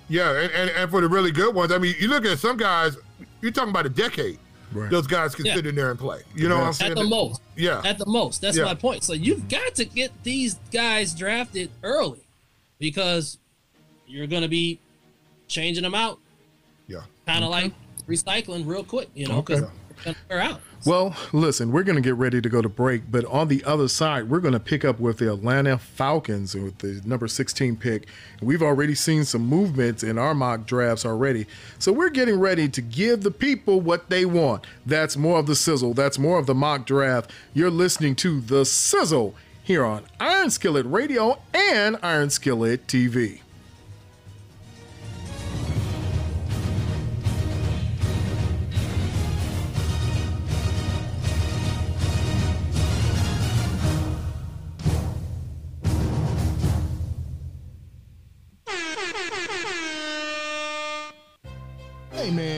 Yeah, 0.08 0.30
and, 0.30 0.52
and, 0.52 0.70
and 0.70 0.90
for 0.90 1.00
the 1.00 1.08
really 1.08 1.30
good 1.30 1.54
ones, 1.54 1.70
I 1.70 1.78
mean, 1.78 1.94
you 1.98 2.08
look 2.08 2.24
at 2.24 2.38
some 2.38 2.56
guys, 2.56 2.96
you're 3.40 3.52
talking 3.52 3.70
about 3.70 3.86
a 3.86 3.90
decade. 3.90 4.38
Right. 4.72 4.90
Those 4.90 5.06
guys 5.06 5.34
can 5.34 5.46
yeah. 5.46 5.54
sit 5.54 5.66
in 5.66 5.74
there 5.74 5.90
and 5.90 5.98
play. 5.98 6.22
You 6.34 6.48
know 6.48 6.58
what 6.58 6.66
I'm 6.66 6.72
saying? 6.72 6.92
At 6.92 6.98
the 6.98 7.04
most. 7.04 7.40
Yeah. 7.56 7.82
At 7.84 7.98
the 7.98 8.06
most. 8.06 8.40
That's 8.40 8.56
yeah. 8.56 8.64
my 8.64 8.74
point. 8.74 9.04
So 9.04 9.12
you've 9.12 9.48
got 9.48 9.76
to 9.76 9.84
get 9.84 10.10
these 10.24 10.54
guys 10.72 11.14
drafted 11.14 11.70
early 11.82 12.20
because 12.78 13.38
you're 14.06 14.26
going 14.26 14.42
to 14.42 14.48
be 14.48 14.80
changing 15.46 15.84
them 15.84 15.94
out. 15.94 16.18
Yeah. 16.88 17.02
Kind 17.26 17.44
of 17.44 17.50
okay. 17.52 17.62
like 17.62 17.72
recycling 18.08 18.66
real 18.66 18.82
quick, 18.84 19.08
you 19.14 19.28
know, 19.28 19.40
because 19.40 19.62
okay. 19.62 19.72
Wear 20.28 20.40
out. 20.40 20.60
Well, 20.84 21.16
listen, 21.32 21.72
we're 21.72 21.82
going 21.82 21.96
to 21.96 22.02
get 22.02 22.14
ready 22.14 22.40
to 22.40 22.48
go 22.48 22.62
to 22.62 22.68
break, 22.68 23.10
but 23.10 23.24
on 23.24 23.48
the 23.48 23.64
other 23.64 23.88
side, 23.88 24.30
we're 24.30 24.40
going 24.40 24.54
to 24.54 24.60
pick 24.60 24.84
up 24.84 25.00
with 25.00 25.18
the 25.18 25.32
Atlanta 25.32 25.78
Falcons 25.78 26.54
with 26.54 26.78
the 26.78 27.02
number 27.04 27.26
16 27.26 27.76
pick. 27.76 28.06
We've 28.40 28.62
already 28.62 28.94
seen 28.94 29.24
some 29.24 29.46
movements 29.46 30.04
in 30.04 30.16
our 30.16 30.34
mock 30.34 30.66
drafts 30.66 31.04
already. 31.04 31.46
So 31.80 31.92
we're 31.92 32.10
getting 32.10 32.38
ready 32.38 32.68
to 32.68 32.80
give 32.80 33.22
the 33.22 33.32
people 33.32 33.80
what 33.80 34.10
they 34.10 34.24
want. 34.24 34.64
That's 34.84 35.16
more 35.16 35.40
of 35.40 35.46
the 35.46 35.56
sizzle. 35.56 35.92
That's 35.94 36.18
more 36.18 36.38
of 36.38 36.46
the 36.46 36.54
mock 36.54 36.86
draft. 36.86 37.32
You're 37.52 37.70
listening 37.70 38.14
to 38.16 38.40
The 38.40 38.64
Sizzle 38.64 39.34
here 39.62 39.84
on 39.84 40.04
Iron 40.20 40.50
Skillet 40.50 40.86
Radio 40.86 41.40
and 41.52 41.98
Iron 42.02 42.30
Skillet 42.30 42.86
TV. 42.86 43.40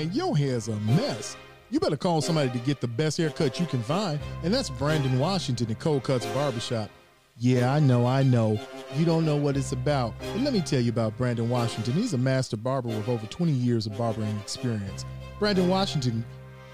Man, 0.09 0.16
your 0.16 0.36
hair's 0.36 0.68
a 0.68 0.76
mess. 0.80 1.36
You 1.70 1.80
better 1.80 1.96
call 1.96 2.20
somebody 2.20 2.50
to 2.50 2.59
get 2.59 2.80
the 2.80 2.88
best 2.88 3.18
haircut 3.18 3.61
you 3.61 3.66
can 3.66 3.82
find, 3.82 4.18
and 4.42 4.52
that's 4.52 4.70
Brandon 4.70 5.18
Washington 5.18 5.70
at 5.70 5.78
Cold 5.78 6.04
Cuts 6.04 6.26
Barbershop. 6.26 6.90
Yeah, 7.36 7.72
I 7.72 7.78
know, 7.78 8.06
I 8.06 8.22
know. 8.22 8.59
You 8.96 9.04
don't 9.04 9.24
know 9.24 9.36
what 9.36 9.56
it's 9.56 9.72
about. 9.72 10.14
But 10.18 10.40
let 10.40 10.52
me 10.52 10.61
tell 10.61 10.80
you 10.80 10.90
about 10.90 11.16
Brandon 11.16 11.48
Washington. 11.48 11.92
He's 11.92 12.14
a 12.14 12.18
master 12.18 12.56
barber 12.56 12.88
with 12.88 13.09
over 13.09 13.24
20 13.26 13.52
years 13.52 13.86
of 13.86 13.96
barbering 13.96 14.36
experience. 14.38 15.04
Brandon 15.38 15.68
Washington 15.68 16.24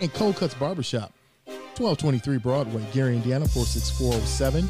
and 0.00 0.12
Cold 0.14 0.36
Cuts 0.36 0.54
Barbershop, 0.54 1.12
1223 1.44 2.38
Broadway, 2.38 2.82
Gary, 2.92 3.16
Indiana, 3.16 3.46
46407. 3.46 4.66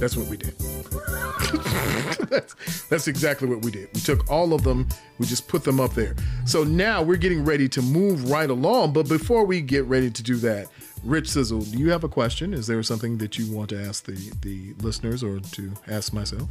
That's 0.04 0.18
what 0.18 0.26
we 0.26 0.36
did. 0.36 0.54
that's, 2.28 2.82
that's 2.90 3.08
exactly 3.08 3.48
what 3.48 3.64
we 3.64 3.70
did. 3.70 3.88
We 3.94 4.00
took 4.00 4.30
all 4.30 4.52
of 4.52 4.62
them, 4.62 4.86
we 5.16 5.24
just 5.24 5.48
put 5.48 5.64
them 5.64 5.80
up 5.80 5.94
there. 5.94 6.14
So 6.44 6.62
now 6.62 7.02
we're 7.02 7.16
getting 7.16 7.42
ready 7.42 7.70
to 7.70 7.80
move 7.80 8.30
right 8.30 8.50
along. 8.50 8.92
But 8.92 9.08
before 9.08 9.46
we 9.46 9.62
get 9.62 9.86
ready 9.86 10.10
to 10.10 10.22
do 10.22 10.36
that, 10.36 10.66
Rich 11.04 11.30
Sizzle, 11.30 11.62
do 11.62 11.78
you 11.78 11.90
have 11.90 12.04
a 12.04 12.08
question? 12.10 12.52
Is 12.52 12.66
there 12.66 12.82
something 12.82 13.16
that 13.16 13.38
you 13.38 13.50
want 13.50 13.70
to 13.70 13.82
ask 13.82 14.04
the, 14.04 14.30
the 14.42 14.74
listeners 14.84 15.24
or 15.24 15.40
to 15.40 15.72
ask 15.88 16.12
myself? 16.12 16.50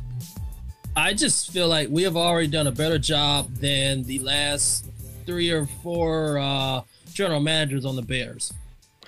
I 0.96 1.14
just 1.14 1.52
feel 1.52 1.68
like 1.68 1.90
we 1.92 2.02
have 2.02 2.18
already 2.18 2.48
done 2.48 2.66
a 2.66 2.72
better 2.72 2.98
job 2.98 3.54
than 3.58 4.02
the 4.02 4.18
last 4.18 4.88
three 5.28 5.52
or 5.52 5.68
four 5.84 6.40
uh, 6.40 6.82
general 7.14 7.40
managers 7.40 7.86
on 7.86 7.96
the 7.96 8.02
Bears. 8.02 8.52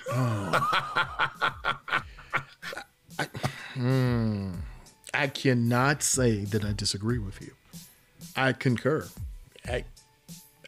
Hmm. 0.08 0.54
I 3.18 3.26
Hmm. 3.76 4.52
cannot 5.34 6.02
say 6.02 6.44
that 6.44 6.64
I 6.64 6.72
disagree 6.72 7.18
with 7.18 7.40
you. 7.42 7.52
I 8.34 8.52
concur. 8.52 9.06
I, 9.66 9.84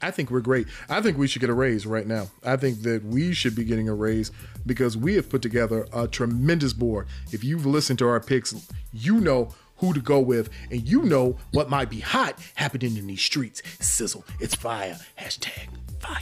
I 0.03 0.11
think 0.11 0.31
we're 0.31 0.41
great. 0.41 0.67
I 0.89 1.01
think 1.01 1.17
we 1.17 1.27
should 1.27 1.41
get 1.41 1.51
a 1.51 1.55
raise 1.55 1.87
right 1.87 2.07
now. 2.07 2.29
I 2.45 2.57
think 2.57 2.83
that 2.83 3.05
we 3.05 3.33
should 3.33 3.55
be 3.55 3.65
getting 3.65 3.89
a 3.89 3.95
raise 3.95 4.31
because 4.67 4.97
we 4.97 5.15
have 5.15 5.29
put 5.31 5.43
together 5.43 5.87
a 5.93 6.07
tremendous 6.07 6.73
board. 6.73 7.07
If 7.33 7.43
you've 7.45 7.67
listened 7.67 7.99
to 8.01 8.09
our 8.09 8.21
picks, 8.21 8.55
you 8.93 9.21
know 9.21 9.55
who 9.79 9.95
to 9.95 10.01
go 10.01 10.21
with, 10.21 10.51
and 10.71 10.87
you 10.87 11.03
know 11.05 11.39
what 11.53 11.71
might 11.71 11.89
be 11.89 12.01
hot 12.01 12.39
happening 12.57 12.97
in 12.97 13.07
these 13.07 13.23
streets. 13.23 13.63
Sizzle, 13.81 14.25
it's 14.41 14.55
fire. 14.55 14.99
Hashtag 15.19 15.69
fire. 16.01 16.21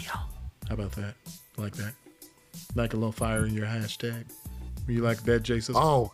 How 0.69 0.75
about 0.75 0.93
that? 0.93 1.15
Like 1.57 1.75
that? 1.77 1.95
Like 2.75 2.93
a 2.93 2.97
little 2.97 3.13
fire 3.13 3.47
in 3.47 3.55
your 3.55 3.67
hashtag? 3.67 4.25
You 4.87 5.03
like 5.03 5.23
that, 5.25 5.43
Jason? 5.43 5.75
Oh, 5.77 6.13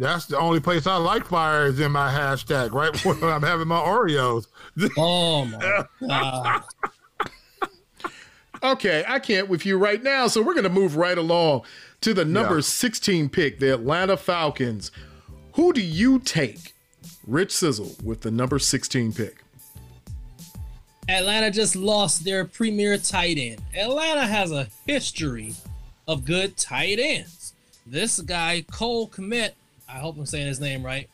that's 0.00 0.26
the 0.26 0.38
only 0.38 0.60
place 0.60 0.86
I 0.86 0.96
like 0.96 1.26
fire 1.26 1.66
is 1.66 1.78
in 1.78 1.92
my 1.92 2.10
hashtag, 2.12 2.72
right 2.72 2.96
when 3.04 3.22
I'm 3.22 3.42
having 3.42 3.68
my 3.68 3.80
Oreos. 3.80 4.46
Oh 4.96 5.44
my 5.44 5.84
god. 6.00 6.62
Okay, 8.62 9.04
I 9.08 9.18
can't 9.18 9.48
with 9.48 9.64
you 9.64 9.78
right 9.78 10.02
now, 10.02 10.26
so 10.26 10.42
we're 10.42 10.52
going 10.54 10.64
to 10.64 10.68
move 10.70 10.96
right 10.96 11.16
along 11.16 11.62
to 12.02 12.12
the 12.12 12.24
number 12.26 12.56
Yeah. 12.56 12.60
16 12.62 13.28
pick, 13.30 13.58
the 13.58 13.72
Atlanta 13.72 14.16
Falcons. 14.18 14.90
Who 15.54 15.72
do 15.72 15.80
you 15.80 16.18
take? 16.18 16.74
Rich 17.26 17.52
Sizzle 17.52 17.96
with 18.04 18.20
the 18.20 18.30
number 18.30 18.58
16 18.58 19.12
pick. 19.14 19.42
Atlanta 21.08 21.50
just 21.50 21.74
lost 21.74 22.24
their 22.24 22.44
premier 22.44 22.98
tight 22.98 23.38
end. 23.38 23.62
Atlanta 23.74 24.26
has 24.26 24.52
a 24.52 24.68
history 24.86 25.54
of 26.06 26.24
good 26.24 26.56
tight 26.56 26.98
ends. 26.98 27.54
This 27.86 28.20
guy, 28.20 28.64
Cole 28.70 29.08
Kmet, 29.08 29.52
I 29.92 29.98
hope 29.98 30.16
I'm 30.16 30.26
saying 30.26 30.46
his 30.46 30.60
name 30.60 30.84
right, 30.84 31.08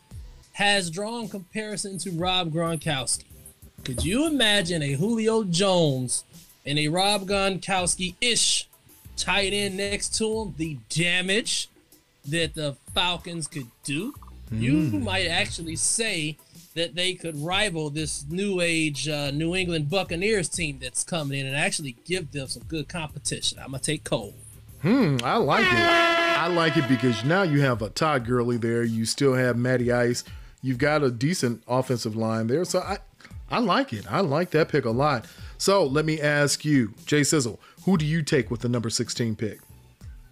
has 0.53 0.89
drawn 0.89 1.27
comparison 1.27 1.97
to 1.99 2.11
Rob 2.11 2.51
Gronkowski. 2.51 3.25
Could 3.83 4.03
you 4.03 4.27
imagine 4.27 4.81
a 4.81 4.93
Julio 4.93 5.43
Jones 5.43 6.23
and 6.65 6.77
a 6.77 6.87
Rob 6.87 7.27
Gronkowski 7.27 8.15
ish 8.21 8.67
tight 9.15 9.53
end 9.53 9.77
next 9.77 10.15
to 10.17 10.41
him? 10.41 10.55
The 10.57 10.77
damage 10.89 11.69
that 12.27 12.53
the 12.53 12.75
Falcons 12.93 13.47
could 13.47 13.67
do? 13.83 14.13
You 14.51 14.77
might 14.99 15.27
actually 15.27 15.75
say 15.75 16.37
that 16.73 16.95
they 16.95 17.13
could 17.15 17.37
rival 17.37 17.89
this 17.89 18.25
new 18.29 18.61
age 18.61 19.07
uh, 19.07 19.31
New 19.31 19.55
England 19.55 19.89
Buccaneers 19.89 20.47
team 20.47 20.79
that's 20.81 21.03
coming 21.03 21.39
in 21.39 21.47
and 21.47 21.55
actually 21.55 21.97
give 22.05 22.31
them 22.31 22.47
some 22.47 22.63
good 22.63 22.87
competition. 22.87 23.59
I'm 23.59 23.71
gonna 23.71 23.79
take 23.79 24.03
Cole. 24.03 24.35
Hmm, 24.81 25.17
I 25.23 25.35
like 25.37 25.65
it. 25.65 26.26
I 26.37 26.49
like 26.49 26.77
it 26.77 26.87
because 26.87 27.25
now 27.25 27.41
you 27.41 27.61
have 27.61 27.81
a 27.81 27.89
Todd 27.89 28.25
Gurley 28.27 28.57
there. 28.57 28.83
You 28.83 29.05
still 29.05 29.33
have 29.33 29.57
Matty 29.57 29.91
Ice. 29.91 30.23
You've 30.61 30.77
got 30.77 31.01
a 31.01 31.09
decent 31.09 31.63
offensive 31.67 32.15
line 32.15 32.45
there. 32.45 32.63
So 32.63 32.79
I, 32.79 32.99
I 33.49 33.57
like 33.57 33.91
it. 33.91 34.05
I 34.09 34.21
like 34.21 34.51
that 34.51 34.69
pick 34.69 34.85
a 34.85 34.91
lot. 34.91 35.25
So 35.57 35.83
let 35.83 36.05
me 36.05 36.21
ask 36.21 36.63
you, 36.63 36.93
Jay 37.07 37.23
Sizzle, 37.23 37.59
who 37.85 37.97
do 37.97 38.05
you 38.05 38.21
take 38.21 38.51
with 38.51 38.61
the 38.61 38.69
number 38.69 38.91
16 38.91 39.35
pick? 39.35 39.59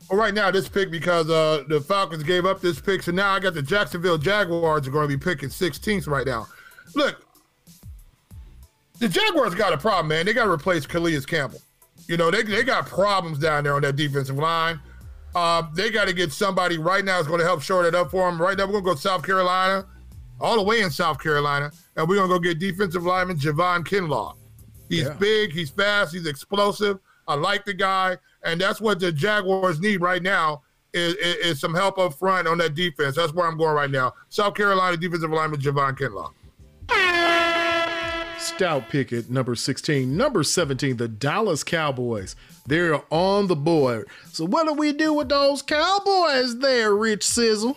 Well, 0.07 0.19
right 0.19 0.33
now, 0.33 0.51
this 0.51 0.69
pick 0.69 0.91
because 0.91 1.27
uh, 1.27 1.63
the 1.67 1.81
Falcons 1.81 2.21
gave 2.21 2.45
up 2.45 2.61
this 2.61 2.79
pick, 2.79 3.01
so 3.01 3.11
now 3.11 3.33
I 3.33 3.39
got 3.39 3.55
the 3.55 3.63
Jacksonville 3.63 4.19
Jaguars 4.19 4.87
are 4.87 4.91
going 4.91 5.09
to 5.09 5.17
be 5.17 5.21
picking 5.21 5.49
16th 5.49 6.07
right 6.07 6.27
now. 6.27 6.47
Look, 6.93 7.25
the 8.99 9.09
Jaguars 9.09 9.55
got 9.55 9.73
a 9.73 9.77
problem, 9.77 10.09
man. 10.09 10.27
They 10.27 10.33
got 10.33 10.45
to 10.45 10.51
replace 10.51 10.85
Calais 10.85 11.19
Campbell. 11.21 11.61
You 12.07 12.17
know, 12.17 12.29
they, 12.29 12.43
they 12.43 12.63
got 12.63 12.85
problems 12.85 13.39
down 13.39 13.63
there 13.63 13.73
on 13.73 13.81
that 13.81 13.95
defensive 13.95 14.37
line. 14.37 14.79
Uh, 15.35 15.63
they 15.73 15.89
got 15.91 16.07
to 16.07 16.13
get 16.13 16.31
somebody 16.31 16.77
right 16.77 17.03
now 17.03 17.17
that's 17.17 17.27
going 17.27 17.41
to 17.41 17.45
help 17.45 17.61
shore 17.61 17.83
that 17.83 17.93
up 17.93 18.09
for 18.09 18.29
them. 18.29 18.41
Right 18.41 18.57
now, 18.57 18.65
we're 18.65 18.71
going 18.79 18.85
to 18.85 18.89
go 18.91 18.95
South 18.95 19.21
Carolina, 19.23 19.85
all 20.39 20.55
the 20.55 20.63
way 20.63 20.81
in 20.81 20.89
South 20.89 21.19
Carolina, 21.21 21.71
and 21.97 22.07
we're 22.07 22.15
going 22.15 22.29
to 22.29 22.35
go 22.35 22.39
get 22.39 22.57
defensive 22.57 23.03
lineman 23.03 23.37
Javon 23.37 23.85
Kinlaw. 23.85 24.35
He's 24.87 25.03
Yeah. 25.03 25.13
big, 25.13 25.51
he's 25.51 25.69
fast, 25.69 26.13
he's 26.13 26.25
explosive. 26.25 26.99
I 27.27 27.35
like 27.35 27.65
the 27.65 27.73
guy, 27.73 28.17
and 28.43 28.61
that's 28.61 28.79
what 28.79 28.99
the 28.99 29.11
Jaguars 29.11 29.79
need 29.81 29.99
right 29.99 30.21
now 30.23 30.61
is, 30.93 31.15
is, 31.15 31.35
is 31.37 31.59
some 31.59 31.73
help 31.73 31.97
up 31.97 32.13
front 32.13 32.47
on 32.47 32.57
that 32.59 32.73
defense. 32.75 33.15
That's 33.17 33.33
where 33.33 33.45
I'm 33.47 33.57
going 33.57 33.75
right 33.75 33.91
now. 33.91 34.13
South 34.29 34.53
Carolina 34.53 34.95
defensive 34.95 35.31
lineman 35.31 35.59
Javon 35.59 35.97
Kinlaw. 35.97 36.31
Stout 38.45 38.89
pick 38.89 39.11
at 39.11 39.29
number 39.29 39.55
16. 39.55 40.15
Number 40.15 40.43
17, 40.43 40.97
the 40.97 41.07
Dallas 41.07 41.63
Cowboys. 41.63 42.35
They're 42.67 43.01
on 43.11 43.47
the 43.47 43.55
board. 43.55 44.07
So 44.31 44.45
what 44.45 44.67
do 44.67 44.73
we 44.73 44.93
do 44.93 45.13
with 45.13 45.29
those 45.29 45.61
Cowboys 45.63 46.59
there, 46.59 46.93
Rich 46.95 47.23
Sizzle? 47.23 47.75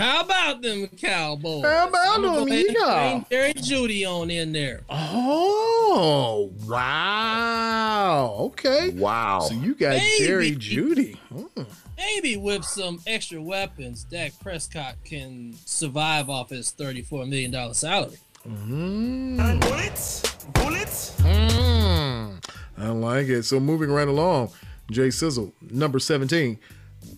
How 0.00 0.22
about 0.22 0.62
them 0.62 0.88
Cowboys? 0.88 1.64
How 1.64 1.88
about 1.88 2.22
them? 2.22 2.22
go 2.22 2.46
Yeah. 2.46 3.10
bring 3.10 3.26
Jerry 3.30 3.54
Jeudy 3.54 4.04
on 4.04 4.30
in 4.30 4.52
there. 4.52 4.82
Oh, 4.88 6.52
wow. 6.66 8.36
Okay. 8.40 8.90
Wow. 8.90 9.40
So 9.40 9.54
you 9.54 9.74
got 9.74 9.96
Maybe. 9.96 10.26
Jerry 10.26 10.56
Jeudy. 10.56 11.16
Hmm. 11.32 11.62
Maybe 11.96 12.36
with 12.36 12.64
some 12.64 13.00
extra 13.06 13.40
weapons, 13.42 14.04
Dak 14.04 14.32
Prescott 14.40 14.94
can 15.04 15.54
survive 15.64 16.30
off 16.30 16.50
his 16.50 16.72
$34 16.78 17.28
million 17.28 17.74
salary. 17.74 18.18
And 18.44 19.60
bullets, 19.60 20.44
bullets. 20.54 21.20
Mm. 21.20 22.44
I 22.78 22.88
like 22.88 23.26
it. 23.28 23.42
So 23.44 23.60
moving 23.60 23.90
right 23.90 24.08
along, 24.08 24.50
Jay 24.90 25.10
Sizzle, 25.10 25.52
number 25.70 25.98
17. 25.98 26.58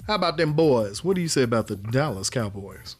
How 0.07 0.15
about 0.17 0.37
them 0.37 0.55
boys? 0.55 1.05
What 1.05 1.17
do 1.17 1.23
you 1.23 1.29
say 1.29 1.43
about 1.43 1.67
the 1.67 1.77
Dallas 1.77 2.31
Cowboys? 2.31 2.97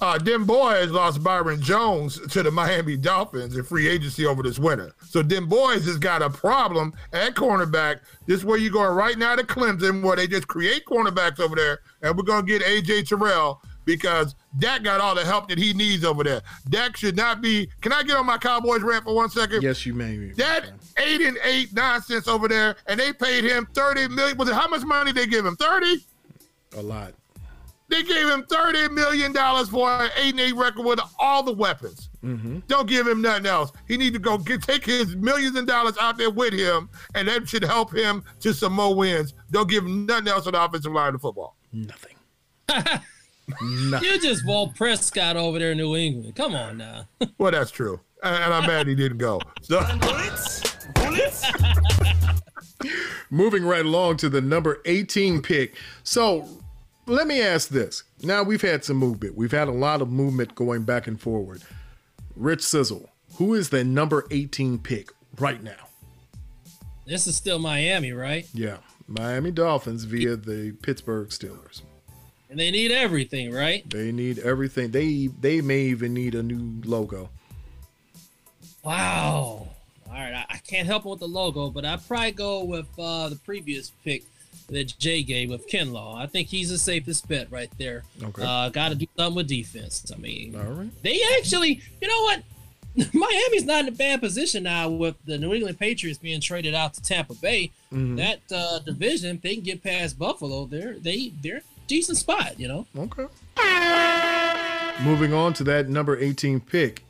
Uh, 0.00 0.18
them 0.18 0.44
boys 0.44 0.90
lost 0.90 1.22
Byron 1.22 1.60
Jones 1.60 2.18
to 2.28 2.42
the 2.42 2.50
Miami 2.50 2.96
Dolphins 2.96 3.56
in 3.56 3.62
free 3.62 3.86
agency 3.88 4.26
over 4.26 4.42
this 4.42 4.58
winter. 4.58 4.92
So 5.06 5.22
them 5.22 5.46
boys 5.46 5.86
has 5.86 5.98
got 5.98 6.20
a 6.20 6.28
problem 6.28 6.92
at 7.12 7.34
cornerback. 7.34 8.00
This 8.26 8.38
is 8.38 8.44
where 8.44 8.58
you're 8.58 8.72
going 8.72 8.94
right 8.94 9.16
now 9.16 9.36
to 9.36 9.44
Clemson, 9.44 10.02
where 10.02 10.16
they 10.16 10.26
just 10.26 10.48
create 10.48 10.84
cornerbacks 10.84 11.38
over 11.38 11.54
there, 11.54 11.80
and 12.02 12.16
we're 12.16 12.24
gonna 12.24 12.46
get 12.46 12.62
AJ 12.62 13.08
Terrell 13.08 13.62
because 13.84 14.34
Dak 14.58 14.82
got 14.82 15.00
all 15.00 15.14
the 15.14 15.24
help 15.24 15.48
that 15.48 15.58
he 15.58 15.72
needs 15.72 16.04
over 16.04 16.22
there. 16.22 16.42
Dak 16.68 16.96
should 16.96 17.16
not 17.16 17.40
be. 17.40 17.68
Can 17.80 17.92
I 17.92 18.02
get 18.02 18.16
on 18.16 18.26
my 18.26 18.38
Cowboys 18.38 18.82
rant 18.82 19.04
for 19.04 19.14
one 19.14 19.30
second? 19.30 19.62
Yes, 19.62 19.84
you 19.84 19.94
may. 19.94 20.16
That 20.36 20.70
eight 20.98 21.20
and 21.20 21.36
eight 21.42 21.72
nonsense 21.74 22.28
over 22.28 22.48
there, 22.48 22.76
and 22.86 22.98
they 22.98 23.12
paid 23.12 23.44
him 23.44 23.66
thirty 23.74 24.08
million. 24.08 24.36
Was 24.38 24.48
it 24.48 24.54
how 24.54 24.68
much 24.68 24.82
money 24.82 25.12
they 25.12 25.26
give 25.26 25.44
him? 25.44 25.56
Thirty. 25.56 26.04
A 26.76 26.82
lot. 26.82 27.14
They 27.88 28.02
gave 28.02 28.28
him 28.28 28.44
thirty 28.48 28.88
million 28.88 29.32
dollars 29.32 29.68
for 29.68 29.90
an 29.90 30.10
eight 30.16 30.30
and 30.30 30.40
eight 30.40 30.54
record 30.54 30.84
with 30.84 31.00
all 31.18 31.42
the 31.42 31.52
weapons. 31.52 32.08
Mm-hmm. 32.24 32.60
Don't 32.66 32.88
give 32.88 33.06
him 33.06 33.20
nothing 33.20 33.46
else. 33.46 33.72
He 33.86 33.96
need 33.96 34.14
to 34.14 34.18
go 34.18 34.38
get 34.38 34.62
take 34.62 34.84
his 34.84 35.14
millions 35.16 35.56
of 35.56 35.66
dollars 35.66 35.96
out 36.00 36.16
there 36.16 36.30
with 36.30 36.54
him, 36.54 36.88
and 37.14 37.28
that 37.28 37.48
should 37.48 37.64
help 37.64 37.94
him 37.94 38.24
to 38.40 38.54
some 38.54 38.72
more 38.72 38.94
wins. 38.94 39.34
Don't 39.50 39.68
give 39.68 39.84
him 39.84 40.06
nothing 40.06 40.28
else 40.28 40.46
on 40.46 40.52
the 40.54 40.64
offensive 40.64 40.92
line 40.92 41.14
of 41.14 41.20
football. 41.20 41.56
Nothing. 41.72 42.16
Nothing. 43.60 44.08
You 44.08 44.20
just 44.20 44.46
Walt 44.46 44.74
Prescott 44.74 45.36
over 45.36 45.58
there 45.58 45.72
in 45.72 45.78
New 45.78 45.96
England. 45.96 46.34
Come 46.34 46.54
on 46.54 46.78
now. 46.78 47.06
well, 47.38 47.52
that's 47.52 47.70
true, 47.70 48.00
and, 48.22 48.34
and 48.34 48.54
I'm 48.54 48.66
mad 48.66 48.86
he 48.86 48.94
didn't 48.94 49.18
go. 49.18 49.40
So. 49.62 49.84
Bullets, 49.98 50.76
bullets. 50.94 51.44
Moving 53.30 53.64
right 53.64 53.84
along 53.84 54.18
to 54.18 54.28
the 54.28 54.40
number 54.40 54.80
18 54.84 55.42
pick. 55.42 55.76
So 56.04 56.46
let 57.06 57.26
me 57.26 57.42
ask 57.42 57.68
this. 57.68 58.04
Now 58.22 58.42
we've 58.42 58.62
had 58.62 58.84
some 58.84 58.96
movement. 58.96 59.36
We've 59.36 59.52
had 59.52 59.68
a 59.68 59.72
lot 59.72 60.00
of 60.00 60.10
movement 60.10 60.54
going 60.54 60.84
back 60.84 61.06
and 61.06 61.20
forward. 61.20 61.62
Rich 62.36 62.62
Sizzle, 62.62 63.10
who 63.36 63.54
is 63.54 63.70
the 63.70 63.84
number 63.84 64.26
18 64.30 64.78
pick 64.78 65.10
right 65.38 65.62
now? 65.62 65.88
This 67.06 67.26
is 67.26 67.36
still 67.36 67.58
Miami, 67.58 68.12
right? 68.12 68.46
Yeah. 68.54 68.78
Miami 69.06 69.50
Dolphins 69.50 70.04
via 70.04 70.36
the 70.36 70.72
Pittsburgh 70.82 71.28
Steelers. 71.28 71.82
And 72.54 72.60
they 72.60 72.70
need 72.70 72.92
everything, 72.92 73.50
right? 73.52 73.82
They 73.90 74.12
need 74.12 74.38
everything. 74.38 74.92
They 74.92 75.26
they 75.40 75.60
may 75.60 75.80
even 75.86 76.14
need 76.14 76.36
a 76.36 76.42
new 76.44 76.80
logo. 76.88 77.28
Wow. 78.84 79.66
All 80.06 80.12
right, 80.12 80.32
I, 80.34 80.46
I 80.50 80.56
can't 80.58 80.86
help 80.86 81.04
with 81.04 81.18
the 81.18 81.26
logo, 81.26 81.68
but 81.68 81.84
I'd 81.84 82.06
probably 82.06 82.30
go 82.30 82.62
with 82.62 82.86
uh, 82.96 83.28
the 83.28 83.34
previous 83.34 83.90
pick 84.04 84.22
that 84.68 84.96
Jay 85.00 85.24
gave 85.24 85.50
with 85.50 85.68
Kinlaw. 85.68 86.14
I 86.16 86.26
think 86.28 86.46
he's 86.46 86.70
the 86.70 86.78
safest 86.78 87.26
bet 87.26 87.50
right 87.50 87.70
there. 87.76 88.04
Okay. 88.22 88.44
Uh, 88.46 88.68
Got 88.68 88.90
to 88.90 88.94
do 88.94 89.06
something 89.16 89.34
with 89.34 89.48
defense. 89.48 90.12
I 90.14 90.16
mean, 90.20 90.54
All 90.54 90.62
right. 90.62 90.90
they 91.02 91.20
actually, 91.36 91.80
you 92.00 92.06
know 92.06 92.22
what? 92.22 92.42
Miami's 93.12 93.64
not 93.64 93.80
in 93.80 93.88
a 93.88 93.96
bad 93.96 94.20
position 94.20 94.62
now 94.62 94.88
with 94.90 95.16
the 95.24 95.38
New 95.38 95.52
England 95.54 95.80
Patriots 95.80 96.20
being 96.20 96.40
traded 96.40 96.72
out 96.76 96.94
to 96.94 97.02
Tampa 97.02 97.34
Bay. 97.34 97.72
Mhm. 97.92 98.16
That 98.16 98.38
uh, 98.56 98.78
division, 98.78 99.34
if 99.34 99.42
they 99.42 99.56
can 99.56 99.64
get 99.64 99.82
past 99.82 100.16
Buffalo, 100.16 100.66
they're 100.66 100.96
they 101.00 101.32
they're 101.42 101.62
decent 101.86 102.18
spot. 102.18 102.58
You 102.58 102.68
know. 102.68 102.86
Okay. 102.96 103.26
Moving 105.02 105.32
on 105.32 105.52
to 105.54 105.64
that 105.64 105.88
number 105.88 106.16
18 106.16 106.60
pick. 106.60 107.04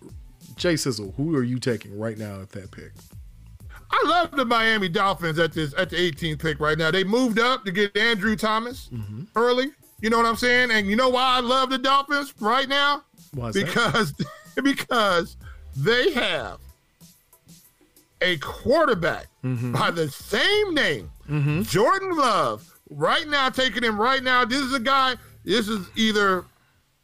Jay 0.57 0.77
Sizzle, 0.77 1.13
who 1.17 1.37
are 1.37 1.43
you 1.43 1.59
taking 1.59 1.99
right 1.99 2.17
now 2.17 2.41
at 2.41 2.51
that 2.51 2.71
pick? 2.71 2.93
I 3.91 4.09
love 4.09 4.33
the 4.33 4.45
Miami 4.45 4.89
Dolphins 4.89 5.39
at 5.39 5.53
this 5.53 5.75
at 5.77 5.91
the 5.91 5.97
18th 5.97 6.41
pick 6.41 6.61
right 6.61 6.77
now. 6.77 6.91
They 6.91 7.05
moved 7.05 7.39
up 7.39 7.65
to 7.65 7.73
get 7.73 7.97
Andrew 7.97 8.37
Thomas 8.37 8.89
mm-hmm. 8.93 9.25
early. 9.37 9.67
You 10.01 10.11
know 10.11 10.17
what 10.17 10.27
I'm 10.27 10.37
saying? 10.37 10.71
And 10.71 10.87
you 10.87 10.97
know 10.97 11.09
why 11.09 11.37
I 11.37 11.41
love 11.41 11.71
the 11.71 11.79
Dolphins 11.79 12.35
right 12.41 12.69
now? 12.69 13.05
Why 13.33 13.49
is 13.49 13.55
that? 13.55 13.67
because 13.67 14.15
because 14.63 15.37
they 15.77 16.13
have 16.13 16.59
a 18.21 18.37
quarterback 18.39 19.27
mm-hmm. 19.45 19.73
by 19.73 19.91
the 19.91 20.09
same 20.09 20.75
name, 20.75 21.11
mm-hmm. 21.29 21.63
Jordan 21.63 22.17
Love. 22.17 22.74
Right 22.91 23.27
now, 23.27 23.49
taking 23.49 23.83
him 23.83 24.01
right 24.01 24.23
now. 24.23 24.45
This 24.45 24.61
is 24.61 24.73
a 24.75 24.81
guy. 24.81 25.17
This 25.45 25.69
is 25.69 25.87
either 25.97 26.45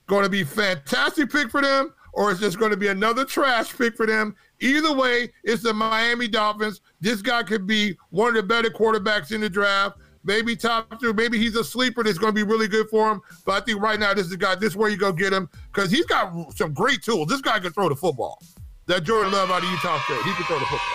going 0.07 0.25
to 0.25 0.31
be 0.31 0.45
fantastic 0.45 1.31
pick 1.31 1.51
for 1.51 1.63
them, 1.63 1.95
or 2.13 2.31
it's 2.31 2.41
just 2.41 2.59
going 2.59 2.71
to 2.71 2.77
be 2.77 2.89
another 2.89 3.25
trash 3.25 3.77
pick 3.77 3.97
for 3.97 4.07
them. 4.07 4.35
Either 4.61 4.93
way, 4.93 5.31
it's 5.45 5.63
the 5.63 5.73
Miami 5.73 6.29
Dolphins. 6.29 6.81
This 7.01 7.23
guy 7.23 7.43
could 7.43 7.67
be 7.67 7.97
one 8.11 8.29
of 8.29 8.35
the 8.35 8.43
better 8.43 8.71
quarterbacks 8.71 9.33
in 9.33 9.41
the 9.41 9.49
draft. 9.49 9.99
Maybe 10.23 10.55
top 10.55 11.01
two. 11.01 11.15
Maybe 11.15 11.39
he's 11.39 11.57
a 11.57 11.65
sleeper 11.65 12.05
that's 12.05 12.19
going 12.19 12.35
to 12.35 12.35
be 12.35 12.43
really 12.43 12.69
good 12.69 12.89
for 12.91 13.11
him. 13.11 13.23
But 13.47 13.63
I 13.63 13.65
think 13.65 13.81
right 13.81 13.99
now, 13.99 14.13
this 14.13 14.25
is 14.25 14.31
the 14.31 14.37
guy. 14.37 14.55
This 14.55 14.73
is 14.73 14.77
where 14.77 14.91
you 14.91 14.99
go 14.99 15.13
get 15.13 15.33
him 15.33 15.49
because 15.73 15.91
he's 15.91 16.05
got 16.05 16.55
some 16.55 16.75
great 16.75 17.03
tools. 17.03 17.29
This 17.29 17.41
guy 17.41 17.59
can 17.59 17.73
throw 17.73 17.89
the 17.89 17.97
football. 17.97 18.43
That 18.87 19.05
Jordan 19.05 19.33
Love 19.33 19.51
out 19.51 19.63
of 19.63 19.71
Utah 19.71 19.99
State, 20.01 20.23
he 20.23 20.33
can 20.35 20.45
throw 20.45 20.59
the 20.59 20.67
football. 20.67 20.89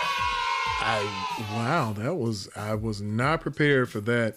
I 0.78 1.08
wow, 1.54 1.92
that 1.94 2.14
was 2.14 2.48
I 2.54 2.74
was 2.74 3.00
not 3.00 3.40
prepared 3.40 3.90
for 3.90 4.00
that 4.02 4.36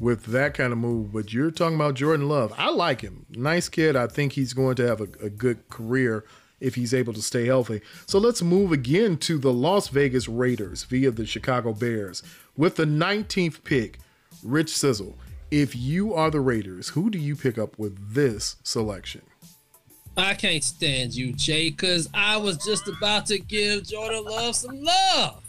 with 0.00 0.24
that 0.26 0.54
kind 0.54 0.72
of 0.72 0.78
move. 0.78 1.12
But 1.12 1.32
you're 1.32 1.52
talking 1.52 1.76
about 1.76 1.94
Jordan 1.94 2.28
Love. 2.28 2.52
I 2.58 2.70
like 2.70 3.02
him. 3.02 3.26
Nice 3.30 3.68
kid. 3.68 3.94
I 3.94 4.08
think 4.08 4.32
he's 4.32 4.54
going 4.54 4.74
to 4.76 4.86
have 4.86 5.00
a, 5.00 5.08
a 5.22 5.30
good 5.30 5.68
career 5.68 6.24
if 6.58 6.74
he's 6.74 6.92
able 6.92 7.12
to 7.12 7.22
stay 7.22 7.46
healthy. 7.46 7.80
So 8.06 8.18
let's 8.18 8.42
move 8.42 8.72
again 8.72 9.16
to 9.18 9.38
the 9.38 9.52
Las 9.52 9.88
Vegas 9.88 10.28
Raiders 10.28 10.84
via 10.84 11.10
the 11.10 11.26
Chicago 11.26 11.72
Bears 11.72 12.22
with 12.56 12.76
the 12.76 12.84
19th 12.84 13.62
pick. 13.62 13.98
Rich 14.42 14.76
Sizzle. 14.76 15.18
If 15.50 15.74
you 15.74 16.14
are 16.14 16.30
the 16.30 16.40
Raiders, 16.40 16.90
who 16.90 17.10
do 17.10 17.18
you 17.18 17.34
pick 17.34 17.58
up 17.58 17.78
with 17.78 18.14
this 18.14 18.56
selection? 18.62 19.22
I 20.16 20.34
can't 20.34 20.62
stand 20.62 21.14
you, 21.14 21.32
Jay, 21.32 21.70
because 21.70 22.08
I 22.14 22.36
was 22.36 22.58
just 22.58 22.88
about 22.88 23.26
to 23.26 23.38
give 23.38 23.88
Jordan 23.88 24.24
Love 24.24 24.54
some 24.54 24.82
love. 24.82 25.42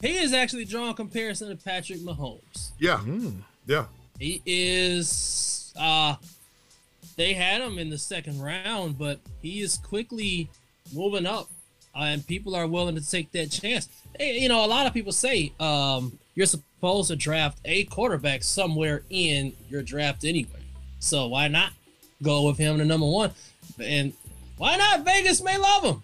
He 0.00 0.18
is 0.18 0.32
actually 0.32 0.64
drawing 0.64 0.94
comparison 0.94 1.48
to 1.48 1.56
Patrick 1.56 2.00
Mahomes. 2.00 2.70
Yeah, 2.78 3.00
yeah. 3.66 3.86
He 4.18 4.42
is 4.46 5.72
uh 5.78 6.16
they 7.16 7.32
had 7.32 7.62
him 7.62 7.78
in 7.78 7.88
the 7.88 7.98
second 7.98 8.40
round, 8.40 8.98
but 8.98 9.20
he 9.40 9.60
is 9.60 9.78
quickly 9.78 10.48
moving 10.94 11.26
up. 11.26 11.48
Uh, 11.94 12.00
and 12.00 12.26
people 12.26 12.54
are 12.54 12.66
willing 12.66 12.94
to 12.94 13.10
take 13.10 13.32
that 13.32 13.50
chance. 13.50 13.88
Hey, 14.18 14.38
you 14.38 14.50
know, 14.50 14.64
a 14.64 14.68
lot 14.68 14.86
of 14.86 14.92
people 14.92 15.12
say 15.12 15.52
um 15.60 16.18
you're 16.34 16.46
supposed 16.46 17.08
to 17.08 17.16
draft 17.16 17.58
a 17.64 17.84
quarterback 17.84 18.42
somewhere 18.42 19.02
in 19.08 19.54
your 19.70 19.82
draft 19.82 20.24
anyway. 20.24 20.50
So 20.98 21.28
why 21.28 21.48
not 21.48 21.72
go 22.22 22.42
with 22.46 22.58
him 22.58 22.78
to 22.78 22.84
number 22.84 23.06
one? 23.06 23.30
And 23.80 24.12
why 24.58 24.76
not? 24.76 25.04
Vegas 25.04 25.42
may 25.42 25.56
love 25.56 25.84
him. 25.84 26.02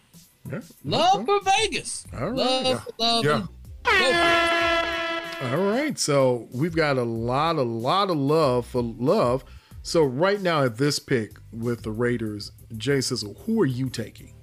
Yeah. 0.50 0.60
Love 0.84 1.26
for 1.26 1.40
Vegas. 1.40 2.06
All 2.12 2.30
right. 2.30 2.36
Love, 2.36 2.88
love 2.98 3.24
Yeah. 3.24 3.42
Him. 3.86 3.98
Go 3.98 4.12
for 4.12 5.46
it. 5.46 5.52
All 5.52 5.70
right, 5.70 5.98
so 5.98 6.48
we've 6.52 6.74
got 6.74 6.98
a 6.98 7.02
lot, 7.02 7.56
a 7.56 7.62
lot 7.62 8.10
of 8.10 8.16
love 8.16 8.66
for 8.66 8.82
love. 8.82 9.44
So 9.82 10.04
right 10.04 10.40
now 10.40 10.62
at 10.62 10.76
this 10.76 11.00
pick 11.00 11.32
with 11.52 11.82
the 11.82 11.90
Raiders, 11.90 12.52
Jay 12.76 13.00
Sizzle, 13.00 13.34
who 13.44 13.60
are 13.60 13.66
you 13.66 13.90
taking? 13.90 14.34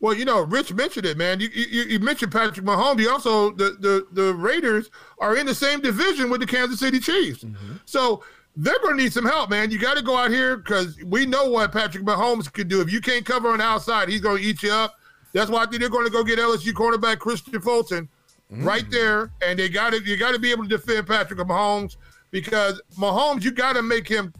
Well, 0.00 0.12
you 0.12 0.24
know, 0.24 0.40
Rich 0.40 0.74
mentioned 0.74 1.06
it, 1.06 1.16
man. 1.16 1.40
You 1.40 1.48
you, 1.54 1.82
you 1.84 1.98
mentioned 2.00 2.32
Patrick 2.32 2.66
Mahomes. 2.66 2.98
You 2.98 3.10
also 3.10 3.52
the, 3.52 3.76
the 3.80 4.06
the 4.12 4.34
Raiders 4.34 4.90
are 5.18 5.36
in 5.36 5.46
the 5.46 5.54
same 5.54 5.80
division 5.80 6.28
with 6.28 6.40
the 6.40 6.46
Kansas 6.46 6.80
City 6.80 6.98
Chiefs, 6.98 7.44
mm-hmm. 7.44 7.76
so 7.86 8.22
they're 8.56 8.78
going 8.80 8.96
to 8.96 9.02
need 9.02 9.12
some 9.12 9.24
help, 9.24 9.50
man. 9.50 9.70
You 9.70 9.78
got 9.78 9.96
to 9.96 10.02
go 10.02 10.16
out 10.16 10.30
here 10.30 10.56
because 10.56 11.02
we 11.04 11.26
know 11.26 11.48
what 11.48 11.72
Patrick 11.72 12.04
Mahomes 12.04 12.52
can 12.52 12.68
do. 12.68 12.80
If 12.80 12.92
you 12.92 13.00
can't 13.00 13.24
cover 13.24 13.48
on 13.48 13.58
the 13.58 13.64
outside, 13.64 14.08
he's 14.08 14.20
going 14.20 14.42
to 14.42 14.48
eat 14.48 14.62
you 14.62 14.72
up. 14.72 14.94
That's 15.32 15.50
why 15.50 15.62
I 15.62 15.66
think 15.66 15.80
they're 15.80 15.88
going 15.88 16.04
to 16.04 16.12
go 16.12 16.22
get 16.22 16.38
LSU 16.38 16.72
cornerback 16.72 17.16
Kristian 17.16 17.62
Fulton 17.62 18.08
Mm-hmm. 18.52 18.64
right 18.64 18.90
there, 18.90 19.32
and 19.42 19.58
they 19.58 19.70
got 19.70 19.94
to 19.94 20.02
you 20.02 20.18
got 20.18 20.32
to 20.32 20.38
be 20.38 20.50
able 20.50 20.64
to 20.64 20.68
defend 20.68 21.06
Patrick 21.06 21.38
Mahomes 21.40 21.96
because 22.30 22.80
Mahomes, 22.98 23.42
you 23.42 23.50
got 23.50 23.72
to 23.74 23.82
make 23.82 24.06
him 24.06 24.34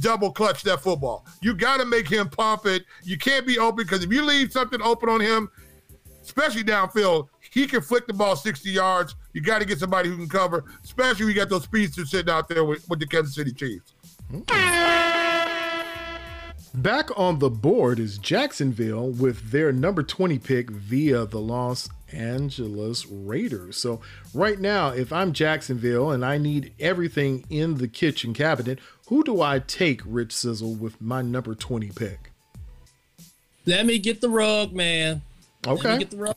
double 0.00 0.32
clutch 0.32 0.62
that 0.62 0.80
football. 0.80 1.26
You 1.42 1.54
got 1.54 1.78
to 1.78 1.84
make 1.84 2.08
him 2.08 2.28
pump 2.28 2.66
it. 2.66 2.84
You 3.02 3.18
can't 3.18 3.46
be 3.46 3.58
open 3.58 3.84
because 3.84 4.02
if 4.02 4.12
you 4.12 4.22
leave 4.22 4.50
something 4.50 4.80
open 4.80 5.08
on 5.08 5.20
him, 5.20 5.50
especially 6.22 6.64
downfield, 6.64 7.28
he 7.50 7.66
can 7.66 7.80
flick 7.82 8.06
the 8.06 8.12
ball 8.14 8.34
60 8.34 8.70
yards. 8.70 9.14
You 9.32 9.40
got 9.40 9.58
to 9.60 9.64
get 9.64 9.78
somebody 9.78 10.08
who 10.08 10.16
can 10.16 10.28
cover, 10.28 10.64
especially 10.82 11.26
you 11.26 11.34
got 11.34 11.48
those 11.48 11.64
speedsters 11.64 12.10
sitting 12.10 12.32
out 12.32 12.48
there 12.48 12.64
with, 12.64 12.88
with 12.88 12.98
the 12.98 13.06
Kansas 13.06 13.34
City 13.34 13.52
Chiefs. 13.52 13.94
Mm-hmm. 14.32 15.04
Back 16.82 17.16
on 17.16 17.38
the 17.38 17.50
board 17.50 18.00
is 18.00 18.18
Jacksonville 18.18 19.10
with 19.10 19.52
their 19.52 19.70
number 19.70 20.02
20 20.02 20.40
pick 20.40 20.70
via 20.70 21.24
the 21.24 21.38
Los 21.38 21.88
Angeles 22.14 23.06
Raiders. 23.06 23.76
So, 23.76 24.00
right 24.32 24.58
now, 24.60 24.88
if 24.90 25.12
I'm 25.12 25.32
Jacksonville 25.32 26.10
and 26.10 26.24
I 26.24 26.38
need 26.38 26.72
everything 26.80 27.44
in 27.50 27.76
the 27.78 27.88
kitchen 27.88 28.32
cabinet, 28.34 28.78
who 29.08 29.22
do 29.24 29.40
I 29.42 29.58
take, 29.58 30.00
Rich 30.06 30.32
Sizzle, 30.32 30.74
with 30.74 31.00
my 31.00 31.20
number 31.22 31.54
20 31.54 31.90
pick? 31.90 32.30
Let 33.66 33.86
me 33.86 33.98
get 33.98 34.20
the 34.20 34.28
rug, 34.28 34.72
man. 34.72 35.22
Let 35.66 35.72
me 35.72 35.78
Okay. 35.80 35.98
get 35.98 36.10
the 36.10 36.18
rug. 36.18 36.34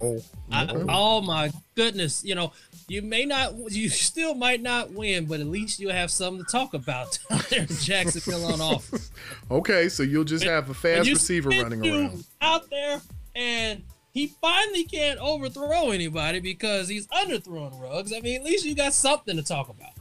Oh, 0.00 0.22
I, 0.50 0.66
oh 0.88 1.20
my 1.20 1.52
goodness! 1.74 2.24
You 2.24 2.34
know, 2.34 2.52
you 2.88 3.02
may 3.02 3.26
not, 3.26 3.54
you 3.70 3.90
still 3.90 4.34
might 4.34 4.62
not 4.62 4.90
win, 4.92 5.26
but 5.26 5.38
at 5.40 5.46
least 5.46 5.78
you'll 5.80 5.92
have 5.92 6.10
something 6.10 6.42
to 6.42 6.50
talk 6.50 6.72
about 6.72 7.18
down 7.30 7.42
there 7.50 7.60
in 7.60 7.66
Jacksonville 7.76 8.46
on 8.46 8.60
offense. 8.76 9.10
Okay, 9.50 9.88
so 9.90 10.02
you'll 10.02 10.24
just 10.24 10.44
have 10.44 10.70
a 10.70 10.74
fast 10.74 11.08
receiver 11.10 11.50
running 11.50 11.84
around. 11.86 12.24
out 12.40 12.70
there, 12.70 13.00
and 13.34 13.82
he 14.12 14.26
finally 14.26 14.84
can't 14.84 15.20
overthrow 15.20 15.90
anybody 15.90 16.40
because 16.40 16.88
he's 16.88 17.06
underthrowing 17.08 17.80
rugs. 17.80 18.12
I 18.12 18.20
mean, 18.20 18.40
at 18.40 18.44
least 18.44 18.64
you 18.64 18.74
got 18.74 18.92
something 18.92 19.36
to 19.36 19.42
talk 19.42 19.68
about. 19.68 19.92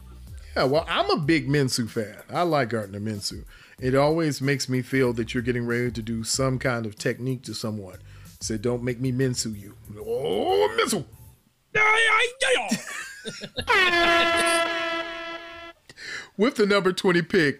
Yeah, 0.55 0.63
well, 0.63 0.85
I'm 0.89 1.09
a 1.11 1.17
big 1.17 1.47
Minshew 1.47 1.89
fan. 1.89 2.17
I 2.29 2.41
like 2.41 2.69
Gardner 2.69 2.99
Minshew. 2.99 3.45
It 3.79 3.95
always 3.95 4.41
makes 4.41 4.67
me 4.67 4.81
feel 4.81 5.13
that 5.13 5.33
you're 5.33 5.43
getting 5.43 5.65
ready 5.65 5.91
to 5.91 6.01
do 6.01 6.23
some 6.23 6.59
kind 6.59 6.85
of 6.85 6.95
technique 6.95 7.43
to 7.43 7.53
someone. 7.53 7.99
Say, 8.41 8.57
don't 8.57 8.83
make 8.83 8.99
me 8.99 9.11
Minshew 9.11 9.57
you. 9.57 9.75
Oh, 9.97 10.75
Minshew. 10.79 11.05
With 16.37 16.55
the 16.55 16.65
number 16.65 16.93
20 16.93 17.21
pick, 17.23 17.59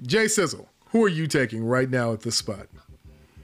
Jay 0.00 0.28
Sizzle, 0.28 0.68
who 0.86 1.04
are 1.04 1.08
you 1.08 1.26
taking 1.26 1.64
right 1.64 1.90
now 1.90 2.12
at 2.12 2.22
this 2.22 2.36
spot? 2.36 2.68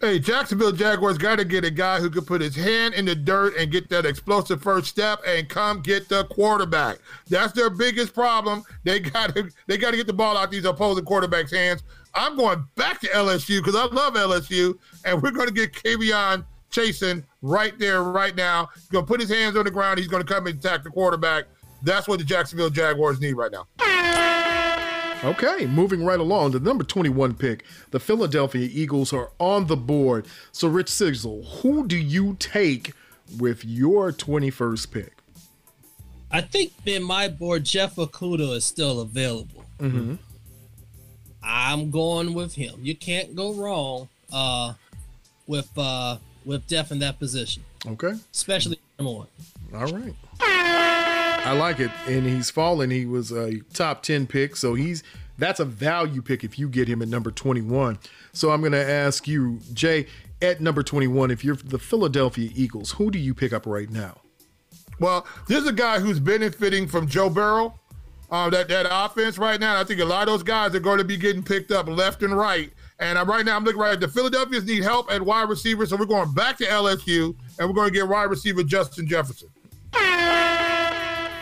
Hey, 0.03 0.19
Jacksonville 0.19 0.73
Jaguars 0.73 1.17
got 1.17 1.37
to 1.37 1.45
get 1.45 1.65
a 1.65 1.71
guy 1.71 2.01
who 2.01 2.11
can 2.11 2.25
put 2.25 2.41
his 2.41 2.57
hand 2.57 2.95
in 2.95 3.05
the 3.05 3.15
dirt 3.15 3.55
and 3.57 3.71
get 3.71 3.89
that 3.91 4.05
explosive 4.05 4.61
first 4.61 4.89
step 4.89 5.21
and 5.25 5.49
come 5.49 5.81
get 5.81 6.09
the 6.09 6.25
quarterback. 6.25 6.99
That's 7.29 7.53
their 7.53 7.71
biggest 7.71 8.13
problem. 8.13 8.65
They 8.83 8.99
got 8.99 9.33
to 9.37 9.49
they 9.69 9.79
got 9.79 9.93
to 9.93 9.97
get 9.97 10.09
the 10.09 10.13
ball 10.13 10.37
out 10.37 10.51
these 10.51 10.65
opposing 10.65 11.05
quarterbacks' 11.05 11.55
hands. 11.55 11.85
I'm 12.15 12.37
going 12.37 12.65
back 12.75 13.01
to 13.03 13.07
LSU 13.11 13.61
because 13.61 13.77
I 13.77 13.85
love 13.95 14.15
LSU, 14.15 14.77
and 15.05 15.23
we're 15.23 15.31
going 15.31 15.47
to 15.47 15.55
get 15.55 15.73
K'Lavon 15.73 16.45
Chaisson 16.73 17.23
right 17.41 17.79
there, 17.79 18.03
right 18.03 18.35
now. 18.35 18.71
He's 18.75 18.89
going 18.89 19.05
to 19.05 19.09
put 19.09 19.21
his 19.21 19.31
hands 19.31 19.57
on 19.57 19.67
the 19.67 19.71
ground. 19.71 20.01
He's 20.01 20.09
going 20.09 20.27
to 20.27 20.35
come 20.35 20.49
and 20.49 20.59
attack 20.59 20.83
the 20.83 20.91
quarterback. 20.91 21.45
That's 21.85 22.09
what 22.09 22.19
the 22.19 22.25
Jacksonville 22.25 22.71
Jaguars 22.71 23.21
need 23.21 23.35
right 23.35 23.53
now. 23.53 23.69
Okay, 25.25 25.67
moving 25.67 26.05
right 26.05 26.19
along, 26.19 26.51
the 26.51 26.59
number 26.61 26.83
21 26.83 27.35
pick, 27.35 27.65
the 27.93 28.01
Philadelphia 28.01 28.69
Eagles 28.73 29.13
are 29.13 29.31
on 29.39 29.67
the 29.69 29.77
board. 29.77 30.27
So, 30.51 30.67
Rich 30.67 30.89
Sizzle, 30.89 31.45
who 31.45 31.87
do 31.87 31.97
you 31.97 32.37
take 32.41 32.93
with 33.39 33.65
your 33.65 34.11
21st 34.11 34.91
pick? 34.91 35.13
I 36.31 36.41
think 36.41 36.73
in 36.87 37.05
my 37.05 37.29
board, 37.29 37.63
Jeff 37.65 37.97
Okudah 37.97 38.57
is 38.57 38.65
still 38.65 39.01
available. 39.01 39.65
Mm-hmm. 39.79 40.15
I'm 41.43 41.91
going 41.91 42.35
with 42.35 42.55
him. 42.55 42.75
You 42.83 42.97
can't 42.97 43.37
go 43.37 43.53
wrong 43.55 44.09
uh, 44.33 44.75
with 45.47 45.71
uh, 45.77 46.17
with 46.45 46.67
Jeff 46.67 46.91
in 46.91 46.99
that 47.01 47.19
position, 47.19 47.63
Okay, 47.87 48.15
especially 48.33 48.79
one. 48.99 49.27
all 49.75 49.87
right. 49.87 50.15
I 51.45 51.53
like 51.53 51.81
it, 51.81 51.91
and 52.07 52.25
he's 52.25 52.51
fallen. 52.51 52.91
He 52.91 53.05
was 53.05 53.33
a 53.33 53.59
top 53.75 54.03
10 54.03 54.27
pick, 54.27 54.55
so 54.57 54.75
he's 54.75 55.03
that's 55.39 55.59
a 55.61 55.65
value 55.65 56.23
pick 56.23 56.45
if 56.45 56.59
you 56.59 56.69
get 56.69 56.89
him 56.89 57.03
at 57.03 57.09
number 57.09 57.31
21. 57.33 57.99
So 58.33 58.51
I'm 58.51 58.61
going 58.61 58.73
to 58.73 58.91
ask 58.91 59.27
you, 59.27 59.59
Jay, 59.73 60.07
at 60.41 60.61
number 60.61 60.83
21, 60.83 61.33
if 61.33 61.45
you're 61.45 61.57
the 61.57 61.79
Philadelphia 61.79 62.51
Eagles, 62.55 62.93
who 62.93 63.11
do 63.11 63.19
you 63.19 63.35
pick 63.35 63.53
up 63.53 63.67
right 63.67 63.91
now? 63.91 64.21
Well, 65.01 65.27
there's 65.49 65.67
a 65.67 65.73
guy 65.73 65.99
who's 65.99 66.21
benefiting 66.21 66.87
from 66.87 67.09
Joe 67.09 67.29
Burrow, 67.29 67.75
uh, 68.31 68.49
that 68.51 68.69
that 68.69 68.87
offense 68.89 69.37
right 69.37 69.61
now. 69.61 69.79
I 69.79 69.85
think 69.85 70.01
a 70.01 70.05
lot 70.05 70.29
of 70.29 70.33
those 70.33 70.43
guys 70.43 70.75
are 70.75 70.81
going 70.81 70.99
to 70.99 71.05
be 71.05 71.17
getting 71.17 71.43
picked 71.43 71.71
up 71.71 71.89
left 71.89 72.23
and 72.23 72.37
right. 72.37 72.73
And 72.99 73.19
uh, 73.19 73.25
right 73.25 73.45
now, 73.45 73.57
I'm 73.57 73.65
looking 73.65 73.81
right. 73.81 73.93
At 73.95 74.01
the 74.01 74.09
Philadelphians 74.09 74.65
need 74.65 74.83
help 74.83 75.11
at 75.11 75.21
wide 75.21 75.49
receiver, 75.49 75.85
so 75.87 75.97
we're 75.97 76.07
going 76.07 76.33
back 76.33 76.57
to 76.59 76.65
LSU, 76.65 77.35
and 77.59 77.69
we're 77.69 77.75
going 77.75 77.89
to 77.89 77.95
get 77.95 78.09
wide 78.09 78.31
receiver 78.31 78.63
Justin 78.63 79.07
Jefferson. 79.07 79.49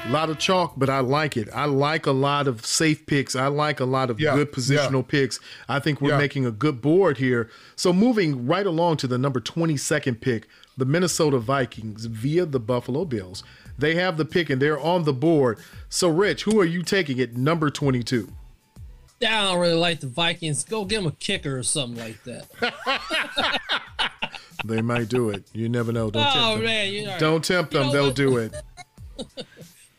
A 0.07 0.11
lot 0.11 0.29
of 0.31 0.39
chalk, 0.39 0.75
but 0.77 0.91
I 0.91 1.01
like 1.01 1.37
it. 1.37 1.49
I 1.55 1.67
like 1.67 2.07
a 2.07 2.11
lot 2.13 2.49
of 2.49 2.67
safe 2.67 3.07
picks. 3.07 3.37
I 3.37 3.47
like 3.47 3.79
a 3.81 3.85
lot 3.85 4.11
of 4.11 4.19
Yeah, 4.19 4.35
good 4.35 4.51
positional 4.51 5.03
yeah. 5.05 5.09
picks. 5.09 5.39
I 5.69 5.79
think 5.79 6.01
we're 6.01 6.11
Yeah. 6.13 6.19
making 6.19 6.47
a 6.47 6.51
good 6.51 6.81
board 6.81 7.19
here. 7.19 7.49
So 7.77 7.93
moving 7.93 8.47
right 8.47 8.67
along 8.67 8.97
to 8.99 9.07
the 9.07 9.19
number 9.19 9.41
22nd 9.41 10.21
pick, 10.21 10.49
the 10.77 10.85
Minnesota 10.85 11.39
Vikings 11.39 12.07
via 12.07 12.45
the 12.47 12.59
Buffalo 12.59 13.05
Bills. 13.05 13.45
They 13.79 13.95
have 13.95 14.17
the 14.17 14.25
pick 14.25 14.51
and 14.51 14.61
they're 14.61 14.81
on 14.81 15.05
the 15.05 15.13
board. 15.13 15.59
So 15.89 16.09
Rich, 16.09 16.43
who 16.45 16.59
are 16.61 16.65
you 16.65 16.83
taking 16.83 17.21
at 17.21 17.37
number 17.37 17.71
22? 17.71 18.33
Yeah, 19.21 19.43
I 19.43 19.53
don't 19.53 19.61
really 19.61 19.75
like 19.75 20.01
the 20.01 20.07
Vikings. 20.09 20.65
Go 20.65 20.85
get 20.87 20.97
them 20.97 21.07
a 21.07 21.13
kicker 21.13 21.57
or 21.59 21.63
something 21.63 22.03
like 22.03 22.23
that. 22.25 23.61
They 24.63 24.83
might 24.83 25.09
do 25.09 25.31
it. 25.31 25.45
You 25.55 25.71
never 25.71 25.91
know. 25.91 26.11
Don't 26.11 26.21
oh 26.27 26.31
tempt 26.33 26.57
them. 26.57 26.65
man, 26.67 26.93
you 26.93 27.07
know. 27.07 27.19
Don't 27.19 27.43
tempt 27.43 27.73
You 27.73 27.79
them. 27.79 27.87
know 27.89 27.93
They'll 27.95 28.07
what? 28.09 28.15
do 28.15 28.37
it. 28.37 28.55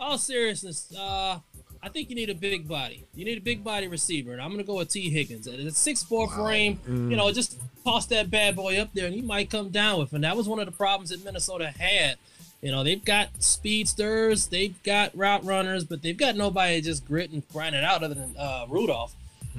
All 0.01 0.17
seriousness, 0.17 0.91
uh, 0.97 1.37
I 1.83 1.89
think 1.89 2.09
you 2.09 2.15
need 2.15 2.31
a 2.31 2.35
big 2.35 2.67
body. 2.67 3.05
You 3.15 3.23
need 3.23 3.37
a 3.37 3.41
big 3.41 3.63
body 3.63 3.87
receiver, 3.87 4.31
and 4.33 4.41
I'm 4.41 4.49
gonna 4.49 4.63
go 4.63 4.75
with 4.77 4.89
Tee 4.89 5.11
Higgins. 5.11 5.47
At 5.47 5.59
a 5.59 5.71
six 5.71 6.01
four 6.01 6.27
frame, 6.27 6.79
Mm. 6.87 7.11
you 7.11 7.15
know, 7.15 7.31
just 7.31 7.57
toss 7.83 8.07
that 8.07 8.31
bad 8.31 8.55
boy 8.55 8.79
up 8.79 8.89
there, 8.95 9.05
and 9.05 9.13
he 9.13 9.21
might 9.21 9.51
come 9.51 9.69
down 9.69 9.99
with. 9.99 10.11
it. 10.11 10.15
And 10.15 10.23
that 10.23 10.35
was 10.35 10.47
one 10.47 10.59
of 10.59 10.65
the 10.65 10.71
problems 10.71 11.11
that 11.11 11.23
Minnesota 11.23 11.67
had. 11.77 12.17
You 12.63 12.71
know, 12.71 12.83
they've 12.83 13.03
got 13.03 13.29
speedsters, 13.43 14.47
they've 14.47 14.81
got 14.83 15.15
route 15.15 15.45
runners, 15.45 15.83
but 15.83 16.01
they've 16.01 16.17
got 16.17 16.35
nobody 16.35 16.81
to 16.81 16.81
just 16.81 17.05
grit 17.07 17.29
and 17.31 17.47
grind 17.49 17.75
it 17.75 17.83
out 17.83 18.03
other 18.03 18.15
than 18.15 18.35
uh, 18.37 18.65
Rudolph. 18.69 19.13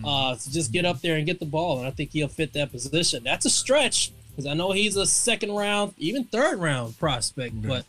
Uh, 0.04 0.34
to 0.34 0.50
just 0.52 0.72
get 0.72 0.84
up 0.86 1.02
there 1.02 1.16
and 1.16 1.26
get 1.26 1.38
the 1.38 1.44
ball, 1.46 1.78
and 1.78 1.86
I 1.86 1.90
think 1.90 2.12
he'll 2.12 2.26
fit 2.26 2.54
that 2.54 2.72
position. 2.72 3.22
That's 3.22 3.44
a 3.44 3.50
stretch 3.50 4.10
because 4.30 4.46
I 4.46 4.54
know 4.54 4.72
he's 4.72 4.96
a 4.96 5.06
second 5.06 5.52
round, 5.52 5.92
even 5.98 6.24
third 6.24 6.58
round 6.58 6.98
prospect, 6.98 7.60
but 7.62 7.84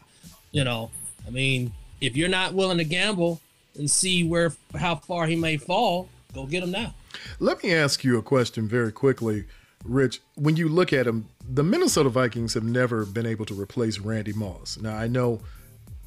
you 0.51 0.63
know, 0.65 0.91
I 1.25 1.29
mean, 1.29 1.71
if 2.03 2.17
you're 2.17 2.29
not 2.29 2.53
willing 2.53 2.77
to 2.77 2.83
gamble 2.83 3.39
and 3.77 3.89
see 3.89 4.23
where 4.23 4.51
how 4.77 4.95
far 4.95 5.25
he 5.25 5.35
may 5.35 5.57
fall, 5.57 6.09
go 6.33 6.45
get 6.45 6.61
him 6.63 6.71
now. 6.71 6.93
Let 7.39 7.63
me 7.63 7.73
ask 7.73 8.03
you 8.03 8.17
a 8.17 8.21
question 8.21 8.67
very 8.67 8.91
quickly, 8.91 9.45
Rich. 9.85 10.19
When 10.35 10.57
you 10.57 10.67
look 10.67 10.91
at 10.91 11.07
him, 11.07 11.27
the 11.49 11.63
Minnesota 11.63 12.09
Vikings 12.09 12.53
have 12.55 12.63
never 12.63 13.05
been 13.05 13.25
able 13.25 13.45
to 13.45 13.53
replace 13.59 13.99
Randy 13.99 14.33
Moss. 14.33 14.77
Now, 14.81 14.95
I 14.95 15.07
know 15.07 15.39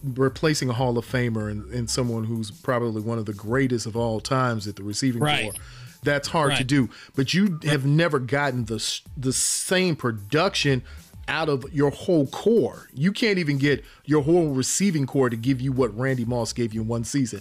replacing 0.02 0.68
a 0.68 0.72
Hall 0.74 0.98
of 0.98 1.06
Famer 1.06 1.50
and, 1.50 1.72
and 1.72 1.88
someone 1.90 2.24
who's 2.24 2.50
probably 2.50 3.00
one 3.02 3.18
of 3.18 3.24
the 3.26 3.32
greatest 3.32 3.86
of 3.86 3.96
all 3.96 4.20
times 4.20 4.68
at 4.68 4.76
the 4.76 4.82
receiving 4.82 5.22
Right. 5.22 5.44
corps, 5.52 5.62
that's 6.02 6.28
hard 6.28 6.56
to 6.56 6.64
do. 6.64 6.88
But 7.16 7.34
you 7.34 7.58
have 7.64 7.84
never 7.86 8.18
gotten 8.18 8.66
the 8.66 9.00
the 9.16 9.32
same 9.32 9.96
production 9.96 10.82
out 11.28 11.48
of 11.48 11.64
your 11.72 11.90
whole 11.90 12.26
corps. 12.28 12.88
You 12.94 13.12
can't 13.12 13.38
even 13.38 13.58
get 13.58 13.84
your 14.04 14.22
whole 14.22 14.48
receiving 14.50 15.06
corps 15.06 15.30
to 15.30 15.36
give 15.36 15.60
you 15.60 15.72
what 15.72 15.96
Randy 15.96 16.24
Moss 16.24 16.52
gave 16.52 16.72
you 16.72 16.82
in 16.82 16.88
one 16.88 17.04
season. 17.04 17.40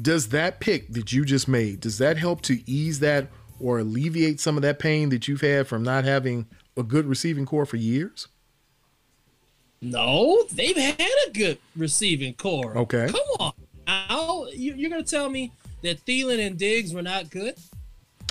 Does 0.00 0.28
that 0.28 0.60
pick 0.60 0.92
that 0.92 1.12
you 1.12 1.24
just 1.24 1.46
made, 1.46 1.80
does 1.80 1.98
that 1.98 2.16
help 2.16 2.42
to 2.42 2.68
ease 2.68 3.00
that 3.00 3.28
or 3.60 3.78
alleviate 3.78 4.40
some 4.40 4.56
of 4.56 4.62
that 4.62 4.78
pain 4.78 5.08
that 5.10 5.28
you've 5.28 5.40
had 5.40 5.68
from 5.68 5.82
not 5.82 6.04
having 6.04 6.46
a 6.76 6.82
good 6.82 7.06
receiving 7.06 7.46
corps 7.46 7.66
for 7.66 7.76
years? 7.76 8.28
No, 9.80 10.44
they've 10.52 10.76
had 10.76 10.98
a 11.26 11.30
good 11.30 11.58
receiving 11.76 12.34
corps. 12.34 12.76
Okay. 12.76 13.06
Come 13.08 13.20
on. 13.38 13.52
Now, 13.86 14.46
you, 14.52 14.74
you're 14.74 14.90
going 14.90 15.04
to 15.04 15.10
tell 15.10 15.28
me 15.28 15.52
that 15.82 16.04
Thielen 16.06 16.44
and 16.44 16.58
Diggs 16.58 16.92
were 16.94 17.02
not 17.02 17.30
good? 17.30 17.54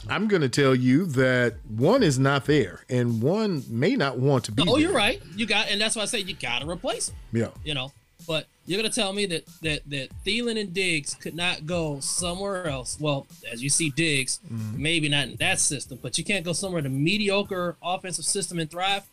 I'm 0.10 0.28
going 0.28 0.42
to 0.42 0.50
tell 0.50 0.76
you 0.76 1.06
that 1.08 1.56
one 1.68 2.04
is 2.04 2.20
not 2.20 2.46
there 2.46 2.82
and 2.90 3.22
one 3.22 3.64
may 3.70 3.96
not 3.96 4.20
want 4.20 4.44
to 4.46 4.52
be 4.52 4.64
Oh, 4.64 4.74
there. 4.74 4.80
you're 4.82 4.94
right. 4.94 5.22
You 5.36 5.46
got, 5.46 5.70
and 5.70 5.80
that's 5.80 5.96
why 5.96 6.02
I 6.02 6.06
say 6.06 6.20
you 6.20 6.36
got 6.36 6.62
to 6.62 6.70
replace 6.70 7.08
them. 7.08 7.16
Yeah. 7.32 7.48
You 7.64 7.74
know, 7.74 7.92
but 8.28 8.48
you're 8.66 8.80
going 8.80 8.90
to 8.92 8.96
tell 8.96 9.12
me 9.14 9.26
that 9.28 9.46
that 9.62 9.82
that 9.90 10.10
Thielen 10.26 10.60
and 10.60 10.74
Diggs 10.74 11.14
could 11.16 11.36
not 11.36 11.66
go 11.66 12.00
somewhere 12.00 12.68
else. 12.68 12.98
Well, 13.00 13.28
as 13.52 13.62
you 13.64 13.70
see, 13.70 13.90
Diggs, 13.90 14.40
Mm-hmm. 14.52 14.82
maybe 14.82 15.10
not 15.10 15.28
in 15.30 15.36
that 15.38 15.60
system, 15.60 16.00
but 16.02 16.18
you 16.18 16.24
can't 16.24 16.44
go 16.46 16.54
somewhere 16.54 16.80
in 16.80 16.86
a 16.86 16.90
mediocre 16.90 17.76
offensive 17.84 18.26
system 18.26 18.60
and 18.60 18.70
thrive. 18.70 19.04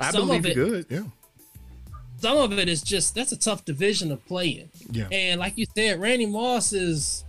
I 0.00 0.10
Some 0.12 0.26
believe 0.28 0.44
of 0.46 0.56
you 0.56 0.74
it- 0.74 0.88
could. 0.88 0.96
Yeah. 0.96 1.02
some 2.20 2.38
of 2.38 2.56
it 2.58 2.68
is 2.68 2.82
just 2.82 3.14
that's 3.14 3.32
a 3.32 3.36
tough 3.38 3.64
division 3.64 4.08
to 4.10 4.16
play 4.16 4.48
in. 4.48 4.68
Yeah. 4.90 5.08
And 5.12 5.38
like 5.40 5.56
you 5.58 5.66
said, 5.76 6.00
Randy 6.00 6.26
Moss 6.26 6.72
is, 6.72 7.24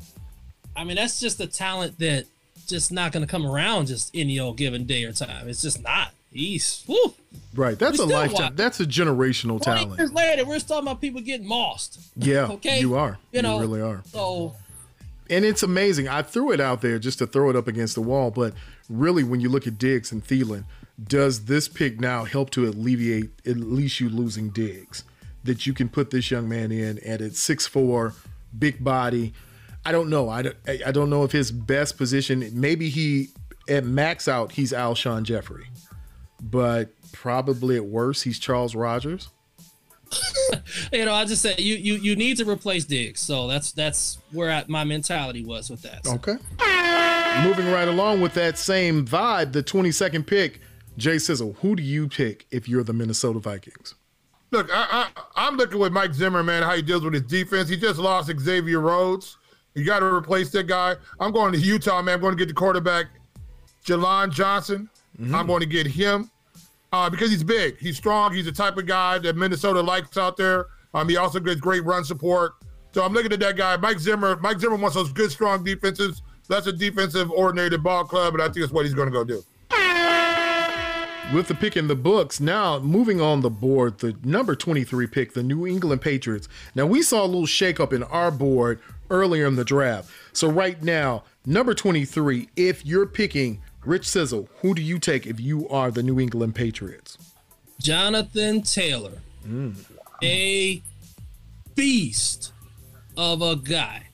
I 0.75 0.83
mean, 0.83 0.95
that's 0.97 1.19
just 1.19 1.39
a 1.39 1.47
talent 1.47 1.97
that 1.99 2.25
just 2.69 2.91
not 2.91 3.11
going 3.11 3.25
to 3.25 3.29
come 3.29 3.45
around 3.45 3.87
just 3.87 4.11
any 4.13 4.39
old 4.39 4.57
given 4.57 4.85
day 4.85 5.03
or 5.03 5.11
time. 5.11 5.47
It's 5.49 5.61
just 5.61 5.81
not. 5.83 6.11
He's 6.31 6.83
whew, 6.85 7.15
Right. 7.55 7.77
That's 7.79 7.97
We 7.97 8.03
a 8.05 8.07
lifetime. 8.07 8.43
watch. 8.49 8.55
That's 8.55 8.79
a 8.79 8.85
generational 8.85 9.59
talent. 9.59 9.97
years 9.97 10.11
later, 10.13 10.45
we're 10.45 10.59
talking 10.59 10.87
about 10.87 11.01
people 11.01 11.21
getting 11.21 11.47
mossed. 11.47 11.99
Yeah. 12.15 12.47
Okay. 12.51 12.79
You 12.79 12.95
are. 12.95 13.17
You 13.31 13.41
know, 13.41 13.59
really 13.59 13.81
are. 13.81 14.03
So 14.05 14.55
And 15.29 15.43
it's 15.43 15.63
amazing. 15.63 16.07
I 16.07 16.21
threw 16.21 16.51
it 16.51 16.59
out 16.59 16.81
there 16.81 16.99
just 16.99 17.17
to 17.19 17.27
throw 17.27 17.49
it 17.49 17.55
up 17.55 17.67
against 17.67 17.95
the 17.95 18.01
wall, 18.01 18.29
but 18.31 18.53
really, 18.89 19.23
when 19.23 19.39
you 19.41 19.49
look 19.49 19.65
at 19.67 19.77
Diggs 19.79 20.11
and 20.11 20.23
Thielen, 20.23 20.65
does 21.03 21.45
this 21.45 21.67
pick 21.67 21.99
now 21.99 22.25
help 22.25 22.49
to 22.51 22.67
alleviate 22.67 23.29
at 23.47 23.57
least 23.57 23.99
you 23.99 24.09
losing 24.09 24.49
Diggs? 24.49 25.03
That 25.45 25.65
you 25.65 25.73
can 25.73 25.87
put 25.89 26.11
this 26.11 26.29
young 26.29 26.47
man 26.49 26.71
in 26.71 26.99
at 26.99 27.21
at 27.21 27.35
six 27.35 27.65
four, 27.65 28.13
big 28.57 28.83
body. 28.83 29.33
I 29.85 29.91
don't 29.91 30.09
know. 30.09 30.29
I 30.29 30.41
don't, 30.41 30.55
I 30.67 30.79
I 30.87 30.91
don't 30.91 31.09
know 31.09 31.23
if 31.23 31.31
his 31.31 31.51
best 31.51 31.97
position. 31.97 32.49
Maybe 32.53 32.89
he 32.89 33.29
at 33.67 33.85
max 33.85 34.27
out 34.27 34.51
he's 34.51 34.71
Alshon 34.71 35.23
Jeffery, 35.23 35.67
but 36.41 36.89
probably 37.11 37.75
at 37.75 37.85
worst 37.85 38.23
he's 38.23 38.39
Charles 38.39 38.75
Rogers. 38.75 39.29
you 40.91 41.05
know, 41.05 41.13
I 41.13 41.25
just 41.25 41.41
said 41.41 41.59
you 41.59 41.75
you 41.75 41.95
you 41.95 42.15
need 42.15 42.37
to 42.37 42.49
replace 42.49 42.85
Diggs. 42.85 43.19
So 43.19 43.47
that's 43.47 43.71
that's 43.71 44.17
where 44.31 44.51
I, 44.51 44.65
my 44.67 44.83
mentality 44.83 45.43
was 45.43 45.69
with 45.69 45.81
that. 45.83 46.05
So. 46.05 46.13
Okay. 46.13 46.37
Moving 47.43 47.71
right 47.71 47.87
along 47.87 48.21
with 48.21 48.33
that 48.33 48.57
same 48.57 49.05
vibe, 49.05 49.53
the 49.53 49.63
22nd 49.63 50.25
pick, 50.25 50.59
Jay 50.97 51.19
Sizzle. 51.19 51.53
Who 51.61 51.75
do 51.75 51.83
you 51.83 52.07
pick 52.07 52.47
if 52.51 52.67
you're 52.67 52.83
the 52.83 52.91
Minnesota 52.91 53.39
Vikings? 53.39 53.95
Look, 54.51 54.67
I, 54.73 55.07
I, 55.35 55.47
am 55.47 55.57
looking 55.57 55.79
with 55.79 55.93
Mike 55.93 56.13
Zimmer, 56.13 56.43
man, 56.43 56.63
how 56.63 56.75
he 56.75 56.81
deals 56.81 57.03
with 57.03 57.13
his 57.13 57.23
defense. 57.23 57.69
He 57.69 57.77
just 57.77 57.99
lost 57.99 58.31
Xavier 58.39 58.79
Rhodes. 58.79 59.37
You 59.75 59.85
got 59.85 59.99
to 59.99 60.05
replace 60.05 60.49
that 60.51 60.67
guy. 60.67 60.95
I'm 61.19 61.31
going 61.31 61.53
to 61.53 61.59
Utah, 61.59 62.01
man. 62.01 62.15
I'm 62.15 62.21
going 62.21 62.35
to 62.35 62.37
get 62.37 62.47
the 62.47 62.53
quarterback, 62.53 63.07
Jaylon 63.85 64.31
Johnson. 64.31 64.89
Mm-hmm. 65.19 65.35
I'm 65.35 65.47
going 65.47 65.61
to 65.61 65.65
get 65.65 65.87
him 65.87 66.29
uh, 66.91 67.09
because 67.09 67.29
he's 67.29 67.43
big. 67.43 67.77
He's 67.77 67.97
strong. 67.97 68.33
He's 68.33 68.45
the 68.45 68.51
type 68.51 68.77
of 68.77 68.85
guy 68.85 69.19
that 69.19 69.35
Minnesota 69.35 69.81
likes 69.81 70.17
out 70.17 70.37
there. 70.37 70.67
Um, 70.93 71.07
he 71.07 71.17
also 71.17 71.39
gets 71.39 71.61
great 71.61 71.83
run 71.83 72.03
support. 72.03 72.53
So 72.93 73.03
I'm 73.03 73.13
looking 73.13 73.31
at 73.31 73.39
that 73.41 73.55
guy, 73.55 73.77
Mike 73.77 73.99
Zimmer. 73.99 74.37
Mike 74.37 74.59
Zimmer 74.59 74.75
wants 74.75 74.95
those 74.95 75.13
good, 75.13 75.31
strong 75.31 75.63
defenses. 75.63 76.23
That's 76.47 76.65
a 76.65 76.73
defensive 76.73 77.29
ordinated 77.31 77.83
ball 77.83 78.03
club, 78.05 78.33
and 78.33 78.41
I 78.41 78.45
think 78.45 78.57
that's 78.57 78.71
what 78.71 78.85
he's 78.85 78.95
going 78.95 79.07
to 79.07 79.11
go 79.11 79.23
do 79.23 79.43
with 81.33 81.47
the 81.47 81.55
pick 81.55 81.77
in 81.77 81.87
the 81.87 81.95
books, 81.95 82.39
now 82.39 82.79
moving 82.79 83.21
on 83.21 83.41
the 83.41 83.49
board, 83.49 83.99
the 83.99 84.15
number 84.23 84.55
23 84.55 85.07
pick, 85.07 85.33
the 85.33 85.43
New 85.43 85.67
England 85.67 86.01
Patriots. 86.01 86.47
Now, 86.75 86.85
we 86.85 87.01
saw 87.01 87.23
a 87.23 87.27
little 87.27 87.45
shakeup 87.45 87.93
in 87.93 88.03
our 88.03 88.31
board 88.31 88.79
earlier 89.09 89.47
in 89.47 89.55
the 89.55 89.65
draft. 89.65 90.11
So, 90.33 90.49
right 90.49 90.81
now, 90.81 91.23
number 91.45 91.73
23, 91.73 92.49
if 92.55 92.85
you're 92.85 93.05
picking 93.05 93.61
Rich 93.85 94.07
Sizzle, 94.07 94.49
who 94.61 94.73
do 94.73 94.81
you 94.81 94.99
take 94.99 95.25
if 95.25 95.39
you 95.39 95.67
are 95.69 95.91
the 95.91 96.03
New 96.03 96.19
England 96.19 96.55
Patriots? 96.55 97.17
Jonathan 97.79 98.61
Taylor. 98.61 99.19
Mm. 99.47 99.75
A 100.21 100.81
beast 101.75 102.51
of 103.15 103.41
a 103.41 103.55
guy. 103.55 104.07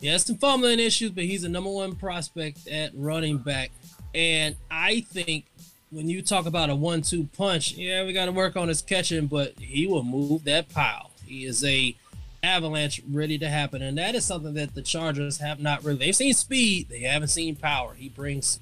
He 0.00 0.06
has 0.08 0.24
some 0.24 0.36
fumbling 0.36 0.78
issues, 0.78 1.10
but 1.10 1.24
he's 1.24 1.44
a 1.44 1.48
number 1.48 1.70
one 1.70 1.96
prospect 1.96 2.68
at 2.68 2.92
running 2.94 3.38
back. 3.38 3.70
And 4.14 4.54
I 4.70 5.00
think 5.00 5.46
when 5.90 6.08
you 6.08 6.22
talk 6.22 6.46
about 6.46 6.70
a 6.70 6.74
one-two 6.74 7.28
punch, 7.36 7.72
yeah, 7.72 8.04
we 8.04 8.12
got 8.12 8.26
to 8.26 8.32
work 8.32 8.56
on 8.56 8.68
his 8.68 8.82
catching, 8.82 9.26
but 9.26 9.58
he 9.58 9.86
will 9.86 10.02
move 10.02 10.44
that 10.44 10.68
pile. 10.68 11.10
He 11.24 11.46
is 11.46 11.64
a 11.64 11.96
avalanche 12.44 13.00
ready 13.10 13.38
to 13.38 13.48
happen, 13.48 13.82
and 13.82 13.98
that 13.98 14.14
is 14.14 14.24
something 14.24 14.54
that 14.54 14.74
the 14.74 14.82
Chargers 14.82 15.38
have 15.38 15.60
not 15.60 15.82
really. 15.82 15.98
They've 15.98 16.14
seen 16.16 16.34
speed, 16.34 16.88
they 16.88 17.00
haven't 17.00 17.28
seen 17.28 17.56
power. 17.56 17.94
He 17.94 18.08
brings 18.08 18.60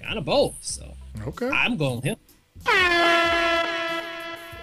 kind 0.00 0.16
of 0.18 0.24
both, 0.24 0.56
so 0.60 0.94
okay, 1.26 1.48
I'm 1.48 1.76
going 1.76 2.02
him. 2.02 2.16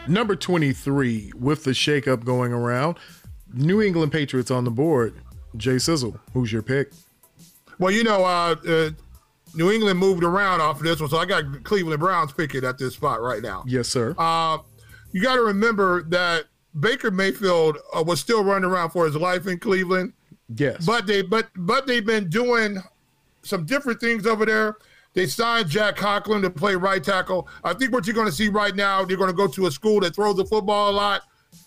Number 0.08 0.36
23 0.36 1.34
with 1.38 1.64
the 1.64 1.72
shakeup 1.72 2.24
going 2.24 2.54
around, 2.54 2.98
New 3.54 3.82
England 3.82 4.12
Patriots 4.12 4.50
on 4.50 4.64
the 4.64 4.72
board. 4.72 5.14
Jay 5.58 5.78
Sizzle, 5.78 6.20
who's 6.34 6.52
your 6.52 6.62
pick? 6.62 6.92
Well, 7.78 7.92
you 7.92 8.04
know, 8.04 8.24
uh, 8.24 8.56
uh 8.68 8.90
New 9.54 9.70
England 9.70 10.00
moved 10.00 10.24
around 10.24 10.62
off 10.62 10.78
of 10.78 10.84
this 10.84 11.00
one, 11.00 11.10
so 11.10 11.18
I 11.18 11.26
got 11.26 11.64
Cleveland 11.64 12.00
Browns 12.00 12.32
picking 12.32 12.64
at 12.64 12.78
this 12.78 12.94
spot 12.94 13.22
right 13.22 13.42
now. 13.42 13.64
Yes, 13.68 13.90
sir. 13.90 14.16
Uh, 14.18 14.60
you 15.12 15.22
got 15.22 15.36
to 15.36 15.42
remember 15.42 16.04
that 16.04 16.46
Baker 16.80 17.12
Mayfield 17.12 17.78
uh, 17.94 18.04
was 18.04 18.20
still 18.20 18.44
running 18.44 18.70
around 18.70 18.92
for 18.92 19.06
his 19.06 19.16
life 19.16 19.48
in 19.48 19.60
Cleveland. 19.60 20.14
Yes, 20.56 20.86
but 20.86 21.08
they 21.08 21.22
but 21.22 21.50
but 21.56 21.88
they've 21.88 22.06
been 22.06 22.30
doing 22.30 22.78
some 23.44 23.66
different 23.66 24.00
things 24.00 24.26
over 24.26 24.46
there. 24.46 24.78
They 25.14 25.28
signed 25.28 25.68
Jack 25.70 25.98
Conklin 25.98 26.42
to 26.42 26.50
play 26.50 26.76
right 26.76 27.04
tackle. 27.04 27.48
I 27.64 27.74
think 27.74 27.92
what 27.92 28.08
you're 28.08 28.16
going 28.16 28.28
to 28.28 28.34
see 28.34 28.48
right 28.48 28.76
now, 28.76 29.04
they're 29.04 29.18
going 29.18 29.30
to 29.30 29.36
go 29.36 29.48
to 29.48 29.66
a 29.68 29.72
school 29.72 30.00
that 30.02 30.16
throws 30.16 30.38
the 30.38 30.46
football 30.46 30.90
a 30.90 30.94
lot. 30.94 31.24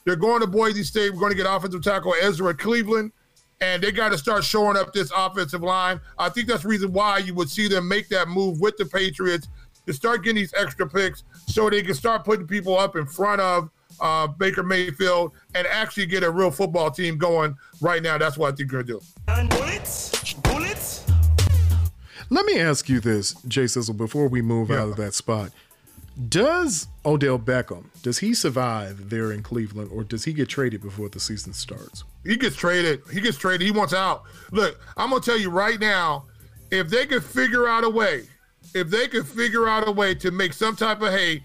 They're 0.06 0.16
going 0.16 0.40
to 0.40 0.46
Boise 0.46 0.82
State. 0.82 1.12
We're 1.12 1.20
going 1.20 1.32
to 1.32 1.36
get 1.36 1.46
offensive 1.46 1.82
tackle 1.82 2.14
Ezra 2.22 2.54
Cleveland 2.54 3.12
and 3.60 3.82
they 3.82 3.92
got 3.92 4.10
to 4.10 4.18
start 4.18 4.44
showing 4.44 4.76
up 4.76 4.92
this 4.92 5.10
offensive 5.16 5.62
line. 5.62 6.00
I 6.18 6.28
think 6.28 6.48
that's 6.48 6.62
the 6.62 6.68
reason 6.68 6.92
why 6.92 7.18
you 7.18 7.34
would 7.34 7.48
see 7.48 7.68
them 7.68 7.88
make 7.88 8.08
that 8.08 8.28
move 8.28 8.60
with 8.60 8.76
the 8.76 8.84
Patriots 8.84 9.48
to 9.86 9.92
start 9.92 10.24
getting 10.24 10.36
these 10.36 10.54
extra 10.54 10.88
picks 10.88 11.24
so 11.46 11.70
they 11.70 11.82
can 11.82 11.94
start 11.94 12.24
putting 12.24 12.46
people 12.46 12.78
up 12.78 12.96
in 12.96 13.06
front 13.06 13.40
of 13.40 13.70
uh, 14.00 14.26
Baker 14.26 14.62
Mayfield 14.62 15.32
and 15.54 15.66
actually 15.66 16.06
get 16.06 16.22
a 16.22 16.30
real 16.30 16.50
football 16.50 16.90
team 16.90 17.18
going 17.18 17.56
right 17.80 18.02
now. 18.02 18.18
That's 18.18 18.36
what 18.36 18.52
I 18.52 18.56
think 18.56 18.70
they're 18.70 18.82
going 18.82 19.00
to 19.00 19.46
do. 19.46 19.56
Bullets, 19.56 20.34
bullets. 20.34 21.04
Let 22.30 22.46
me 22.46 22.58
ask 22.58 22.88
you 22.88 23.00
this, 23.00 23.34
Jay 23.46 23.66
Sizzle, 23.66 23.94
before 23.94 24.28
we 24.28 24.42
move 24.42 24.70
yeah. 24.70 24.82
out 24.82 24.88
of 24.90 24.96
that 24.96 25.14
spot. 25.14 25.50
Does 26.28 26.86
Odell 27.04 27.40
Beckham 27.40 27.86
does 28.02 28.18
he 28.18 28.34
survive 28.34 29.08
there 29.08 29.32
in 29.32 29.42
Cleveland, 29.42 29.90
or 29.90 30.04
does 30.04 30.24
he 30.24 30.32
get 30.32 30.48
traded 30.48 30.82
before 30.82 31.08
the 31.08 31.18
season 31.18 31.52
starts? 31.52 32.04
He 32.22 32.36
gets 32.36 32.54
traded. 32.54 33.00
He 33.10 33.20
gets 33.20 33.36
traded. 33.36 33.62
He 33.62 33.72
wants 33.72 33.94
out. 33.94 34.24
Look, 34.52 34.78
I'm 34.96 35.10
gonna 35.10 35.22
tell 35.22 35.38
you 35.38 35.50
right 35.50 35.80
now, 35.80 36.26
if 36.70 36.88
they 36.88 37.06
could 37.06 37.24
figure 37.24 37.66
out 37.66 37.82
a 37.82 37.88
way, 37.88 38.28
if 38.74 38.90
they 38.90 39.08
could 39.08 39.26
figure 39.26 39.66
out 39.66 39.88
a 39.88 39.90
way 39.90 40.14
to 40.16 40.30
make 40.30 40.52
some 40.52 40.76
type 40.76 41.00
of 41.00 41.12
hay 41.12 41.44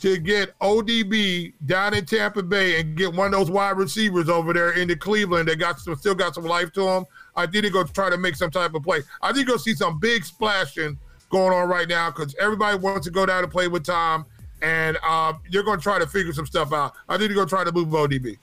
to 0.00 0.18
get 0.18 0.56
ODB 0.60 1.52
down 1.66 1.94
in 1.94 2.06
Tampa 2.06 2.42
Bay 2.42 2.80
and 2.80 2.96
get 2.96 3.12
one 3.12 3.26
of 3.26 3.32
those 3.32 3.50
wide 3.50 3.76
receivers 3.76 4.28
over 4.28 4.52
there 4.52 4.72
into 4.72 4.96
Cleveland 4.96 5.48
that 5.48 5.56
got 5.56 5.80
some, 5.80 5.96
still 5.96 6.14
got 6.14 6.34
some 6.34 6.44
life 6.44 6.72
to 6.74 6.82
them, 6.82 7.04
I 7.34 7.46
think 7.46 7.62
they're 7.62 7.72
gonna 7.72 7.88
try 7.88 8.10
to 8.10 8.18
make 8.18 8.36
some 8.36 8.50
type 8.50 8.74
of 8.74 8.82
play. 8.82 9.00
I 9.22 9.32
think 9.32 9.48
you'll 9.48 9.58
see 9.58 9.74
some 9.74 9.98
big 9.98 10.24
splashing 10.24 10.98
going 11.30 11.52
on 11.52 11.68
right 11.68 11.88
now 11.88 12.10
because 12.10 12.34
everybody 12.40 12.78
wants 12.78 13.06
to 13.06 13.12
go 13.12 13.26
down 13.26 13.42
and 13.42 13.52
play 13.52 13.68
with 13.68 13.84
Tom, 13.84 14.26
and 14.62 14.98
uh, 15.06 15.34
you're 15.48 15.62
going 15.62 15.78
to 15.78 15.82
try 15.82 15.98
to 15.98 16.06
figure 16.06 16.32
some 16.32 16.46
stuff 16.46 16.72
out. 16.72 16.94
I 17.08 17.16
think 17.16 17.28
you're 17.30 17.36
going 17.36 17.48
to 17.48 17.54
try 17.54 17.64
to 17.64 17.72
move 17.72 17.88
ODB. 17.88 18.38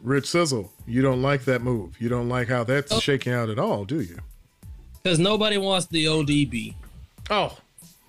Rich 0.00 0.26
Sizzle, 0.26 0.70
you 0.86 1.02
don't 1.02 1.22
like 1.22 1.44
that 1.44 1.62
move. 1.62 2.00
You 2.00 2.08
don't 2.08 2.28
like 2.28 2.48
how 2.48 2.64
that's 2.64 2.92
oh. 2.92 3.00
shaking 3.00 3.32
out 3.32 3.48
at 3.48 3.58
all, 3.58 3.84
do 3.84 4.00
you? 4.00 4.18
Because 5.02 5.18
nobody 5.18 5.56
wants 5.56 5.86
the 5.86 6.04
ODB. 6.04 6.74
Oh, 7.30 7.56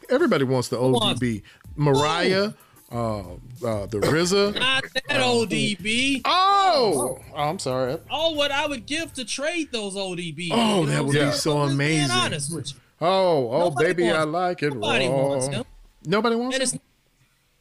everybody 0.09 0.43
wants 0.43 0.67
the 0.67 0.77
ODB. 0.77 1.43
Mariah. 1.75 2.53
Uh, 2.89 3.19
uh, 3.19 3.85
the 3.87 3.99
RZA. 3.99 4.57
Not 4.57 4.85
that 4.93 5.19
uh, 5.19 5.23
ODB. 5.23 6.21
Oh, 6.23 7.19
oh, 7.33 7.35
I'm 7.35 7.59
sorry. 7.59 7.97
Oh, 8.09 8.31
what 8.31 8.51
I 8.51 8.65
would 8.65 8.85
give 8.85 9.13
to 9.15 9.25
trade 9.25 9.71
those 9.73 9.95
ODB. 9.95 10.49
Oh, 10.51 10.85
that 10.85 11.03
would 11.03 11.13
be 11.13 11.31
so 11.31 11.59
amazing. 11.59 12.11
Honest 12.11 12.55
with 12.55 12.73
you. 12.73 12.79
Oh, 13.01 13.49
oh, 13.49 13.59
Nobody 13.65 13.87
baby, 13.87 14.03
wants, 14.03 14.17
I 14.17 14.23
like 14.23 14.63
it 14.63 14.73
Nobody 14.73 15.07
raw. 15.07 15.27
Wants 15.27 15.47
him. 15.47 15.63
Nobody 16.05 16.35
wants 16.35 16.55
and 16.55 16.63
him. 16.63 16.69
It's, 16.75 16.83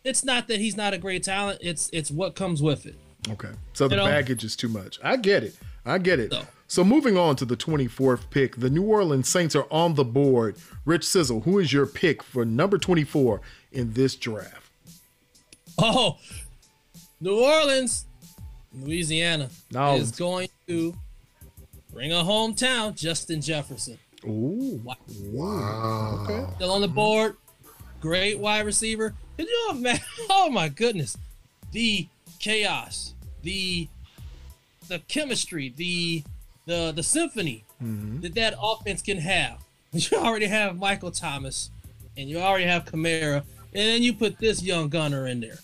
it's 0.04 0.24
not 0.24 0.48
that 0.48 0.60
he's 0.60 0.76
not 0.76 0.94
a 0.94 0.98
great 0.98 1.24
talent. 1.24 1.58
It's 1.60 1.90
it's 1.92 2.10
what 2.10 2.36
comes 2.36 2.62
with 2.62 2.86
it. 2.86 2.96
Okay, 3.28 3.50
so 3.72 3.84
you 3.84 3.90
the 3.90 3.96
know? 3.96 4.06
baggage 4.06 4.44
is 4.44 4.54
too 4.54 4.68
much. 4.68 5.00
I 5.02 5.16
get 5.16 5.42
it. 5.42 5.56
I 5.84 5.98
get 5.98 6.20
it. 6.20 6.32
So, 6.32 6.42
so 6.68 6.84
moving 6.84 7.16
on 7.16 7.36
to 7.36 7.44
the 7.44 7.56
24th 7.56 8.30
pick, 8.30 8.56
the 8.56 8.70
New 8.70 8.84
Orleans 8.84 9.28
Saints 9.28 9.56
are 9.56 9.66
on 9.70 9.94
the 9.94 10.04
board. 10.04 10.56
Rich 10.84 11.04
Sizzle, 11.04 11.40
who 11.40 11.58
is 11.58 11.72
your 11.72 11.86
pick 11.86 12.22
for 12.22 12.44
number 12.44 12.78
24 12.78 13.40
in 13.72 13.92
this 13.92 14.14
draft? 14.14 14.65
Oh, 15.78 16.18
New 17.20 17.38
Orleans, 17.38 18.06
Louisiana 18.74 19.50
no. 19.70 19.96
is 19.96 20.10
going 20.10 20.48
to 20.68 20.94
bring 21.92 22.12
a 22.12 22.16
hometown, 22.16 22.94
Justin 22.94 23.40
Jefferson. 23.40 23.98
Ooh. 24.24 24.80
Wow. 24.82 24.96
wow. 25.26 26.26
Okay. 26.28 26.52
Still 26.56 26.72
on 26.72 26.80
the 26.80 26.88
board. 26.88 27.36
Great 28.00 28.38
wide 28.38 28.66
receiver. 28.66 29.14
Can 29.36 29.46
you 29.46 29.68
imagine? 29.70 30.04
Oh 30.30 30.50
my 30.50 30.68
goodness. 30.68 31.16
The 31.72 32.08
chaos, 32.38 33.14
the 33.42 33.88
the 34.88 35.00
chemistry, 35.00 35.72
the 35.76 36.22
the 36.66 36.92
the 36.92 37.02
symphony 37.02 37.64
mm-hmm. 37.82 38.20
that 38.20 38.34
that 38.34 38.54
offense 38.60 39.02
can 39.02 39.18
have. 39.18 39.58
You 39.92 40.18
already 40.18 40.46
have 40.46 40.78
Michael 40.78 41.10
Thomas, 41.10 41.70
and 42.18 42.28
you 42.28 42.38
already 42.38 42.66
have 42.66 42.84
Kamara, 42.84 43.44
and 43.74 43.88
then 43.88 44.02
you 44.02 44.12
put 44.12 44.38
this 44.38 44.62
young 44.62 44.88
gunner 44.88 45.26
in 45.26 45.40
there. 45.40 45.58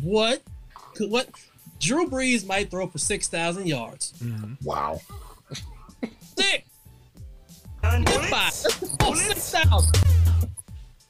What? 0.00 0.42
What? 0.98 1.28
Drew 1.80 2.08
Brees 2.08 2.46
might 2.46 2.70
throw 2.70 2.86
for 2.86 2.98
six 2.98 3.28
thousand 3.28 3.66
yards. 3.66 4.12
Mm-hmm. 4.22 4.54
Wow. 4.64 5.00
Sick. 6.36 6.66
Goodbye. 7.82 8.50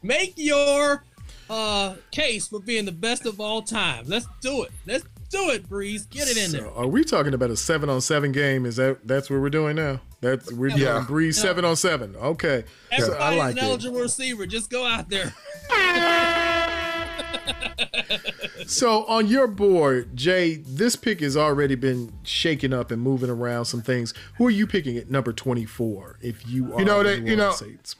Make 0.02 0.34
your 0.36 1.04
uh, 1.50 1.94
case 2.10 2.48
for 2.48 2.60
being 2.60 2.84
the 2.84 2.92
best 2.92 3.26
of 3.26 3.40
all 3.40 3.62
time. 3.62 4.04
Let's 4.06 4.26
do 4.40 4.64
it. 4.64 4.72
Let's 4.86 5.04
do 5.30 5.50
it, 5.50 5.68
Brees. 5.68 6.08
Get 6.08 6.28
it 6.28 6.36
in 6.36 6.50
so, 6.50 6.58
there. 6.58 6.70
Are 6.70 6.86
we 6.86 7.04
talking 7.04 7.34
about 7.34 7.50
a 7.50 7.56
seven 7.56 7.90
on 7.90 8.00
seven 8.00 8.32
game? 8.32 8.64
Is 8.64 8.76
that 8.76 9.06
that's 9.06 9.28
what 9.28 9.40
we're 9.40 9.50
doing 9.50 9.76
now? 9.76 10.00
That's 10.20 10.52
we're 10.52 10.68
yeah. 10.68 10.76
doing 10.76 11.04
Brees 11.04 11.36
yeah. 11.36 11.42
seven 11.42 11.64
on 11.64 11.76
seven. 11.76 12.16
Okay. 12.16 12.64
Everybody's 12.90 13.22
I 13.22 13.36
like 13.36 13.52
an 13.52 13.64
eligible 13.64 13.98
it. 13.98 14.02
receiver. 14.02 14.46
Just 14.46 14.70
go 14.70 14.86
out 14.86 15.10
there. 15.10 15.34
so 18.66 19.04
on 19.06 19.26
your 19.26 19.46
board, 19.46 20.16
Jay, 20.16 20.56
this 20.56 20.96
pick 20.96 21.20
has 21.20 21.36
already 21.36 21.74
been 21.74 22.12
shaken 22.22 22.72
up 22.72 22.90
and 22.90 23.02
moving 23.02 23.30
around 23.30 23.66
some 23.66 23.82
things. 23.82 24.14
Who 24.36 24.46
are 24.46 24.50
you 24.50 24.66
picking 24.66 24.96
at 24.96 25.10
number 25.10 25.32
twenty 25.32 25.66
four? 25.66 26.18
If 26.22 26.48
you 26.48 26.74
are, 26.74 26.80
you 26.80 26.84
know, 26.84 27.02
they, 27.02 27.18
you 27.18 27.36
know. 27.36 27.52
Saints? 27.52 27.96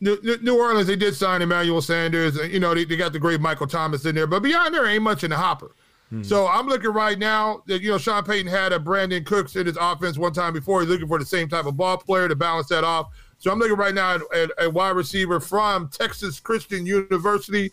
New 0.00 0.58
Orleans, 0.58 0.88
they 0.88 0.96
did 0.96 1.14
sign 1.14 1.42
Emmanuel 1.42 1.80
Sanders. 1.80 2.36
You 2.52 2.58
know, 2.58 2.74
they, 2.74 2.84
they 2.84 2.96
got 2.96 3.12
the 3.12 3.20
great 3.20 3.40
Michael 3.40 3.68
Thomas 3.68 4.04
in 4.04 4.16
there, 4.16 4.26
but 4.26 4.42
beyond 4.42 4.74
there, 4.74 4.84
ain't 4.84 5.04
much 5.04 5.22
in 5.22 5.30
the 5.30 5.36
hopper. 5.36 5.70
Mm-hmm. 6.12 6.24
So 6.24 6.46
I'm 6.46 6.66
looking 6.66 6.90
right 6.90 7.18
now 7.18 7.62
that 7.66 7.80
you 7.80 7.90
know 7.90 7.96
Sean 7.96 8.22
Payton 8.22 8.46
had 8.46 8.72
a 8.72 8.78
Brandin 8.78 9.24
Cooks 9.24 9.56
in 9.56 9.64
his 9.64 9.78
offense 9.80 10.18
one 10.18 10.34
time 10.34 10.52
before. 10.52 10.82
He's 10.82 10.90
looking 10.90 11.08
for 11.08 11.18
the 11.18 11.24
same 11.24 11.48
type 11.48 11.64
of 11.64 11.78
ball 11.78 11.96
player 11.96 12.28
to 12.28 12.36
balance 12.36 12.68
that 12.68 12.84
off. 12.84 13.08
So 13.38 13.50
I'm 13.50 13.58
looking 13.58 13.76
right 13.76 13.94
now 13.94 14.18
at, 14.34 14.50
a 14.58 14.68
wide 14.68 14.90
receiver 14.90 15.40
from 15.40 15.88
Texas 15.88 16.38
Christian 16.38 16.84
University, 16.84 17.72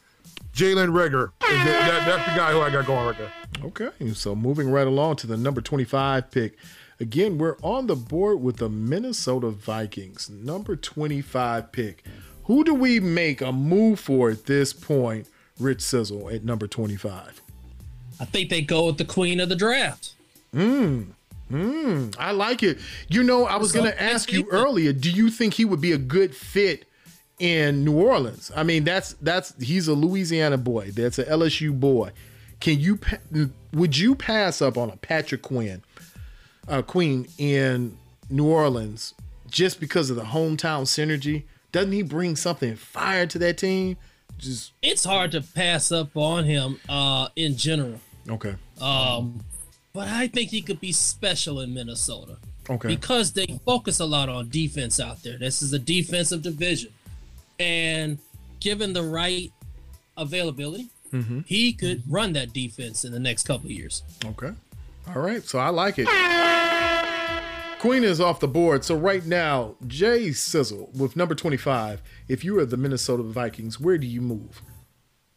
Jalen 0.54 0.90
Reagor. 0.92 1.32
That, 1.42 1.66
that, 1.66 2.06
that's 2.08 2.32
the 2.32 2.38
guy 2.38 2.54
who 2.54 2.62
I 2.62 2.70
got 2.70 2.86
going 2.86 3.06
right 3.08 3.18
there. 3.18 3.34
Okay, 3.66 4.14
so 4.14 4.34
moving 4.36 4.72
right 4.72 4.88
along 4.88 5.18
to 5.18 5.28
the 5.28 5.36
number 5.36 5.60
25 5.60 6.32
pick. 6.32 6.58
Again, 7.02 7.38
we're 7.38 7.58
on 7.62 7.88
the 7.88 7.96
board 7.96 8.42
with 8.42 8.58
the 8.58 8.70
Minnesota 8.70 9.50
Vikings, 9.50 10.30
number 10.30 10.78
25 10.78 11.74
pick. 11.74 12.06
Who 12.46 12.64
do 12.64 12.74
we 12.74 13.02
make 13.02 13.42
a 13.42 13.52
move 13.52 14.00
for 14.00 14.30
at 14.30 14.46
this 14.46 14.72
point, 14.72 15.28
Rich 15.60 15.82
Sizzle, 15.82 16.30
at 16.30 16.46
number 16.46 16.68
25? 16.68 17.42
I 18.20 18.26
think 18.26 18.50
they 18.50 18.62
go 18.62 18.88
with 18.88 18.98
the 18.98 19.06
queen 19.06 19.40
of 19.40 19.50
the 19.50 19.56
draft. 19.56 20.14
Hmm. 20.54 21.04
Hmm. 21.50 22.10
I 22.20 22.32
like 22.32 22.62
it. 22.64 22.78
You 23.08 23.24
know, 23.24 23.46
I 23.46 23.56
was 23.58 23.72
So, 23.72 23.80
going 23.80 23.92
to 23.92 24.02
ask 24.02 24.32
you 24.32 24.48
earlier, 24.52 24.94
do 24.94 25.10
you 25.10 25.30
think 25.30 25.56
he 25.56 25.66
would 25.66 25.82
be 25.82 25.92
a 25.94 25.98
good 25.98 26.36
fit 26.36 26.86
in 27.40 27.84
New 27.84 28.00
Orleans? 28.00 28.52
I 28.56 28.64
mean, 28.64 28.84
that's 28.84 29.14
that's 29.22 29.54
he's 29.62 29.88
a 29.88 29.94
Louisiana 29.94 30.58
boy. 30.58 30.92
That's 30.92 31.18
an 31.18 31.26
LSU 31.26 31.78
boy. 31.80 32.12
Can 32.60 32.80
you 32.80 33.00
would 33.74 33.98
you 33.98 34.14
pass 34.16 34.62
up 34.62 34.78
on 34.78 34.90
a 34.90 34.98
Patrick 34.98 35.42
Quinn, 35.42 35.82
uh, 36.68 36.82
Queen 36.82 37.28
in 37.38 37.98
New 38.30 38.46
Orleans 38.48 39.16
just 39.50 39.80
because 39.80 40.10
of 40.10 40.18
the 40.18 40.24
hometown 40.24 40.84
synergy? 40.84 41.44
Doesn't 41.72 41.92
he 41.92 42.02
bring 42.04 42.36
something 42.36 42.76
fire 42.76 43.26
to 43.28 43.40
that 43.40 43.58
team? 43.58 43.98
Just 44.38 44.74
It's 44.82 45.04
hard 45.04 45.32
to 45.32 45.42
pass 45.42 45.92
up 45.92 46.16
on 46.16 46.44
him 46.46 46.80
uh, 46.90 47.30
in 47.36 47.56
general. 47.58 48.00
Okay. 48.30 48.56
Um, 48.82 49.44
but 49.94 50.08
I 50.08 50.28
think 50.28 50.50
he 50.50 50.62
could 50.62 50.80
be 50.80 50.92
special 50.92 51.60
in 51.62 51.74
Minnesota 51.74 52.38
Okay. 52.70 52.88
because 52.88 53.34
they 53.34 53.60
focus 53.66 54.00
a 54.00 54.06
lot 54.06 54.30
on 54.30 54.50
defense 54.50 55.00
out 55.00 55.24
there. 55.24 55.38
This 55.38 55.62
is 55.62 55.74
a 55.74 55.80
defensive 55.80 56.42
division, 56.42 56.92
and 57.60 58.20
given 58.60 58.94
the 58.94 59.04
right 59.04 59.52
availability, 60.18 60.90
Mhm. 61.12 61.46
he 61.48 61.74
could 61.74 62.04
run 62.08 62.34
that 62.34 62.54
defense 62.54 63.04
in 63.06 63.12
the 63.12 63.20
next 63.20 63.44
couple 63.44 63.66
of 63.68 63.72
years. 63.72 64.04
Okay. 64.24 64.52
All 65.08 65.22
right. 65.22 65.44
So 65.44 65.58
I 65.60 65.70
like 65.70 65.96
it. 65.98 66.08
Queen 67.80 68.04
is 68.04 68.20
off 68.20 68.42
the 68.42 68.48
board. 68.48 68.84
So 68.84 68.96
right 68.96 69.26
now, 69.26 69.76
Jay 69.88 70.32
Sizzle 70.34 70.90
with 70.94 71.16
number 71.16 71.34
25. 71.34 72.02
If 72.28 72.44
you 72.44 72.60
are 72.60 72.66
the 72.66 72.76
Minnesota 72.78 73.24
Vikings, 73.24 73.80
where 73.80 73.98
do 73.98 74.06
you 74.06 74.20
move? 74.22 74.62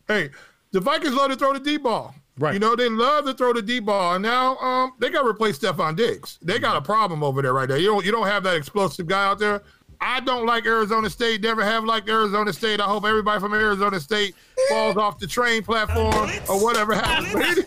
Hey, 0.09 0.31
the 0.73 0.81
Vikings 0.81 1.15
love 1.15 1.31
to 1.31 1.37
throw 1.37 1.53
the 1.53 1.61
deep 1.61 1.85
ball. 1.85 2.15
Right. 2.39 2.55
You 2.55 2.61
know, 2.61 2.75
they 2.75 2.89
love 2.89 3.27
to 3.27 3.35
throw 3.35 3.53
the 3.53 3.61
deep 3.61 3.85
ball. 3.85 4.15
And 4.15 4.23
now 4.23 4.57
um, 4.57 4.93
they 4.99 5.11
got 5.11 5.23
to 5.23 5.29
replace 5.29 5.59
Stefon 5.59 5.97
Diggs. 5.97 6.39
They 6.41 6.59
got 6.59 6.77
a 6.77 6.81
problem 6.81 7.23
over 7.23 7.43
there 7.43 7.53
right 7.53 7.69
there. 7.69 7.79
You 7.79 7.89
don't, 7.89 8.05
you 8.05 8.13
don't 8.13 8.27
have 8.27 8.43
that 8.45 8.57
explosive 8.57 9.07
guy 9.07 9.27
out 9.27 9.39
there. 9.39 9.63
I 10.01 10.19
don't 10.21 10.47
like 10.47 10.67
Arizona 10.67 11.09
State. 11.09 11.43
Never 11.43 11.63
have 11.63 11.85
liked 11.85 12.09
Arizona 12.09 12.53
State. 12.53 12.81
I 12.81 12.85
hope 12.85 13.05
everybody 13.05 13.39
from 13.39 13.55
Arizona 13.55 14.01
State 14.01 14.35
falls 14.69 14.97
off 14.97 15.19
the 15.21 15.29
train 15.29 15.63
platform 15.63 16.31
or 16.49 16.61
whatever 16.61 16.95
happens. 16.95 17.65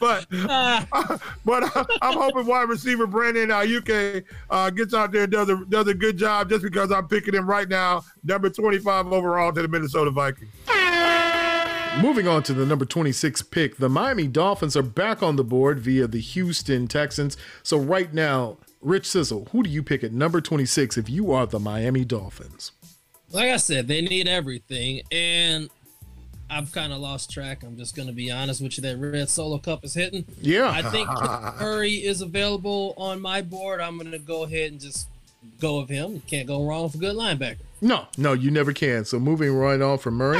but 0.00 0.26
but 1.44 1.88
I'm 2.00 2.16
hoping 2.18 2.46
wide 2.46 2.68
receiver 2.70 3.06
Brandon 3.06 3.50
Aiyuk 3.50 4.24
uh, 4.48 4.70
gets 4.70 4.94
out 4.94 5.12
there 5.12 5.24
and 5.24 5.32
does 5.32 5.50
a 5.50 5.62
does 5.68 5.88
a 5.88 5.94
good 5.94 6.16
job 6.16 6.48
just 6.48 6.62
because 6.62 6.90
I'm 6.90 7.06
picking 7.06 7.34
him 7.34 7.46
right 7.46 7.68
now, 7.68 8.04
number 8.24 8.48
25 8.48 9.12
overall 9.12 9.52
to 9.52 9.60
the 9.60 9.68
Minnesota 9.68 10.10
Vikings. 10.10 10.50
Moving 12.00 12.28
on 12.28 12.42
to 12.42 12.52
the 12.52 12.66
number 12.66 12.84
26 12.84 13.40
pick, 13.42 13.78
the 13.78 13.88
Miami 13.88 14.26
Dolphins 14.26 14.76
are 14.76 14.82
back 14.82 15.22
on 15.22 15.36
the 15.36 15.44
board 15.44 15.80
via 15.80 16.06
the 16.06 16.20
Houston 16.20 16.88
Texans. 16.88 17.38
So 17.62 17.78
right 17.78 18.12
now, 18.12 18.58
Rich 18.82 19.06
Sizzle, 19.06 19.48
who 19.50 19.62
do 19.62 19.70
you 19.70 19.82
pick 19.82 20.04
at 20.04 20.12
number 20.12 20.42
26 20.42 20.98
if 20.98 21.08
you 21.08 21.32
are 21.32 21.46
the 21.46 21.58
Miami 21.58 22.04
Dolphins? 22.04 22.72
Like 23.32 23.50
I 23.50 23.56
said, 23.56 23.88
they 23.88 24.02
need 24.02 24.28
everything, 24.28 25.00
and 25.10 25.70
I've 26.50 26.70
kind 26.70 26.92
of 26.92 27.00
lost 27.00 27.30
track. 27.30 27.62
I'm 27.64 27.76
just 27.76 27.96
going 27.96 28.08
to 28.08 28.14
be 28.14 28.30
honest 28.30 28.60
with 28.60 28.76
you. 28.76 28.82
That 28.82 28.98
red 28.98 29.28
solo 29.30 29.58
cup 29.58 29.82
is 29.84 29.94
hitting. 29.94 30.26
Yeah. 30.40 30.70
I 30.70 30.82
think 30.82 31.08
Curry 31.58 31.92
is 32.04 32.20
available 32.20 32.94
on 32.98 33.20
my 33.20 33.40
board. 33.40 33.80
I'm 33.80 33.98
going 33.98 34.12
to 34.12 34.18
go 34.18 34.44
ahead 34.44 34.70
and 34.70 34.80
just 34.80 35.08
go 35.60 35.80
with 35.80 35.88
him. 35.88 36.20
Can't 36.26 36.46
go 36.46 36.64
wrong 36.66 36.84
with 36.84 36.94
a 36.94 36.98
good 36.98 37.16
linebacker. 37.16 37.58
No, 37.80 38.06
no, 38.16 38.32
you 38.34 38.50
never 38.50 38.72
can. 38.72 39.04
So 39.04 39.18
moving 39.18 39.52
right 39.54 39.80
on 39.80 39.98
from 39.98 40.14
Murray. 40.14 40.38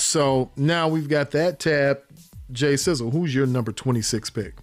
So 0.00 0.50
now 0.56 0.88
we've 0.88 1.08
got 1.08 1.30
that 1.32 1.60
tab. 1.60 2.00
Jay 2.52 2.76
Sizzle, 2.76 3.10
who's 3.10 3.34
your 3.34 3.46
number 3.46 3.70
26 3.70 4.30
pick? 4.30 4.54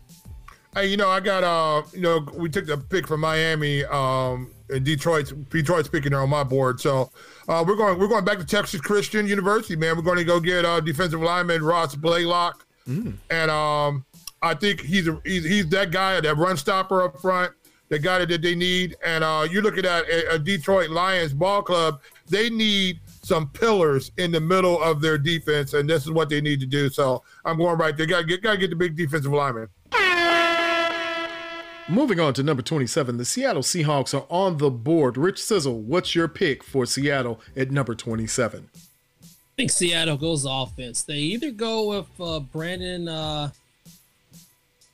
Hey, 0.76 0.88
you 0.88 0.98
know, 0.98 1.10
I 1.10 1.20
got 1.20 1.44
uh, 1.44 1.84
you 1.94 2.02
know, 2.02 2.28
we 2.36 2.50
took 2.50 2.66
the 2.66 2.78
pick 2.78 3.08
from 3.08 3.22
Miami, 3.22 3.84
um, 3.86 4.52
and 4.70 4.86
Detroit. 4.86 5.32
Detroit's 5.50 5.88
picking 5.88 6.12
there 6.12 6.22
on 6.22 6.30
my 6.30 6.44
board. 6.44 6.80
So 6.80 7.10
uh, 7.48 7.64
we're 7.66 7.76
going 7.76 7.98
we're 7.98 8.08
going 8.08 8.26
back 8.26 8.38
to 8.40 8.46
Texas 8.46 8.82
Christian 8.82 9.26
University, 9.26 9.76
man. 9.76 9.96
We're 9.96 10.04
going 10.04 10.18
to 10.18 10.24
go 10.24 10.40
get 10.40 10.66
uh, 10.66 10.80
defensive 10.82 11.22
lineman 11.22 11.64
Ross 11.64 11.96
Blacklock, 11.96 12.66
and 13.32 13.50
um, 13.50 14.06
I 14.42 14.54
think 14.54 14.82
he's 14.82 15.08
a, 15.08 15.20
he's 15.26 15.46
he's 15.46 15.70
that 15.70 15.92
guy, 15.92 16.20
that 16.22 16.38
run 16.38 16.58
stopper 16.58 17.02
up 17.02 17.20
front, 17.20 17.54
the 17.90 17.98
guy 17.98 18.24
that 18.24 18.42
they 18.42 18.54
need. 18.56 18.96
And 19.04 19.24
uh, 19.24 19.48
you're 19.50 19.64
looking 19.64 19.86
at 19.86 20.04
a, 20.08 20.34
a 20.34 20.40
Detroit 20.40 20.90
Lions 20.90 21.34
ball 21.34 21.64
club. 21.64 22.02
They 22.30 22.50
need 22.50 23.00
some 23.28 23.50
pillars 23.50 24.12
in 24.18 24.32
the 24.32 24.40
middle 24.40 24.82
of 24.82 25.02
their 25.02 25.18
defense, 25.18 25.74
and 25.74 25.90
this 25.90 26.06
is 26.06 26.12
what 26.12 26.30
they 26.30 26.42
need 26.42 26.60
to 26.62 26.66
do. 26.66 26.90
So 26.90 27.24
I'm 27.44 27.58
going 27.58 27.78
right 27.78 27.96
there. 27.96 28.06
Got 28.06 28.22
to 28.22 28.26
get 28.26 28.42
got 28.42 28.54
to 28.54 28.58
get 28.58 28.70
the 28.70 28.76
big 28.76 28.96
defensive 28.96 29.32
lineman. 29.32 29.68
Moving 31.90 32.20
on 32.20 32.34
to 32.34 32.44
number 32.44 32.62
27, 32.62 33.16
the 33.16 33.24
Seattle 33.24 33.62
Seahawks 33.62 34.14
are 34.14 34.26
on 34.30 34.58
the 34.58 34.70
board. 34.70 35.16
Rich 35.16 35.42
Sizzle, 35.42 35.80
what's 35.80 36.16
your 36.16 36.28
pick 36.28 36.62
for 36.62 36.86
Seattle 36.86 37.40
at 37.56 37.72
number 37.72 37.96
27? 37.96 38.70
I 38.74 39.28
think 39.56 39.72
Seattle 39.72 40.18
goes 40.18 40.46
offense. 40.46 41.04
They 41.04 41.16
either 41.16 41.52
go 41.52 41.88
with 41.88 42.08
uh, 42.20 42.42
Brandon. 42.42 43.08
Uh, 43.08 43.52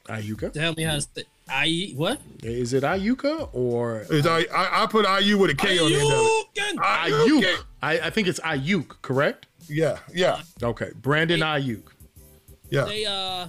Ayuka? 0.05 0.53
tell 0.53 0.73
me 0.73 0.83
how 0.83 0.95
to 0.95 1.01
say. 1.01 1.23
I 1.49 1.91
what? 1.95 2.19
Is 2.41 2.73
it 2.73 2.83
Ayuka 2.83 3.49
or 3.53 4.05
Is 4.09 4.25
I, 4.25 4.39
I 4.53 4.83
I 4.83 4.87
put 4.87 5.05
IU 5.21 5.37
with 5.37 5.51
a 5.51 5.55
K 5.55 5.77
on 5.79 5.91
the 5.91 5.99
end 5.99 6.11
of 6.11 6.45
it. 6.55 6.77
Aiyuk? 6.79 7.63
I, 7.81 7.99
I 7.99 8.09
think 8.09 8.27
it's 8.27 8.39
Aiyuk, 8.39 9.01
correct? 9.01 9.47
Yeah, 9.67 9.99
yeah, 10.13 10.41
Okay, 10.61 10.91
Brandon 11.01 11.41
Aiyuk. 11.41 11.83
yeah. 12.69 12.85
They 12.85 13.05
uh, 13.05 13.47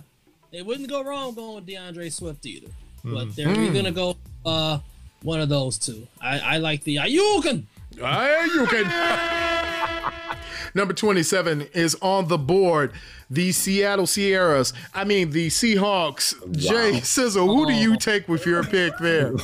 they 0.53 0.63
wouldn't 0.63 0.89
go 0.89 1.03
wrong 1.03 1.35
going 1.35 1.57
with 1.57 1.67
D'Andre 1.67 2.09
Swift 2.11 2.45
either. 2.47 2.69
But 3.05 3.29
Mm. 3.29 3.35
they're 3.35 3.51
either 3.51 3.73
gonna 3.75 3.93
go 3.93 4.17
uh 4.47 4.79
one 5.23 5.41
of 5.41 5.49
those 5.49 5.79
two. 5.79 6.07
I 6.21 6.39
I 6.41 6.57
like 6.59 6.83
the 6.85 6.97
Ayukan. 6.97 7.65
Ayukin. 7.97 9.64
Number 10.75 10.93
27 10.95 11.63
is 11.73 11.97
on 12.03 12.27
the 12.29 12.39
board. 12.39 12.93
The 13.31 13.53
Seattle 13.53 14.07
Sierras. 14.07 14.73
I 14.93 15.05
mean, 15.05 15.31
the 15.31 15.49
Seahawks. 15.49 16.35
Jay 16.57 17.01
Sizzle, 17.01 17.47
who 17.47 17.67
do 17.67 17.73
you 17.73 17.97
take 17.97 18.29
with 18.29 18.45
your 18.47 18.63
pick 18.65 18.97
there? 18.99 19.33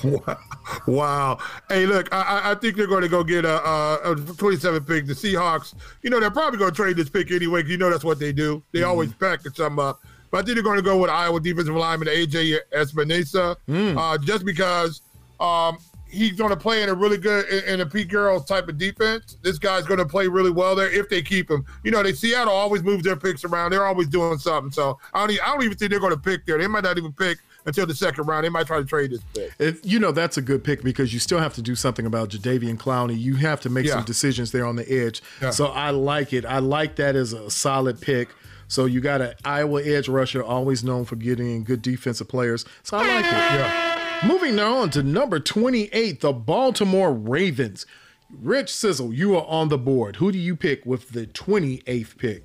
Wow. 0.86 1.38
Hey, 1.68 1.84
look, 1.86 2.12
I, 2.12 2.20
I- 2.22 2.50
I 2.52 2.54
think 2.54 2.76
they're 2.76 2.86
going 2.86 3.02
to 3.02 3.08
go 3.08 3.24
get 3.24 3.44
a, 3.44 3.60
a, 3.68 4.12
a 4.12 4.16
27 4.16 4.84
pick. 4.84 5.06
The 5.06 5.14
Seahawks, 5.14 5.74
you 6.02 6.10
know, 6.10 6.20
they're 6.20 6.30
probably 6.30 6.58
going 6.58 6.70
to 6.70 6.76
trade 6.76 6.96
this 6.96 7.08
pick 7.08 7.32
anyway. 7.32 7.64
You 7.64 7.76
know, 7.76 7.90
that's 7.90 8.04
what 8.04 8.20
they 8.20 8.32
do. 8.32 8.62
They 8.72 8.84
always 8.84 9.12
package 9.14 9.56
something 9.56 9.84
up. 9.84 10.00
But 10.30 10.38
I 10.38 10.42
think 10.42 10.54
they're 10.54 10.62
going 10.62 10.76
to 10.76 10.82
go 10.82 10.96
with 10.98 11.10
Iowa 11.10 11.40
defensive 11.40 11.74
lineman 11.74 12.06
AJ 12.06 12.58
Epenesa, 12.72 13.56
uh, 13.98 14.18
just 14.18 14.44
because 14.44 15.02
um, 15.40 15.78
he's 16.10 16.32
going 16.32 16.50
to 16.50 16.56
play 16.56 16.82
in 16.82 16.88
a 16.88 16.94
really 16.94 17.16
good 17.18 17.46
in, 17.64 17.80
a 17.80 17.86
Pete 17.86 18.10
Carroll 18.10 18.40
type 18.40 18.68
of 18.68 18.76
defense. 18.78 19.36
This 19.42 19.58
guy's 19.58 19.84
going 19.86 19.98
to 19.98 20.06
play 20.06 20.26
really 20.28 20.50
well 20.50 20.74
there 20.74 20.90
if 20.90 21.08
they 21.08 21.22
keep 21.22 21.50
him. 21.50 21.64
You 21.84 21.90
know, 21.90 22.02
they 22.02 22.12
Seattle 22.12 22.52
always 22.52 22.82
moves 22.82 23.04
their 23.04 23.16
picks 23.16 23.44
around. 23.44 23.70
They're 23.72 23.86
always 23.86 24.08
doing 24.08 24.38
something. 24.38 24.72
So 24.72 24.98
I 25.14 25.20
don't, 25.20 25.30
e- 25.30 25.40
I 25.40 25.46
don't 25.52 25.62
even 25.62 25.76
think 25.76 25.90
they're 25.90 26.00
going 26.00 26.12
to 26.14 26.18
pick 26.20 26.44
there. 26.46 26.58
They 26.58 26.66
might 26.66 26.84
not 26.84 26.98
even 26.98 27.12
pick 27.12 27.38
until 27.66 27.86
the 27.86 27.94
second 27.94 28.26
round. 28.26 28.44
They 28.44 28.48
might 28.48 28.66
try 28.66 28.78
to 28.78 28.84
trade 28.84 29.10
this 29.12 29.20
pick. 29.34 29.52
It- 29.58 29.84
you 29.84 29.98
know, 29.98 30.12
that's 30.12 30.36
a 30.36 30.42
good 30.42 30.64
pick 30.64 30.82
because 30.82 31.12
you 31.14 31.20
still 31.20 31.38
have 31.38 31.54
to 31.54 31.62
do 31.62 31.74
something 31.74 32.06
about 32.06 32.30
Jadeveon 32.30 32.76
Clowney. 32.78 33.18
You 33.18 33.36
have 33.36 33.60
to 33.62 33.70
make 33.70 33.86
Yeah. 33.86 33.94
some 33.94 34.04
decisions 34.04 34.52
there 34.52 34.66
on 34.66 34.76
the 34.76 34.90
edge. 34.92 35.22
Yeah. 35.40 35.50
So 35.50 35.66
I 35.66 35.90
like 35.90 36.32
it. 36.32 36.44
I 36.44 36.58
like 36.58 36.96
that 36.96 37.16
as 37.16 37.32
a 37.32 37.50
solid 37.50 38.00
pick. 38.00 38.30
So 38.68 38.84
you 38.84 39.00
got 39.00 39.20
an 39.20 39.34
Iowa 39.44 39.82
edge 39.82 40.08
rusher, 40.08 40.44
always 40.44 40.84
known 40.84 41.04
for 41.04 41.16
getting 41.16 41.64
good 41.64 41.82
defensive 41.82 42.28
players. 42.28 42.64
So 42.84 42.96
I 42.98 43.00
like 43.00 43.24
it. 43.24 43.32
Yeah. 43.32 44.09
Moving 44.26 44.56
now 44.56 44.76
on 44.78 44.90
to 44.90 45.02
number 45.02 45.40
28, 45.40 46.20
the 46.20 46.32
Baltimore 46.32 47.12
Ravens. 47.12 47.86
Rich 48.30 48.72
Sizzle, 48.74 49.12
you 49.14 49.34
are 49.36 49.46
on 49.46 49.68
the 49.68 49.78
board. 49.78 50.16
Who 50.16 50.30
do 50.30 50.38
you 50.38 50.54
pick 50.56 50.84
with 50.84 51.10
the 51.10 51.26
28th 51.26 52.16
pick? 52.18 52.44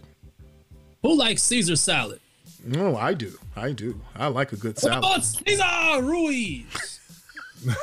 Who 1.04 1.16
likes 1.18 1.44
Caesar 1.44 1.76
salad? 1.76 2.20
Oh, 2.78 2.96
I 2.96 3.14
do. 3.14 3.38
I 3.56 3.74
do. 3.74 4.00
I 4.16 4.28
like 4.28 4.52
a 4.54 4.56
good 4.56 4.76
What 4.76 4.80
salad. 4.80 4.98
about 5.00 5.24
Cesar 5.24 6.02
Ruiz? 6.02 7.00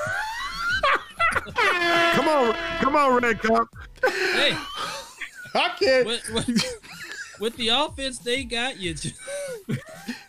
Come 2.14 2.28
on, 2.28 2.55
come 2.80 2.95
on, 2.95 3.22
Red 3.22 3.40
Cup. 3.40 3.66
hey, 4.05 4.55
I 5.55 5.70
can't. 5.78 6.05
what, 6.07 6.20
what, 6.30 6.47
with 7.40 7.57
the 7.57 7.68
offense 7.68 8.18
they 8.18 8.45
got, 8.45 8.78
you 8.78 8.93
just, 8.95 9.14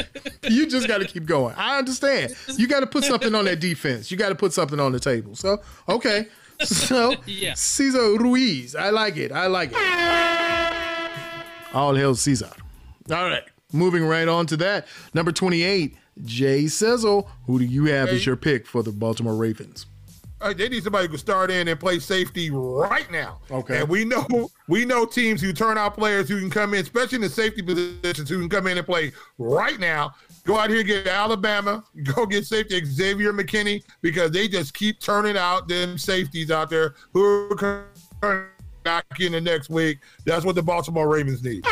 you 0.48 0.66
just 0.66 0.88
got 0.88 0.98
to 0.98 1.06
keep 1.06 1.26
going. 1.26 1.54
I 1.56 1.78
understand. 1.78 2.34
You 2.56 2.66
got 2.66 2.80
to 2.80 2.86
put 2.86 3.04
something 3.04 3.34
on 3.34 3.44
that 3.46 3.60
defense. 3.60 4.10
You 4.10 4.16
got 4.16 4.30
to 4.30 4.34
put 4.34 4.52
something 4.52 4.80
on 4.80 4.92
the 4.92 5.00
table. 5.00 5.34
So, 5.34 5.60
okay. 5.88 6.26
So, 6.64 7.16
Yeah. 7.26 7.54
Cesar 7.54 8.16
Ruiz. 8.18 8.76
I 8.76 8.90
like 8.90 9.16
it. 9.16 9.32
I 9.32 9.46
like 9.48 9.70
it. 9.72 11.74
All 11.74 11.94
hail 11.94 12.14
Cesar. 12.14 12.50
All 13.10 13.28
right. 13.28 13.42
Moving 13.72 14.04
right 14.04 14.28
on 14.28 14.46
to 14.48 14.56
that. 14.58 14.86
Number 15.14 15.32
28, 15.32 15.96
Jay 16.24 16.66
Sizzle. 16.66 17.28
Who 17.46 17.58
do 17.58 17.64
you 17.64 17.86
have 17.86 18.10
as 18.10 18.26
your 18.26 18.36
pick 18.36 18.66
for 18.66 18.82
the 18.82 18.92
Baltimore 18.92 19.34
Ravens? 19.34 19.86
They 20.56 20.68
need 20.68 20.82
somebody 20.82 21.06
who 21.06 21.10
can 21.10 21.18
start 21.18 21.50
in 21.50 21.68
and 21.68 21.78
play 21.78 21.98
safety 21.98 22.50
right 22.50 23.10
now. 23.10 23.40
Okay. 23.50 23.80
And 23.80 23.88
we 23.88 24.04
know 24.04 24.50
we 24.68 24.84
know 24.84 25.06
teams 25.06 25.40
who 25.40 25.52
turn 25.52 25.78
out 25.78 25.94
players 25.94 26.28
who 26.28 26.38
can 26.40 26.50
come 26.50 26.74
in, 26.74 26.80
especially 26.80 27.16
in 27.16 27.22
the 27.22 27.28
safety 27.28 27.62
positions, 27.62 28.28
who 28.28 28.40
can 28.40 28.48
come 28.48 28.66
in 28.66 28.78
and 28.78 28.86
play 28.86 29.12
right 29.38 29.78
now. 29.78 30.14
Go 30.44 30.58
out 30.58 30.70
here 30.70 30.82
get 30.82 31.06
Alabama. 31.06 31.84
Go 32.14 32.26
get 32.26 32.46
safety 32.46 32.84
Xavier 32.84 33.32
McKinney 33.32 33.84
because 34.00 34.30
they 34.30 34.48
just 34.48 34.74
keep 34.74 35.00
turning 35.00 35.36
out 35.36 35.68
them 35.68 35.98
safeties 35.98 36.50
out 36.50 36.70
there 36.70 36.94
who 37.12 37.48
are 37.50 37.84
coming 38.20 38.46
back 38.82 39.04
in 39.20 39.32
the 39.32 39.40
next 39.40 39.70
week. 39.70 39.98
That's 40.24 40.44
what 40.44 40.54
the 40.54 40.62
Baltimore 40.62 41.08
Ravens 41.08 41.42
need. 41.42 41.64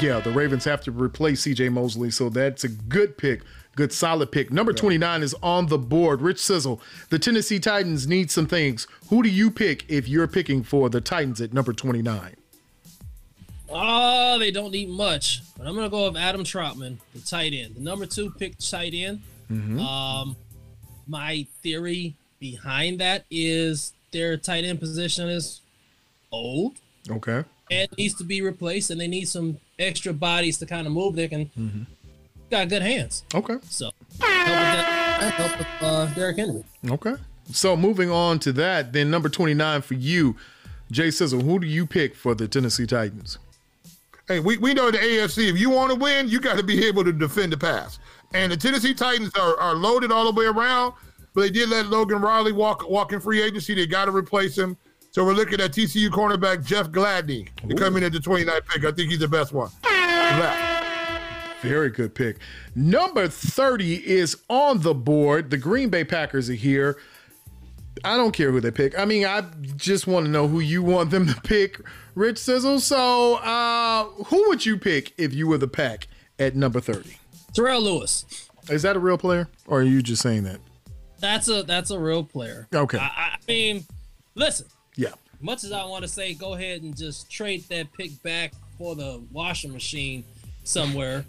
Yeah, 0.00 0.20
the 0.24 0.32
Ravens 0.32 0.64
have 0.64 0.80
to 0.82 0.90
replace 0.90 1.46
CJ 1.46 1.70
Mosley, 1.70 2.10
so 2.10 2.28
that's 2.28 2.64
a 2.64 2.68
good 2.68 3.16
pick. 3.16 3.42
Good 3.76 3.92
solid 3.92 4.30
pick. 4.30 4.52
Number 4.52 4.72
29 4.72 5.22
is 5.22 5.34
on 5.42 5.66
the 5.66 5.78
board. 5.78 6.22
Rich 6.22 6.38
Sizzle. 6.38 6.80
The 7.10 7.18
Tennessee 7.18 7.58
Titans 7.58 8.06
need 8.06 8.30
some 8.30 8.46
things. 8.46 8.86
Who 9.08 9.22
do 9.22 9.28
you 9.28 9.50
pick 9.50 9.84
if 9.88 10.08
you're 10.08 10.28
picking 10.28 10.62
for 10.62 10.88
the 10.88 11.00
Titans 11.00 11.40
at 11.40 11.52
number 11.52 11.72
29? 11.72 12.36
oh, 13.76 14.38
they 14.38 14.50
don't 14.52 14.70
need 14.70 14.88
much. 14.88 15.40
But 15.56 15.66
I'm 15.66 15.74
gonna 15.74 15.88
go 15.88 16.06
with 16.08 16.16
Adam 16.16 16.44
Trautman, 16.44 16.98
the 17.12 17.20
tight 17.20 17.52
end, 17.52 17.74
the 17.74 17.80
number 17.80 18.06
two 18.06 18.30
pick 18.38 18.56
tight 18.58 18.94
end. 18.94 19.20
Um, 19.50 20.36
my 21.06 21.46
theory 21.62 22.14
behind 22.38 23.00
that 23.00 23.24
is 23.30 23.92
their 24.12 24.36
tight 24.36 24.64
end 24.64 24.80
position 24.80 25.28
is 25.28 25.60
old 26.32 26.74
Okay. 27.10 27.44
and 27.70 27.88
needs 27.98 28.14
to 28.14 28.24
be 28.24 28.42
replaced, 28.42 28.90
and 28.90 29.00
they 29.00 29.08
need 29.08 29.26
some 29.28 29.58
extra 29.78 30.12
bodies 30.12 30.58
to 30.58 30.66
kind 30.66 30.86
of 30.86 30.92
move. 30.92 31.16
They 31.16 31.28
can 31.28 31.86
got 32.54 32.68
good 32.68 32.82
hands, 32.82 33.24
Okay. 33.34 33.56
so 33.68 33.86
help 33.86 33.94
with 34.20 34.46
that. 34.46 35.32
Help 35.36 35.58
with 35.58 35.66
uh, 35.80 36.06
Derrick 36.14 36.36
Henry. 36.36 36.62
Okay. 36.88 37.14
So 37.50 37.76
moving 37.76 38.10
on 38.10 38.38
to 38.40 38.52
that, 38.52 38.92
then 38.92 39.10
number 39.10 39.28
29 39.28 39.82
for 39.82 39.94
you, 39.94 40.36
Jay 40.90 41.10
Sizzle. 41.10 41.40
Who 41.42 41.58
do 41.58 41.66
you 41.66 41.84
pick 41.86 42.14
for 42.14 42.34
the 42.34 42.46
Tennessee 42.46 42.86
Titans? 42.86 43.38
Hey, 44.28 44.38
we, 44.40 44.56
we 44.58 44.72
know 44.72 44.90
the 44.90 44.98
AFC. 44.98 45.50
If 45.50 45.58
you 45.58 45.68
want 45.68 45.92
to 45.92 45.98
win, 45.98 46.28
you 46.28 46.40
got 46.40 46.56
to 46.56 46.62
be 46.62 46.86
able 46.86 47.04
to 47.04 47.12
defend 47.12 47.52
the 47.52 47.58
pass. 47.58 47.98
And 48.32 48.50
the 48.52 48.56
Tennessee 48.56 48.94
Titans 48.94 49.32
are, 49.38 49.58
are 49.58 49.74
loaded 49.74 50.10
all 50.12 50.30
the 50.32 50.38
way 50.38 50.46
around, 50.46 50.94
but 51.34 51.42
they 51.42 51.50
did 51.50 51.68
let 51.68 51.86
Logan 51.88 52.20
Riley 52.22 52.52
walk 52.52 52.88
walk 52.88 53.12
in 53.12 53.20
free 53.20 53.42
agency. 53.42 53.74
They 53.74 53.86
got 53.86 54.04
to 54.06 54.12
replace 54.12 54.56
him. 54.56 54.76
So 55.10 55.24
we're 55.24 55.34
looking 55.34 55.60
at 55.60 55.72
TCU 55.72 56.08
cornerback 56.08 56.64
Jeff 56.64 56.88
Gladney 56.90 57.48
to 57.68 57.74
come 57.74 57.96
in 57.96 58.02
at 58.04 58.12
the 58.12 58.18
29th 58.18 58.66
pick. 58.66 58.84
I 58.84 58.92
think 58.92 59.10
he's 59.10 59.18
the 59.20 59.28
best 59.28 59.52
one. 59.52 59.70
Left. 59.84 60.73
Very 61.68 61.90
good 61.90 62.14
pick. 62.14 62.38
Number 62.74 63.28
30 63.28 64.06
is 64.06 64.36
on 64.48 64.82
the 64.82 64.94
board. 64.94 65.50
The 65.50 65.56
Green 65.56 65.88
Bay 65.88 66.04
Packers 66.04 66.48
are 66.50 66.54
here. 66.54 66.98
I 68.04 68.16
don't 68.16 68.32
care 68.32 68.50
who 68.50 68.60
they 68.60 68.70
pick. 68.70 68.98
I 68.98 69.04
mean, 69.04 69.24
I 69.24 69.42
just 69.76 70.06
want 70.06 70.26
to 70.26 70.30
know 70.30 70.48
who 70.48 70.60
you 70.60 70.82
want 70.82 71.10
them 71.10 71.26
to 71.26 71.40
pick, 71.42 71.80
Rich 72.14 72.38
Sizzle. 72.38 72.80
So, 72.80 73.36
uh, 73.36 74.04
who 74.26 74.48
would 74.48 74.66
you 74.66 74.76
pick 74.76 75.12
if 75.16 75.32
you 75.32 75.46
were 75.46 75.58
the 75.58 75.68
pack 75.68 76.08
at 76.38 76.56
number 76.56 76.80
30? 76.80 77.16
Terrell 77.54 77.80
Lewis. 77.80 78.48
Is 78.68 78.82
that 78.82 78.96
a 78.96 78.98
real 78.98 79.18
player 79.18 79.48
or 79.66 79.80
are 79.80 79.84
you 79.84 80.02
just 80.02 80.22
saying 80.22 80.44
that? 80.44 80.60
That's 81.20 81.48
a 81.48 81.62
that's 81.62 81.90
a 81.90 81.98
real 81.98 82.24
player. 82.24 82.68
Okay. 82.74 82.98
I, 82.98 83.04
I 83.04 83.36
mean, 83.46 83.84
listen. 84.34 84.66
Yeah. 84.96 85.12
Much 85.40 85.64
as 85.64 85.72
I 85.72 85.84
want 85.84 86.02
to 86.02 86.08
say, 86.08 86.34
go 86.34 86.54
ahead 86.54 86.82
and 86.82 86.96
just 86.96 87.30
trade 87.30 87.64
that 87.68 87.92
pick 87.92 88.22
back 88.22 88.52
for 88.78 88.94
the 88.94 89.22
washing 89.32 89.72
machine 89.72 90.24
somewhere. 90.64 91.24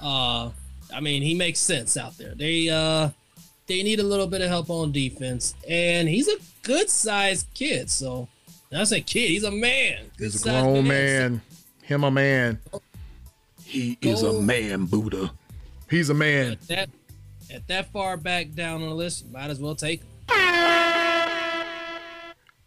Uh, 0.00 0.50
I 0.94 1.00
mean, 1.00 1.22
he 1.22 1.34
makes 1.34 1.60
sense 1.60 1.96
out 1.96 2.16
there. 2.18 2.34
They 2.34 2.68
uh, 2.68 3.10
they 3.66 3.82
need 3.82 4.00
a 4.00 4.04
little 4.04 4.26
bit 4.26 4.40
of 4.40 4.48
help 4.48 4.70
on 4.70 4.92
defense, 4.92 5.54
and 5.68 6.08
he's 6.08 6.28
a 6.28 6.36
good 6.62 6.88
sized 6.88 7.46
kid. 7.54 7.90
So 7.90 8.28
I 8.72 8.84
say 8.84 9.00
kid, 9.00 9.30
he's 9.30 9.44
a 9.44 9.50
man. 9.50 10.10
He's 10.18 10.34
a 10.40 10.44
Good-sized 10.44 10.64
grown 10.64 10.88
man. 10.88 11.42
Him 11.82 12.04
a 12.04 12.10
man. 12.10 12.58
He 13.64 13.98
is 14.00 14.22
a 14.22 14.40
man, 14.40 14.86
Buddha. 14.86 15.30
He's 15.90 16.10
a 16.10 16.14
man. 16.14 16.52
At 16.52 16.68
that 16.68 16.90
at 17.52 17.68
that 17.68 17.92
far 17.92 18.16
back 18.16 18.52
down 18.54 18.82
on 18.82 18.88
the 18.88 18.94
list, 18.94 19.30
might 19.30 19.50
as 19.50 19.58
well 19.58 19.74
take. 19.74 20.00
him. 20.00 20.08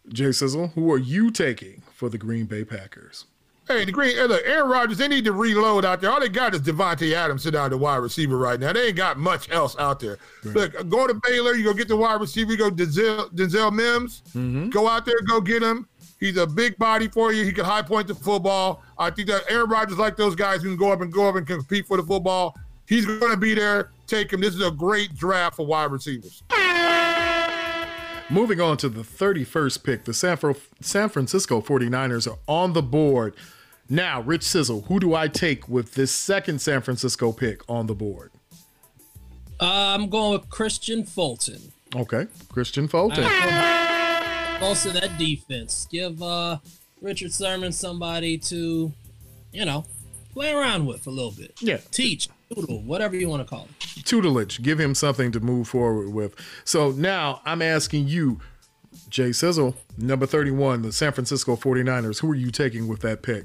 Jay 0.08 0.32
Sizzle, 0.32 0.68
who 0.74 0.92
are 0.92 0.98
you 0.98 1.30
taking 1.30 1.82
for 1.94 2.08
the 2.08 2.18
Green 2.18 2.46
Bay 2.46 2.64
Packers? 2.64 3.26
Hey, 3.68 3.84
the 3.84 3.92
Green, 3.92 4.16
hey, 4.16 4.26
look, 4.26 4.42
Aaron 4.44 4.68
Rodgers, 4.68 4.98
they 4.98 5.06
need 5.06 5.24
to 5.24 5.32
reload 5.32 5.84
out 5.84 6.00
there. 6.00 6.10
All 6.10 6.20
they 6.20 6.28
got 6.28 6.52
is 6.54 6.62
Davante 6.62 7.12
Adams 7.12 7.44
sit 7.44 7.52
down 7.52 7.70
the 7.70 7.78
wide 7.78 7.96
receiver 7.96 8.36
right 8.36 8.58
now. 8.58 8.72
They 8.72 8.88
ain't 8.88 8.96
got 8.96 9.18
much 9.18 9.50
else 9.50 9.76
out 9.78 10.00
there. 10.00 10.18
Look, 10.42 10.88
go 10.88 11.06
to 11.06 11.14
Baylor, 11.22 11.54
you 11.54 11.64
go 11.64 11.72
get 11.72 11.86
the 11.88 11.96
wide 11.96 12.20
receiver, 12.20 12.50
you 12.50 12.58
go 12.58 12.70
Denzel, 12.70 13.32
Denzel 13.32 13.72
Mims, 13.72 14.22
mm-hmm. 14.30 14.70
go 14.70 14.88
out 14.88 15.06
there, 15.06 15.20
go 15.28 15.40
get 15.40 15.62
him. 15.62 15.88
He's 16.18 16.36
a 16.36 16.46
big 16.46 16.76
body 16.78 17.08
for 17.08 17.32
you. 17.32 17.44
He 17.44 17.52
can 17.52 17.64
high 17.64 17.82
point 17.82 18.08
the 18.08 18.14
football. 18.14 18.82
I 18.98 19.10
think 19.10 19.28
that 19.28 19.42
Aaron 19.48 19.68
Rodgers 19.68 19.98
like 19.98 20.16
those 20.16 20.36
guys 20.36 20.62
who 20.62 20.68
can 20.68 20.76
go 20.76 20.92
up 20.92 21.00
and 21.00 21.12
go 21.12 21.28
up 21.28 21.36
and 21.36 21.46
compete 21.46 21.86
for 21.86 21.96
the 21.96 22.02
football. 22.04 22.56
He's 22.86 23.06
going 23.06 23.32
to 23.32 23.36
be 23.36 23.54
there. 23.54 23.90
Take 24.06 24.32
him. 24.32 24.40
This 24.40 24.54
is 24.54 24.64
a 24.64 24.70
great 24.70 25.14
draft 25.16 25.56
for 25.56 25.66
wide 25.66 25.90
receivers. 25.90 26.42
Moving 28.32 28.62
on 28.62 28.78
to 28.78 28.88
the 28.88 29.02
31st 29.02 29.84
pick, 29.84 30.04
the 30.04 30.14
San, 30.14 30.38
Fro- 30.38 30.56
San 30.80 31.10
Francisco 31.10 31.60
49ers 31.60 32.26
are 32.26 32.38
on 32.48 32.72
the 32.72 32.80
board. 32.80 33.34
Now, 33.90 34.22
Rich 34.22 34.44
Sizzle, 34.44 34.82
who 34.88 34.98
do 34.98 35.14
I 35.14 35.28
take 35.28 35.68
with 35.68 35.92
this 35.92 36.10
second 36.12 36.62
San 36.62 36.80
Francisco 36.80 37.30
pick 37.32 37.60
on 37.68 37.88
the 37.88 37.94
board? 37.94 38.30
Uh, 39.60 39.66
I'm 39.94 40.08
going 40.08 40.32
with 40.32 40.48
Kristian 40.48 41.06
Fulton. 41.06 41.72
Okay, 41.94 42.26
Kristian 42.48 42.88
Fulton. 42.88 43.24
most 44.62 44.86
of 44.86 44.94
that 44.94 45.18
defense. 45.18 45.86
Give 45.90 46.22
uh 46.22 46.56
Richard 47.02 47.34
Sherman 47.34 47.72
somebody 47.72 48.38
to, 48.38 48.92
you 49.52 49.64
know, 49.66 49.84
play 50.32 50.52
around 50.54 50.86
with 50.86 51.06
a 51.06 51.10
little 51.10 51.32
bit. 51.32 51.52
Yeah. 51.60 51.80
Teach, 51.90 52.30
doodle, 52.54 52.82
whatever 52.82 53.16
you 53.16 53.28
want 53.28 53.46
to 53.46 53.48
call 53.48 53.68
it. 53.68 54.04
Tutelage. 54.04 54.62
Give 54.62 54.78
him 54.78 54.94
something 54.94 55.32
to 55.32 55.40
move 55.40 55.68
forward 55.68 56.12
with. 56.12 56.34
So 56.64 56.90
now 56.92 57.40
I'm 57.44 57.62
asking 57.62 58.08
you, 58.08 58.40
Jay 59.08 59.32
Sizzle, 59.32 59.76
number 59.96 60.26
31, 60.26 60.82
the 60.82 60.92
San 60.92 61.12
Francisco 61.12 61.56
49ers, 61.56 62.20
who 62.20 62.30
are 62.30 62.34
you 62.34 62.50
taking 62.50 62.88
with 62.88 63.00
that 63.00 63.22
pick? 63.22 63.44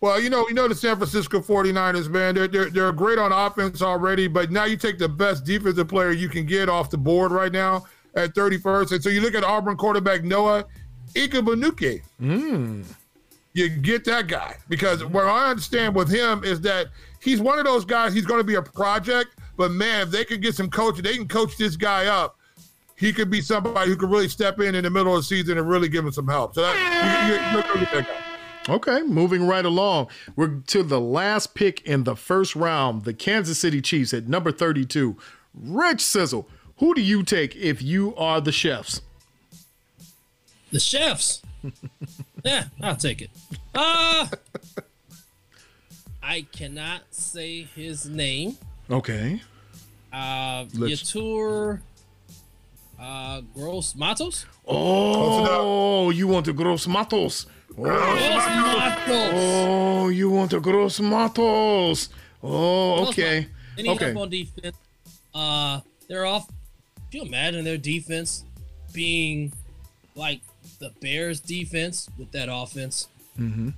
Well, 0.00 0.20
you 0.20 0.28
know, 0.28 0.46
you 0.48 0.54
know 0.54 0.68
the 0.68 0.74
San 0.74 0.96
Francisco 0.96 1.40
49ers, 1.40 2.08
man. 2.08 2.34
They're, 2.34 2.46
they're 2.46 2.70
they're 2.70 2.92
great 2.92 3.18
on 3.18 3.32
offense 3.32 3.80
already, 3.80 4.28
but 4.28 4.50
now 4.50 4.64
you 4.64 4.76
take 4.76 4.98
the 4.98 5.08
best 5.08 5.44
defensive 5.44 5.88
player 5.88 6.12
you 6.12 6.28
can 6.28 6.44
get 6.44 6.68
off 6.68 6.90
the 6.90 6.98
board 6.98 7.32
right 7.32 7.50
now 7.50 7.86
at 8.14 8.34
31st. 8.34 8.92
And 8.92 9.02
so 9.02 9.08
you 9.08 9.20
look 9.20 9.34
at 9.34 9.42
Auburn 9.42 9.76
quarterback 9.76 10.22
Noah 10.22 10.66
Igbinoghene. 11.14 12.02
Mm. 12.20 12.84
You 13.54 13.70
get 13.70 14.04
that 14.04 14.26
guy 14.26 14.56
because 14.68 15.02
what 15.02 15.24
I 15.24 15.48
understand 15.50 15.94
with 15.94 16.10
him 16.10 16.44
is 16.44 16.60
that 16.60 16.88
he's 17.26 17.40
one 17.40 17.58
of 17.58 17.64
those 17.64 17.84
guys. 17.84 18.14
He's 18.14 18.24
going 18.24 18.40
to 18.40 18.44
be 18.44 18.54
a 18.54 18.62
project, 18.62 19.38
but 19.56 19.72
man, 19.72 20.02
if 20.02 20.10
they 20.10 20.24
can 20.24 20.40
get 20.40 20.54
some 20.54 20.70
coaching, 20.70 21.02
they 21.02 21.16
can 21.16 21.26
coach 21.28 21.56
this 21.58 21.76
guy 21.76 22.06
up. 22.06 22.38
He 22.96 23.12
could 23.12 23.28
be 23.28 23.42
somebody 23.42 23.90
who 23.90 23.96
could 23.96 24.10
really 24.10 24.28
step 24.28 24.60
in 24.60 24.74
in 24.74 24.84
the 24.84 24.90
middle 24.90 25.14
of 25.14 25.20
the 25.20 25.24
season 25.24 25.58
and 25.58 25.68
really 25.68 25.88
give 25.88 26.04
him 26.04 26.12
some 26.12 26.28
help. 26.28 26.54
So 26.54 26.62
that, 26.62 26.74
you, 27.28 27.34
you, 27.34 27.52
you're 27.52 27.62
going 27.62 27.80
to 27.80 27.84
get 27.84 27.92
that 27.92 28.06
guy. 28.06 28.74
Okay, 28.74 29.02
moving 29.02 29.46
right 29.46 29.64
along. 29.64 30.08
We're 30.34 30.60
to 30.68 30.82
the 30.82 31.00
last 31.00 31.54
pick 31.54 31.82
in 31.82 32.04
the 32.04 32.16
first 32.16 32.56
round, 32.56 33.04
the 33.04 33.12
Kansas 33.12 33.58
City 33.58 33.82
Chiefs 33.82 34.14
at 34.14 34.28
number 34.28 34.50
32. 34.50 35.16
Rich 35.54 36.00
Sizzle, 36.00 36.48
who 36.78 36.94
do 36.94 37.00
you 37.00 37.22
take 37.22 37.54
if 37.54 37.82
you 37.82 38.14
are 38.16 38.40
the 38.40 38.52
chefs? 38.52 39.02
The 40.72 40.80
chefs. 40.80 41.42
yeah, 42.44 42.64
I'll 42.80 42.96
take 42.96 43.20
it. 43.20 43.30
Uh 43.74 44.26
I 46.28 46.42
cannot 46.52 47.02
say 47.10 47.62
his 47.74 48.06
name. 48.06 48.58
Okay. 48.90 49.40
Uh 50.12 50.64
Let's- 50.74 51.02
Yetur 51.12 51.80
uh 52.98 53.40
Gross 53.54 53.94
Matos? 53.94 54.46
Oh, 54.66 56.10
you 56.10 56.26
want 56.26 56.46
the 56.46 56.52
Gross 56.52 56.86
Matos. 56.88 57.46
Oh, 57.78 57.82
Gross 57.82 58.46
Matos. 58.46 59.32
oh, 59.34 60.08
you 60.08 60.30
want 60.30 60.50
the 60.50 60.60
Gross 60.60 60.98
Matos. 61.00 62.08
Oh, 62.42 63.06
okay. 63.08 63.46
Need 63.76 63.88
Okay. 63.88 64.04
help 64.06 64.16
on 64.22 64.30
defense. 64.30 64.76
Uh, 65.34 65.80
they're 66.08 66.24
off. 66.26 66.48
Can 67.10 67.20
you 67.22 67.26
imagine 67.28 67.64
their 67.64 67.76
defense 67.76 68.44
being 68.92 69.52
like 70.14 70.40
the 70.78 70.90
Bears' 71.00 71.40
defense 71.40 72.08
with 72.18 72.32
that 72.32 72.48
offense? 72.50 73.08
Mm-hmm. 73.38 73.70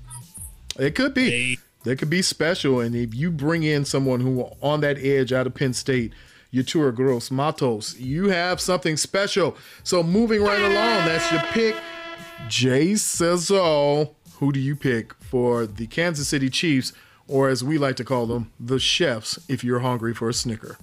It 0.79 0.95
could 0.95 1.15
be. 1.15 1.29
They 1.31 1.57
could 1.97 2.11
be 2.11 2.23
special. 2.23 2.81
And 2.81 2.95
if 2.95 3.15
you 3.15 3.31
bring 3.31 3.63
in 3.63 3.85
someone 3.85 4.21
who 4.21 4.49
on 4.61 4.81
that 4.81 4.99
edge 4.99 5.33
out 5.33 5.47
of 5.47 5.55
Penn 5.55 5.73
State, 5.73 6.13
Yetur 6.53 6.95
Gross 6.95 7.31
Matos, 7.31 7.99
you 7.99 8.29
have 8.29 8.61
something 8.61 8.97
special. 8.97 9.57
So 9.85 10.03
moving 10.03 10.43
right 10.43 10.61
along, 10.61 11.07
that's 11.07 11.31
your 11.31 11.43
pick. 11.53 11.77
Jay 12.49 12.95
Sizzle. 12.95 14.15
Who 14.35 14.53
do 14.53 14.61
you 14.61 14.77
pick 14.77 15.15
for 15.15 15.67
the 15.67 15.87
Kansas 15.87 16.29
City 16.29 16.49
Chiefs, 16.49 16.93
or 17.27 17.49
as 17.49 17.65
we 17.65 17.77
like 17.77 17.97
to 17.97 18.05
call 18.05 18.27
them, 18.27 18.53
the 18.61 18.79
chefs, 18.79 19.39
if 19.49 19.65
you're 19.65 19.81
hungry 19.81 20.15
for 20.15 20.29
a 20.29 20.33
snicker? 20.33 20.79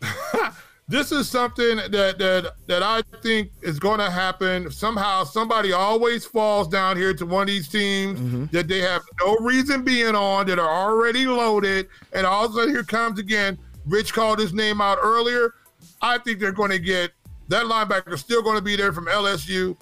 this 0.88 1.12
is 1.12 1.28
something 1.28 1.76
that 1.76 2.18
that 2.18 2.54
that 2.66 2.82
I 2.82 3.02
think 3.22 3.50
is 3.62 3.78
going 3.78 3.98
to 3.98 4.10
happen. 4.10 4.70
Somehow, 4.70 5.24
somebody 5.24 5.72
always 5.72 6.24
falls 6.24 6.66
down 6.66 6.96
here 6.96 7.12
to 7.14 7.26
one 7.26 7.42
of 7.42 7.48
these 7.48 7.68
teams 7.68 8.18
mm-hmm. 8.18 8.46
that 8.52 8.68
they 8.68 8.80
have 8.80 9.02
no 9.20 9.36
reason 9.36 9.84
being 9.84 10.14
on, 10.14 10.46
that 10.46 10.58
are 10.58 10.88
already 10.88 11.26
loaded, 11.26 11.88
and 12.12 12.26
all 12.26 12.46
of 12.46 12.52
a 12.52 12.54
sudden 12.54 12.70
here 12.70 12.84
comes 12.84 13.18
again. 13.18 13.58
Rich 13.86 14.12
called 14.12 14.38
his 14.38 14.52
name 14.52 14.80
out 14.80 14.98
earlier. 15.00 15.54
I 16.02 16.18
think 16.18 16.40
they're 16.40 16.52
going 16.52 16.70
to 16.70 16.78
get 16.78 17.12
that 17.48 17.64
linebacker 17.66 18.12
is 18.12 18.20
still 18.20 18.42
going 18.42 18.56
to 18.56 18.62
be 18.62 18.76
there 18.76 18.92
from 18.92 19.06
LSU. 19.06 19.76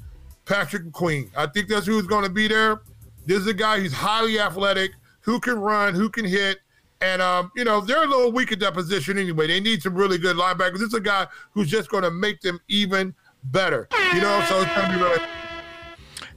Patrick 0.46 0.84
McQueen. 0.84 1.28
I 1.36 1.46
think 1.46 1.68
that's 1.68 1.86
who's 1.86 2.06
going 2.06 2.24
to 2.24 2.30
be 2.30 2.48
there. 2.48 2.80
This 3.26 3.38
is 3.40 3.48
a 3.48 3.54
guy 3.54 3.80
who's 3.80 3.92
highly 3.92 4.38
athletic, 4.38 4.92
who 5.20 5.40
can 5.40 5.58
run, 5.58 5.94
who 5.94 6.08
can 6.08 6.24
hit. 6.24 6.60
And, 7.00 7.20
um, 7.20 7.52
you 7.54 7.64
know, 7.64 7.80
they're 7.80 8.04
a 8.04 8.06
little 8.06 8.32
weak 8.32 8.52
at 8.52 8.60
that 8.60 8.74
position 8.74 9.18
anyway. 9.18 9.46
They 9.46 9.60
need 9.60 9.82
some 9.82 9.94
really 9.94 10.18
good 10.18 10.36
linebackers. 10.36 10.78
This 10.78 10.88
is 10.88 10.94
a 10.94 11.00
guy 11.00 11.26
who's 11.52 11.68
just 11.68 11.90
going 11.90 12.04
to 12.04 12.10
make 12.10 12.40
them 12.40 12.58
even 12.68 13.14
better, 13.44 13.88
you 14.14 14.20
know? 14.20 14.44
So 14.48 14.62
it's 14.62 14.74
going 14.74 14.90
to 14.90 14.96
be 14.96 15.02
really. 15.02 15.20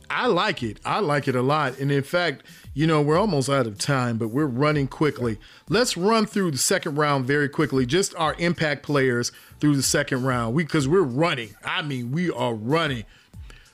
I 0.09 0.25
like 0.25 0.63
it. 0.63 0.79
I 0.83 0.99
like 0.99 1.27
it 1.27 1.35
a 1.35 1.41
lot. 1.41 1.79
And 1.79 1.91
in 1.91 2.03
fact, 2.03 2.43
you 2.73 2.87
know, 2.87 3.01
we're 3.01 3.17
almost 3.17 3.49
out 3.49 3.67
of 3.67 3.77
time, 3.77 4.17
but 4.17 4.29
we're 4.29 4.47
running 4.47 4.87
quickly. 4.87 5.37
Let's 5.69 5.95
run 5.95 6.25
through 6.25 6.51
the 6.51 6.57
second 6.57 6.95
round 6.95 7.25
very 7.25 7.47
quickly. 7.47 7.85
Just 7.85 8.15
our 8.15 8.35
impact 8.39 8.83
players 8.83 9.31
through 9.59 9.75
the 9.75 9.83
second 9.83 10.23
round. 10.23 10.55
We 10.55 10.63
because 10.63 10.87
we're 10.87 11.01
running. 11.01 11.55
I 11.63 11.81
mean, 11.83 12.11
we 12.11 12.31
are 12.31 12.53
running. 12.53 13.05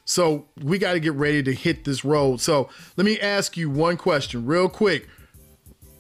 So 0.03 0.45
we 0.61 0.77
got 0.77 0.93
to 0.93 0.99
get 0.99 1.13
ready 1.13 1.41
to 1.43 1.53
hit 1.53 1.83
this 1.83 2.05
road. 2.05 2.41
So 2.41 2.69
let 2.95 3.05
me 3.05 3.19
ask 3.19 3.57
you 3.57 3.69
one 3.69 3.97
question 3.97 4.45
real 4.45 4.69
quick. 4.69 5.07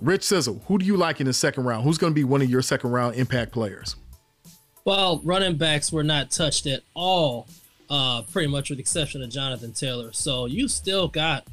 Rich 0.01 0.23
Sizzle, 0.23 0.61
who 0.67 0.77
do 0.77 0.85
you 0.85 0.97
like 0.97 1.19
in 1.19 1.25
the 1.25 1.33
second 1.33 1.63
round? 1.63 1.83
Who's 1.83 1.97
going 1.97 2.11
to 2.11 2.15
be 2.15 2.23
one 2.23 2.41
of 2.41 2.49
your 2.49 2.61
second 2.61 2.91
round 2.91 3.15
impact 3.15 3.51
players? 3.51 3.95
Well, 4.83 5.21
running 5.23 5.55
backs 5.57 5.91
were 5.91 6.03
not 6.03 6.29
touched 6.29 6.67
at 6.67 6.83
all, 6.93 7.47
uh, 7.89 8.21
pretty 8.31 8.47
much 8.47 8.69
with 8.69 8.77
the 8.77 8.81
exception 8.81 9.23
of 9.23 9.29
Jonathan 9.29 9.71
Taylor. 9.73 10.13
So 10.13 10.45
you 10.45 10.67
still 10.67 11.07
got 11.07 11.47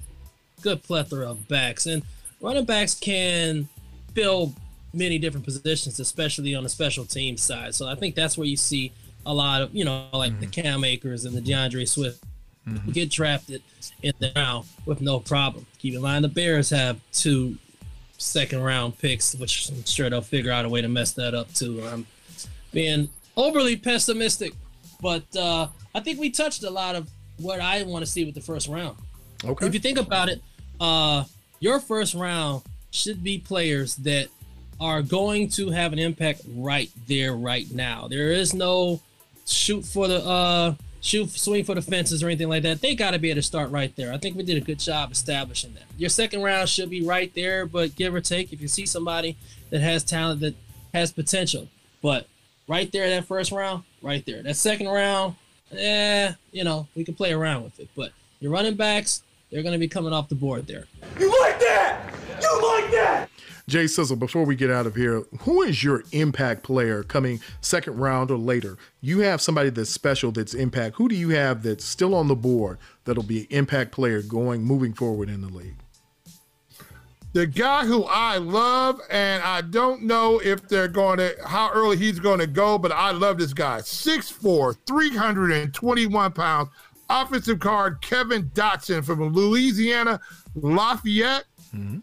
good 0.61 0.83
plethora 0.83 1.31
of 1.31 1.49
backs, 1.49 1.87
and 1.87 2.03
running 2.41 2.65
backs 2.65 2.95
can 2.95 3.69
fill 4.15 4.55
many 4.93 5.19
different 5.19 5.47
positions, 5.47 5.99
especially 5.99 6.55
on 6.55 6.63
the 6.63 6.69
special 6.69 7.05
team 7.07 7.37
side. 7.37 7.75
So 7.75 7.89
I 7.89 7.95
think 7.95 8.15
that's 8.15 8.37
where 8.37 8.47
you 8.47 8.57
see 8.57 8.93
a 9.25 9.33
lot 9.33 9.63
of, 9.63 9.75
you 9.75 9.85
know, 9.85 10.09
like 10.13 10.33
mm-hmm. 10.33 10.41
the 10.41 10.47
Cam 10.49 10.85
Akers 10.85 11.25
and 11.25 11.35
the 11.35 11.41
D'Andre 11.41 11.85
Swift 11.85 12.23
mm-hmm. 12.69 12.91
get 12.91 13.11
drafted 13.11 13.63
in 14.03 14.13
the 14.19 14.33
round 14.37 14.67
with 14.85 15.01
no 15.01 15.21
problem. 15.21 15.67
Keep 15.79 15.95
in 15.95 16.03
mind 16.03 16.25
the 16.25 16.29
Bears 16.29 16.71
have 16.71 17.01
two 17.13 17.57
second 18.23 18.63
round 18.63 18.99
picks, 18.99 19.35
which 19.35 19.69
I'm 19.71 19.85
sure 19.85 20.09
they'll 20.09 20.23
figure 20.23 20.53
out 20.53 20.65
a 20.65 20.69
way 20.69 20.81
to 20.81 20.89
mess 20.89 21.13
that 21.13 21.35
up 21.35 21.53
too. 21.53 21.83
I'm 21.87 22.07
being 22.73 23.09
overly 23.37 23.77
pessimistic, 23.77 24.53
but 25.01 25.25
uh, 25.37 25.69
I 25.95 26.01
think 26.01 26.21
we 26.21 26.31
touched 26.31 26.63
a 26.63 26.71
lot 26.71 26.95
of 26.95 27.11
what 27.39 27.61
I 27.61 27.83
want 27.83 28.05
to 28.05 28.11
see 28.11 28.25
with 28.25 28.35
the 28.35 28.41
first 28.41 28.69
round. 28.69 28.97
Okay. 29.45 29.67
If 29.67 29.75
you 29.75 29.81
think 29.81 29.99
about 29.99 30.29
it, 30.29 30.41
uh, 30.81 31.25
your 31.61 31.81
first 31.81 32.15
round 32.15 32.63
should 32.91 33.23
be 33.23 33.39
players 33.39 33.97
that 33.97 34.29
are 34.81 35.03
going 35.03 35.49
to 35.49 35.71
have 35.71 35.93
an 35.93 35.99
impact 35.99 36.43
right 36.57 36.91
there, 37.07 37.35
right 37.35 37.71
now. 37.71 38.09
There 38.09 38.33
is 38.33 38.55
no 38.55 39.01
shoot 39.47 39.85
for 39.85 40.09
the 40.09 40.25
uh, 40.25 40.75
shoot, 41.03 41.29
swing 41.31 41.65
for 41.65 41.75
the 41.75 41.83
fences 41.83 42.23
or 42.23 42.29
anything 42.29 42.49
like 42.49 42.63
that. 42.63 42.81
They 42.81 42.95
got 42.95 43.11
to 43.11 43.19
be 43.19 43.29
able 43.29 43.41
to 43.41 43.43
start 43.43 43.71
right 43.71 43.95
there. 43.97 44.13
I 44.13 44.19
think 44.19 44.37
we 44.37 44.45
did 44.45 44.57
a 44.57 44.65
good 44.65 44.79
job 44.79 45.13
establishing 45.13 45.75
that. 45.75 45.83
Your 45.99 46.09
second 46.09 46.43
round 46.43 46.69
should 46.69 46.89
be 46.89 47.05
right 47.05 47.35
there, 47.35 47.67
but 47.67 47.97
give 47.97 48.15
or 48.15 48.21
take, 48.21 48.53
if 48.53 48.63
you 48.63 48.69
see 48.69 48.87
somebody 48.87 49.37
that 49.71 49.81
has 49.81 50.05
talent 50.05 50.41
that 50.41 50.55
has 50.95 51.13
potential, 51.13 51.69
but 52.01 52.27
right 52.69 52.91
there, 52.93 53.11
that 53.11 53.27
first 53.27 53.53
round, 53.53 53.83
right 54.01 54.25
there. 54.25 54.43
That 54.43 54.57
second 54.57 54.89
round, 54.89 55.35
eh, 55.77 56.33
you 56.53 56.65
know, 56.65 56.87
we 56.95 57.05
can 57.05 57.15
play 57.15 57.33
around 57.33 57.65
with 57.65 57.81
it. 57.81 57.89
But 57.97 58.13
your 58.41 58.53
running 58.53 58.77
backs, 58.77 59.23
they're 59.51 59.63
going 59.63 59.73
to 59.73 59.79
be 59.79 59.89
coming 59.89 60.13
off 60.13 60.29
the 60.29 60.35
board 60.37 60.67
there. 60.67 60.87
You 61.19 61.29
like 61.43 61.59
that? 61.59 62.15
You 62.41 62.81
like 62.81 62.91
that? 62.93 63.29
Jay 63.69 63.87
Sizzle, 63.87 64.17
before 64.17 64.45
we 64.45 64.57
get 64.57 64.71
out 64.71 64.87
of 64.87 64.97
here, 64.97 65.23
who 65.41 65.63
is 65.63 65.85
your 65.85 66.03
impact 66.13 66.65
player 66.65 67.03
coming 67.03 67.41
second 67.61 67.97
round 67.97 68.31
or 68.31 68.37
later? 68.37 68.77
You 69.01 69.21
have 69.21 69.41
somebody 69.41 69.71
that's 69.71 69.91
special, 69.91 70.33
that's 70.33 70.55
impact. 70.55 70.97
Who 70.97 71.09
do 71.09 71.15
you 71.15 71.31
have 71.31 71.63
that's 71.63 71.85
still 71.85 72.15
on 72.15 72.29
the 72.29 72.35
board 72.35 72.79
that'll 73.05 73.23
be 73.23 73.41
an 73.41 73.47
impact 73.51 73.93
player 73.93 74.21
going 74.23 74.63
moving 74.63 74.93
forward 74.93 75.29
in 75.29 75.41
the 75.41 75.49
league? 75.49 75.77
The 77.35 77.47
guy 77.47 77.87
who 77.87 78.05
I 78.05 78.37
love, 78.37 79.01
and 79.09 79.43
I 79.43 79.63
don't 79.63 80.03
know 80.03 80.39
if 80.41 80.69
they're 80.69 80.89
going 80.89 81.17
to, 81.19 81.35
how 81.47 81.71
early 81.73 81.97
he's 81.97 82.19
going 82.19 82.41
to 82.41 82.47
go, 82.47 82.77
but 82.77 82.93
I 82.93 83.13
love 83.13 83.39
this 83.39 83.55
guy. 83.55 83.79
6'4, 83.79 84.77
321 84.87 86.33
pounds, 86.33 86.69
offensive 87.09 87.59
guard 87.59 88.03
Kevin 88.03 88.51
Dotson 88.51 89.03
from 89.03 89.33
Louisiana 89.33 90.21
Lafayette. 90.55 91.45
Mm-hmm 91.75 92.01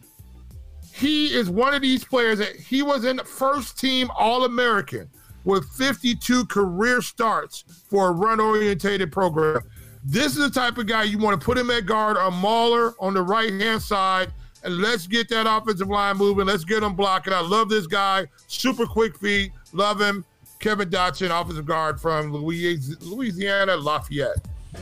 he 0.99 1.33
is 1.33 1.49
one 1.49 1.73
of 1.73 1.81
these 1.81 2.03
players 2.03 2.39
that 2.39 2.57
he 2.57 2.81
was 2.81 3.05
in 3.05 3.19
first 3.19 3.79
team 3.79 4.11
All 4.17 4.43
American 4.43 5.09
with 5.45 5.65
52 5.69 6.45
career 6.47 7.01
starts 7.01 7.63
for 7.89 8.09
a 8.09 8.11
run 8.11 8.41
orientated 8.41 9.09
program. 9.09 9.61
This 10.03 10.35
is 10.35 10.39
the 10.39 10.49
type 10.49 10.77
of 10.77 10.87
guy 10.87 11.03
you 11.03 11.17
want 11.17 11.39
to 11.39 11.45
put 11.45 11.57
him 11.57 11.71
at 11.71 11.85
guard 11.85 12.17
or 12.17 12.29
mauler 12.31 12.95
on 12.99 13.13
the 13.13 13.21
right 13.21 13.51
hand 13.51 13.81
side. 13.81 14.33
And 14.65 14.79
let's 14.79 15.07
get 15.07 15.29
that 15.29 15.47
offensive 15.47 15.87
line 15.87 16.17
moving. 16.17 16.47
Let's 16.47 16.65
get 16.65 16.83
him 16.83 16.95
blocking. 16.95 17.31
I 17.31 17.39
love 17.39 17.69
this 17.69 17.87
guy. 17.87 18.27
Super 18.47 18.85
quick 18.85 19.17
feet. 19.17 19.53
Love 19.71 20.01
him. 20.01 20.25
Kevin 20.59 20.89
Dotson, 20.89 21.29
offensive 21.29 21.65
guard 21.65 22.01
from 22.01 22.33
Louisiana 22.33 23.77
Lafayette. 23.77 24.35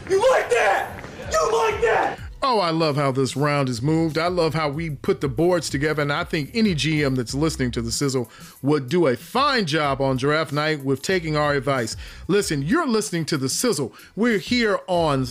You 0.10 0.20
like 0.32 0.50
that? 0.50 1.04
You 1.32 1.52
like 1.54 1.82
that? 1.82 2.20
Oh, 2.44 2.60
I 2.60 2.70
love 2.70 2.96
how 2.96 3.12
this 3.12 3.36
round 3.36 3.68
is 3.68 3.82
moved. 3.82 4.18
I 4.18 4.28
love 4.28 4.54
how 4.54 4.70
we 4.70 4.92
put 4.92 5.22
the 5.22 5.28
boards 5.28 5.70
together. 5.70 6.04
And 6.04 6.14
I 6.14 6.24
think 6.24 6.52
any 6.54 6.76
GM 6.76 7.16
that's 7.16 7.34
listening 7.34 7.72
to 7.72 7.82
the 7.82 7.92
sizzle 7.92 8.30
would 8.62 8.90
do 8.90 9.08
a 9.08 9.18
fine 9.18 9.66
job 9.66 10.02
on 10.02 10.18
draft 10.18 10.54
night 10.54 10.84
with 10.84 11.02
taking 11.02 11.36
our 11.36 11.56
advice. 11.56 11.96
Listen, 12.28 12.62
you're 12.62 12.88
listening 12.88 13.26
to 13.26 13.38
the 13.38 13.50
sizzle. 13.50 13.94
We're 14.16 14.38
here 14.38 14.80
on 14.88 15.26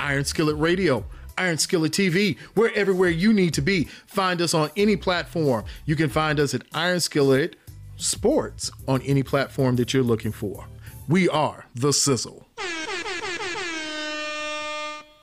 Iron 0.00 0.24
Skillet 0.24 0.56
Radio. 0.56 1.04
Iron 1.36 1.58
Skillet 1.58 1.92
TV. 1.92 2.38
We're 2.54 2.70
everywhere 2.74 3.10
you 3.10 3.32
need 3.32 3.54
to 3.54 3.62
be. 3.62 3.84
Find 4.06 4.40
us 4.40 4.54
on 4.54 4.70
any 4.76 4.96
platform. 4.96 5.64
You 5.84 5.96
can 5.96 6.08
find 6.08 6.40
us 6.40 6.54
at 6.54 6.62
Iron 6.72 7.00
Skillet 7.00 7.56
Sports 7.96 8.70
on 8.88 9.02
any 9.02 9.22
platform 9.22 9.76
that 9.76 9.92
you're 9.92 10.02
looking 10.02 10.32
for. 10.32 10.66
We 11.08 11.28
are 11.28 11.66
the 11.74 11.92
Sizzle. 11.92 12.46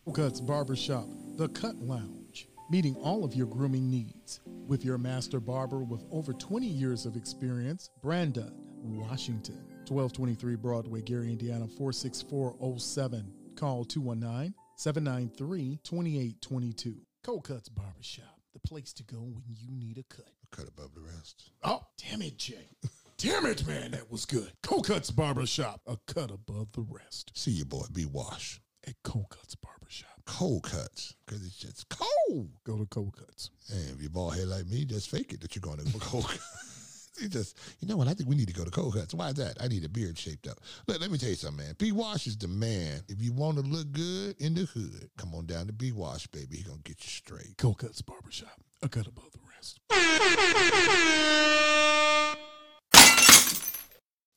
Cuts 0.09 0.41
Barbershop, 0.41 1.07
the 1.37 1.47
Cut 1.49 1.77
Lounge, 1.77 2.49
meeting 2.69 2.95
all 2.97 3.23
of 3.23 3.33
your 3.33 3.47
grooming 3.47 3.89
needs. 3.89 4.41
With 4.67 4.83
your 4.83 4.97
master 4.97 5.39
barber 5.39 5.83
with 5.83 6.03
over 6.11 6.33
20 6.33 6.65
years 6.65 7.05
of 7.05 7.15
experience, 7.15 7.89
Brandon 8.01 8.51
Washington. 8.83 9.63
1223 9.87 10.55
Broadway, 10.55 11.01
Gary, 11.01 11.31
Indiana 11.31 11.65
46407. 11.65 13.31
Call 13.55 13.85
219 13.85 14.53
793 14.75 15.79
2822. 15.81 16.95
Cold 17.23 17.45
Cuts 17.45 17.69
Barbershop, 17.69 18.41
the 18.51 18.59
place 18.59 18.91
to 18.93 19.03
go 19.03 19.19
when 19.19 19.43
you 19.47 19.69
need 19.71 19.97
a 19.97 20.03
cut. 20.13 20.33
A 20.51 20.55
cut 20.55 20.67
above 20.67 20.93
the 20.93 21.01
rest. 21.01 21.51
Oh, 21.63 21.83
damn 21.97 22.21
it, 22.21 22.37
Jay. 22.37 22.67
damn 23.17 23.45
it, 23.45 23.65
man, 23.65 23.91
that 23.91 24.11
was 24.11 24.25
good. 24.25 24.51
Cold 24.61 24.87
Cuts 24.87 25.11
Barbershop, 25.11 25.79
a 25.87 25.95
cut 26.11 26.31
above 26.31 26.73
the 26.73 26.85
rest. 26.89 27.31
See 27.33 27.51
you, 27.51 27.65
boy. 27.65 27.85
Be 27.93 28.05
wash. 28.05 28.59
At 28.85 28.95
Cold 29.03 29.29
Cuts 29.29 29.55
Barbershop 29.55 29.80
cold 30.25 30.63
cuts 30.63 31.15
because 31.25 31.45
it's 31.45 31.57
just 31.57 31.87
cold. 31.89 32.49
Go 32.63 32.77
to 32.77 32.85
cold 32.85 33.15
cuts. 33.17 33.51
And 33.71 33.95
if 33.95 34.01
you're 34.01 34.09
bald 34.09 34.35
head 34.35 34.47
like 34.47 34.67
me, 34.67 34.85
just 34.85 35.09
fake 35.09 35.33
it 35.33 35.41
that 35.41 35.55
you're 35.55 35.61
going 35.61 35.77
to 35.77 35.91
go 35.91 35.99
cold 35.99 36.27
cuts. 36.27 37.09
you 37.21 37.27
just, 37.29 37.57
you 37.79 37.87
know 37.87 37.97
what? 37.97 38.07
I 38.07 38.13
think 38.13 38.29
we 38.29 38.35
need 38.35 38.47
to 38.47 38.53
go 38.53 38.63
to 38.63 38.71
cold 38.71 38.93
cuts. 38.93 39.13
Why 39.13 39.29
is 39.29 39.35
that? 39.35 39.57
I 39.61 39.67
need 39.67 39.83
a 39.83 39.89
beard 39.89 40.17
shaped 40.17 40.47
up. 40.47 40.59
Look, 40.87 40.99
let 40.99 41.11
me 41.11 41.17
tell 41.17 41.29
you 41.29 41.35
something, 41.35 41.65
man. 41.65 41.75
B 41.77 41.91
Wash 41.91 42.27
is 42.27 42.37
the 42.37 42.47
man. 42.47 43.01
If 43.07 43.21
you 43.21 43.33
want 43.33 43.57
to 43.57 43.63
look 43.63 43.91
good 43.91 44.35
in 44.39 44.53
the 44.55 44.65
hood, 44.65 45.09
come 45.17 45.33
on 45.35 45.45
down 45.45 45.67
to 45.67 45.73
B 45.73 45.91
Wash, 45.91 46.27
baby. 46.27 46.57
He 46.57 46.63
gonna 46.63 46.79
get 46.83 47.03
you 47.03 47.09
straight. 47.09 47.57
Cold 47.57 47.79
Cuts 47.79 48.01
Barbershop. 48.01 48.61
A 48.83 48.89
cut 48.89 49.07
above 49.07 49.31
the 49.31 49.39
rest. 49.55 49.79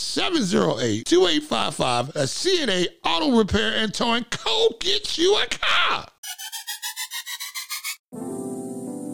708-2855. 0.79 2.09
A 2.09 2.23
CNA 2.23 2.87
Auto 3.03 3.37
Repair 3.37 3.73
and 3.75 3.93
Towing. 3.93 4.25
Go 4.45 4.69
get 4.79 5.17
you 5.17 5.35
a 5.35 5.45
car. 5.47 6.07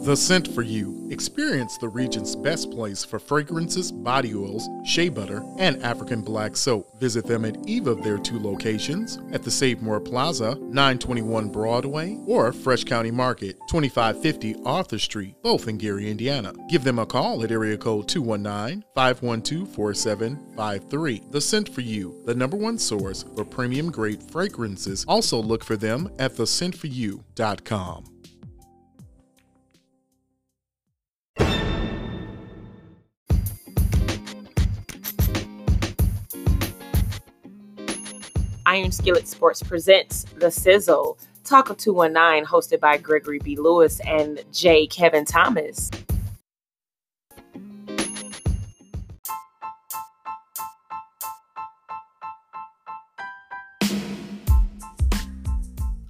The 0.06 0.16
Scent 0.16 0.46
for 0.54 0.62
You. 0.62 1.08
Experience 1.10 1.78
the 1.78 1.88
region's 1.88 2.36
best 2.36 2.70
place 2.70 3.04
for 3.04 3.18
fragrances, 3.18 3.90
body 3.90 4.36
oils, 4.36 4.68
shea 4.84 5.08
butter, 5.08 5.42
and 5.58 5.82
African 5.82 6.22
black 6.22 6.56
soap. 6.56 7.00
Visit 7.00 7.26
them 7.26 7.44
at 7.44 7.56
either 7.66 7.90
of 7.90 8.04
their 8.04 8.16
two 8.16 8.38
locations 8.38 9.18
at 9.32 9.42
the 9.42 9.50
Save 9.50 9.82
More 9.82 9.98
Plaza, 9.98 10.54
921 10.60 11.48
Broadway, 11.48 12.20
or 12.24 12.52
Fresh 12.52 12.84
County 12.84 13.10
Market, 13.10 13.56
2550 13.68 14.54
Arthur 14.64 15.00
Street, 15.00 15.34
both 15.42 15.66
in 15.66 15.76
Gary, 15.76 16.08
Indiana. 16.08 16.52
Give 16.68 16.84
them 16.84 17.00
a 17.00 17.06
call 17.06 17.42
at 17.42 17.50
area 17.50 17.76
code 17.76 18.06
219 18.06 18.84
512 18.94 19.68
4753. 19.74 21.22
The 21.32 21.40
Scent 21.40 21.68
for 21.68 21.80
You, 21.80 22.22
the 22.24 22.34
number 22.36 22.56
one 22.56 22.78
source 22.78 23.24
for 23.34 23.44
premium 23.44 23.90
grade 23.90 24.22
fragrances. 24.22 25.04
Also 25.08 25.42
look 25.42 25.64
for 25.64 25.76
them 25.76 26.08
at 26.20 26.34
thescentforyou.com. 26.34 28.15
Iron 38.68 38.90
Skillet 38.90 39.28
Sports 39.28 39.62
presents 39.62 40.24
The 40.24 40.50
Sizzle, 40.50 41.16
Talk 41.44 41.70
of 41.70 41.76
219, 41.76 42.44
hosted 42.44 42.80
by 42.80 42.96
Gregory 42.96 43.38
B. 43.38 43.54
Lewis 43.54 44.00
and 44.00 44.44
J. 44.52 44.88
Kevin 44.88 45.24
Thomas. 45.24 45.88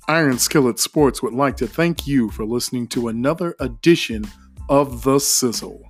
Iron 0.09 0.39
Skillet 0.39 0.79
Sports 0.79 1.23
would 1.23 1.35
like 1.35 1.59
to 1.59 1.67
thank 1.67 2.07
you 2.07 2.31
for 2.31 2.47
listening 2.47 2.89
to 2.89 3.09
another 3.09 3.55
edition 3.61 4.25
of 4.71 5.03
The 5.03 5.19
Sizzle. 5.19 5.83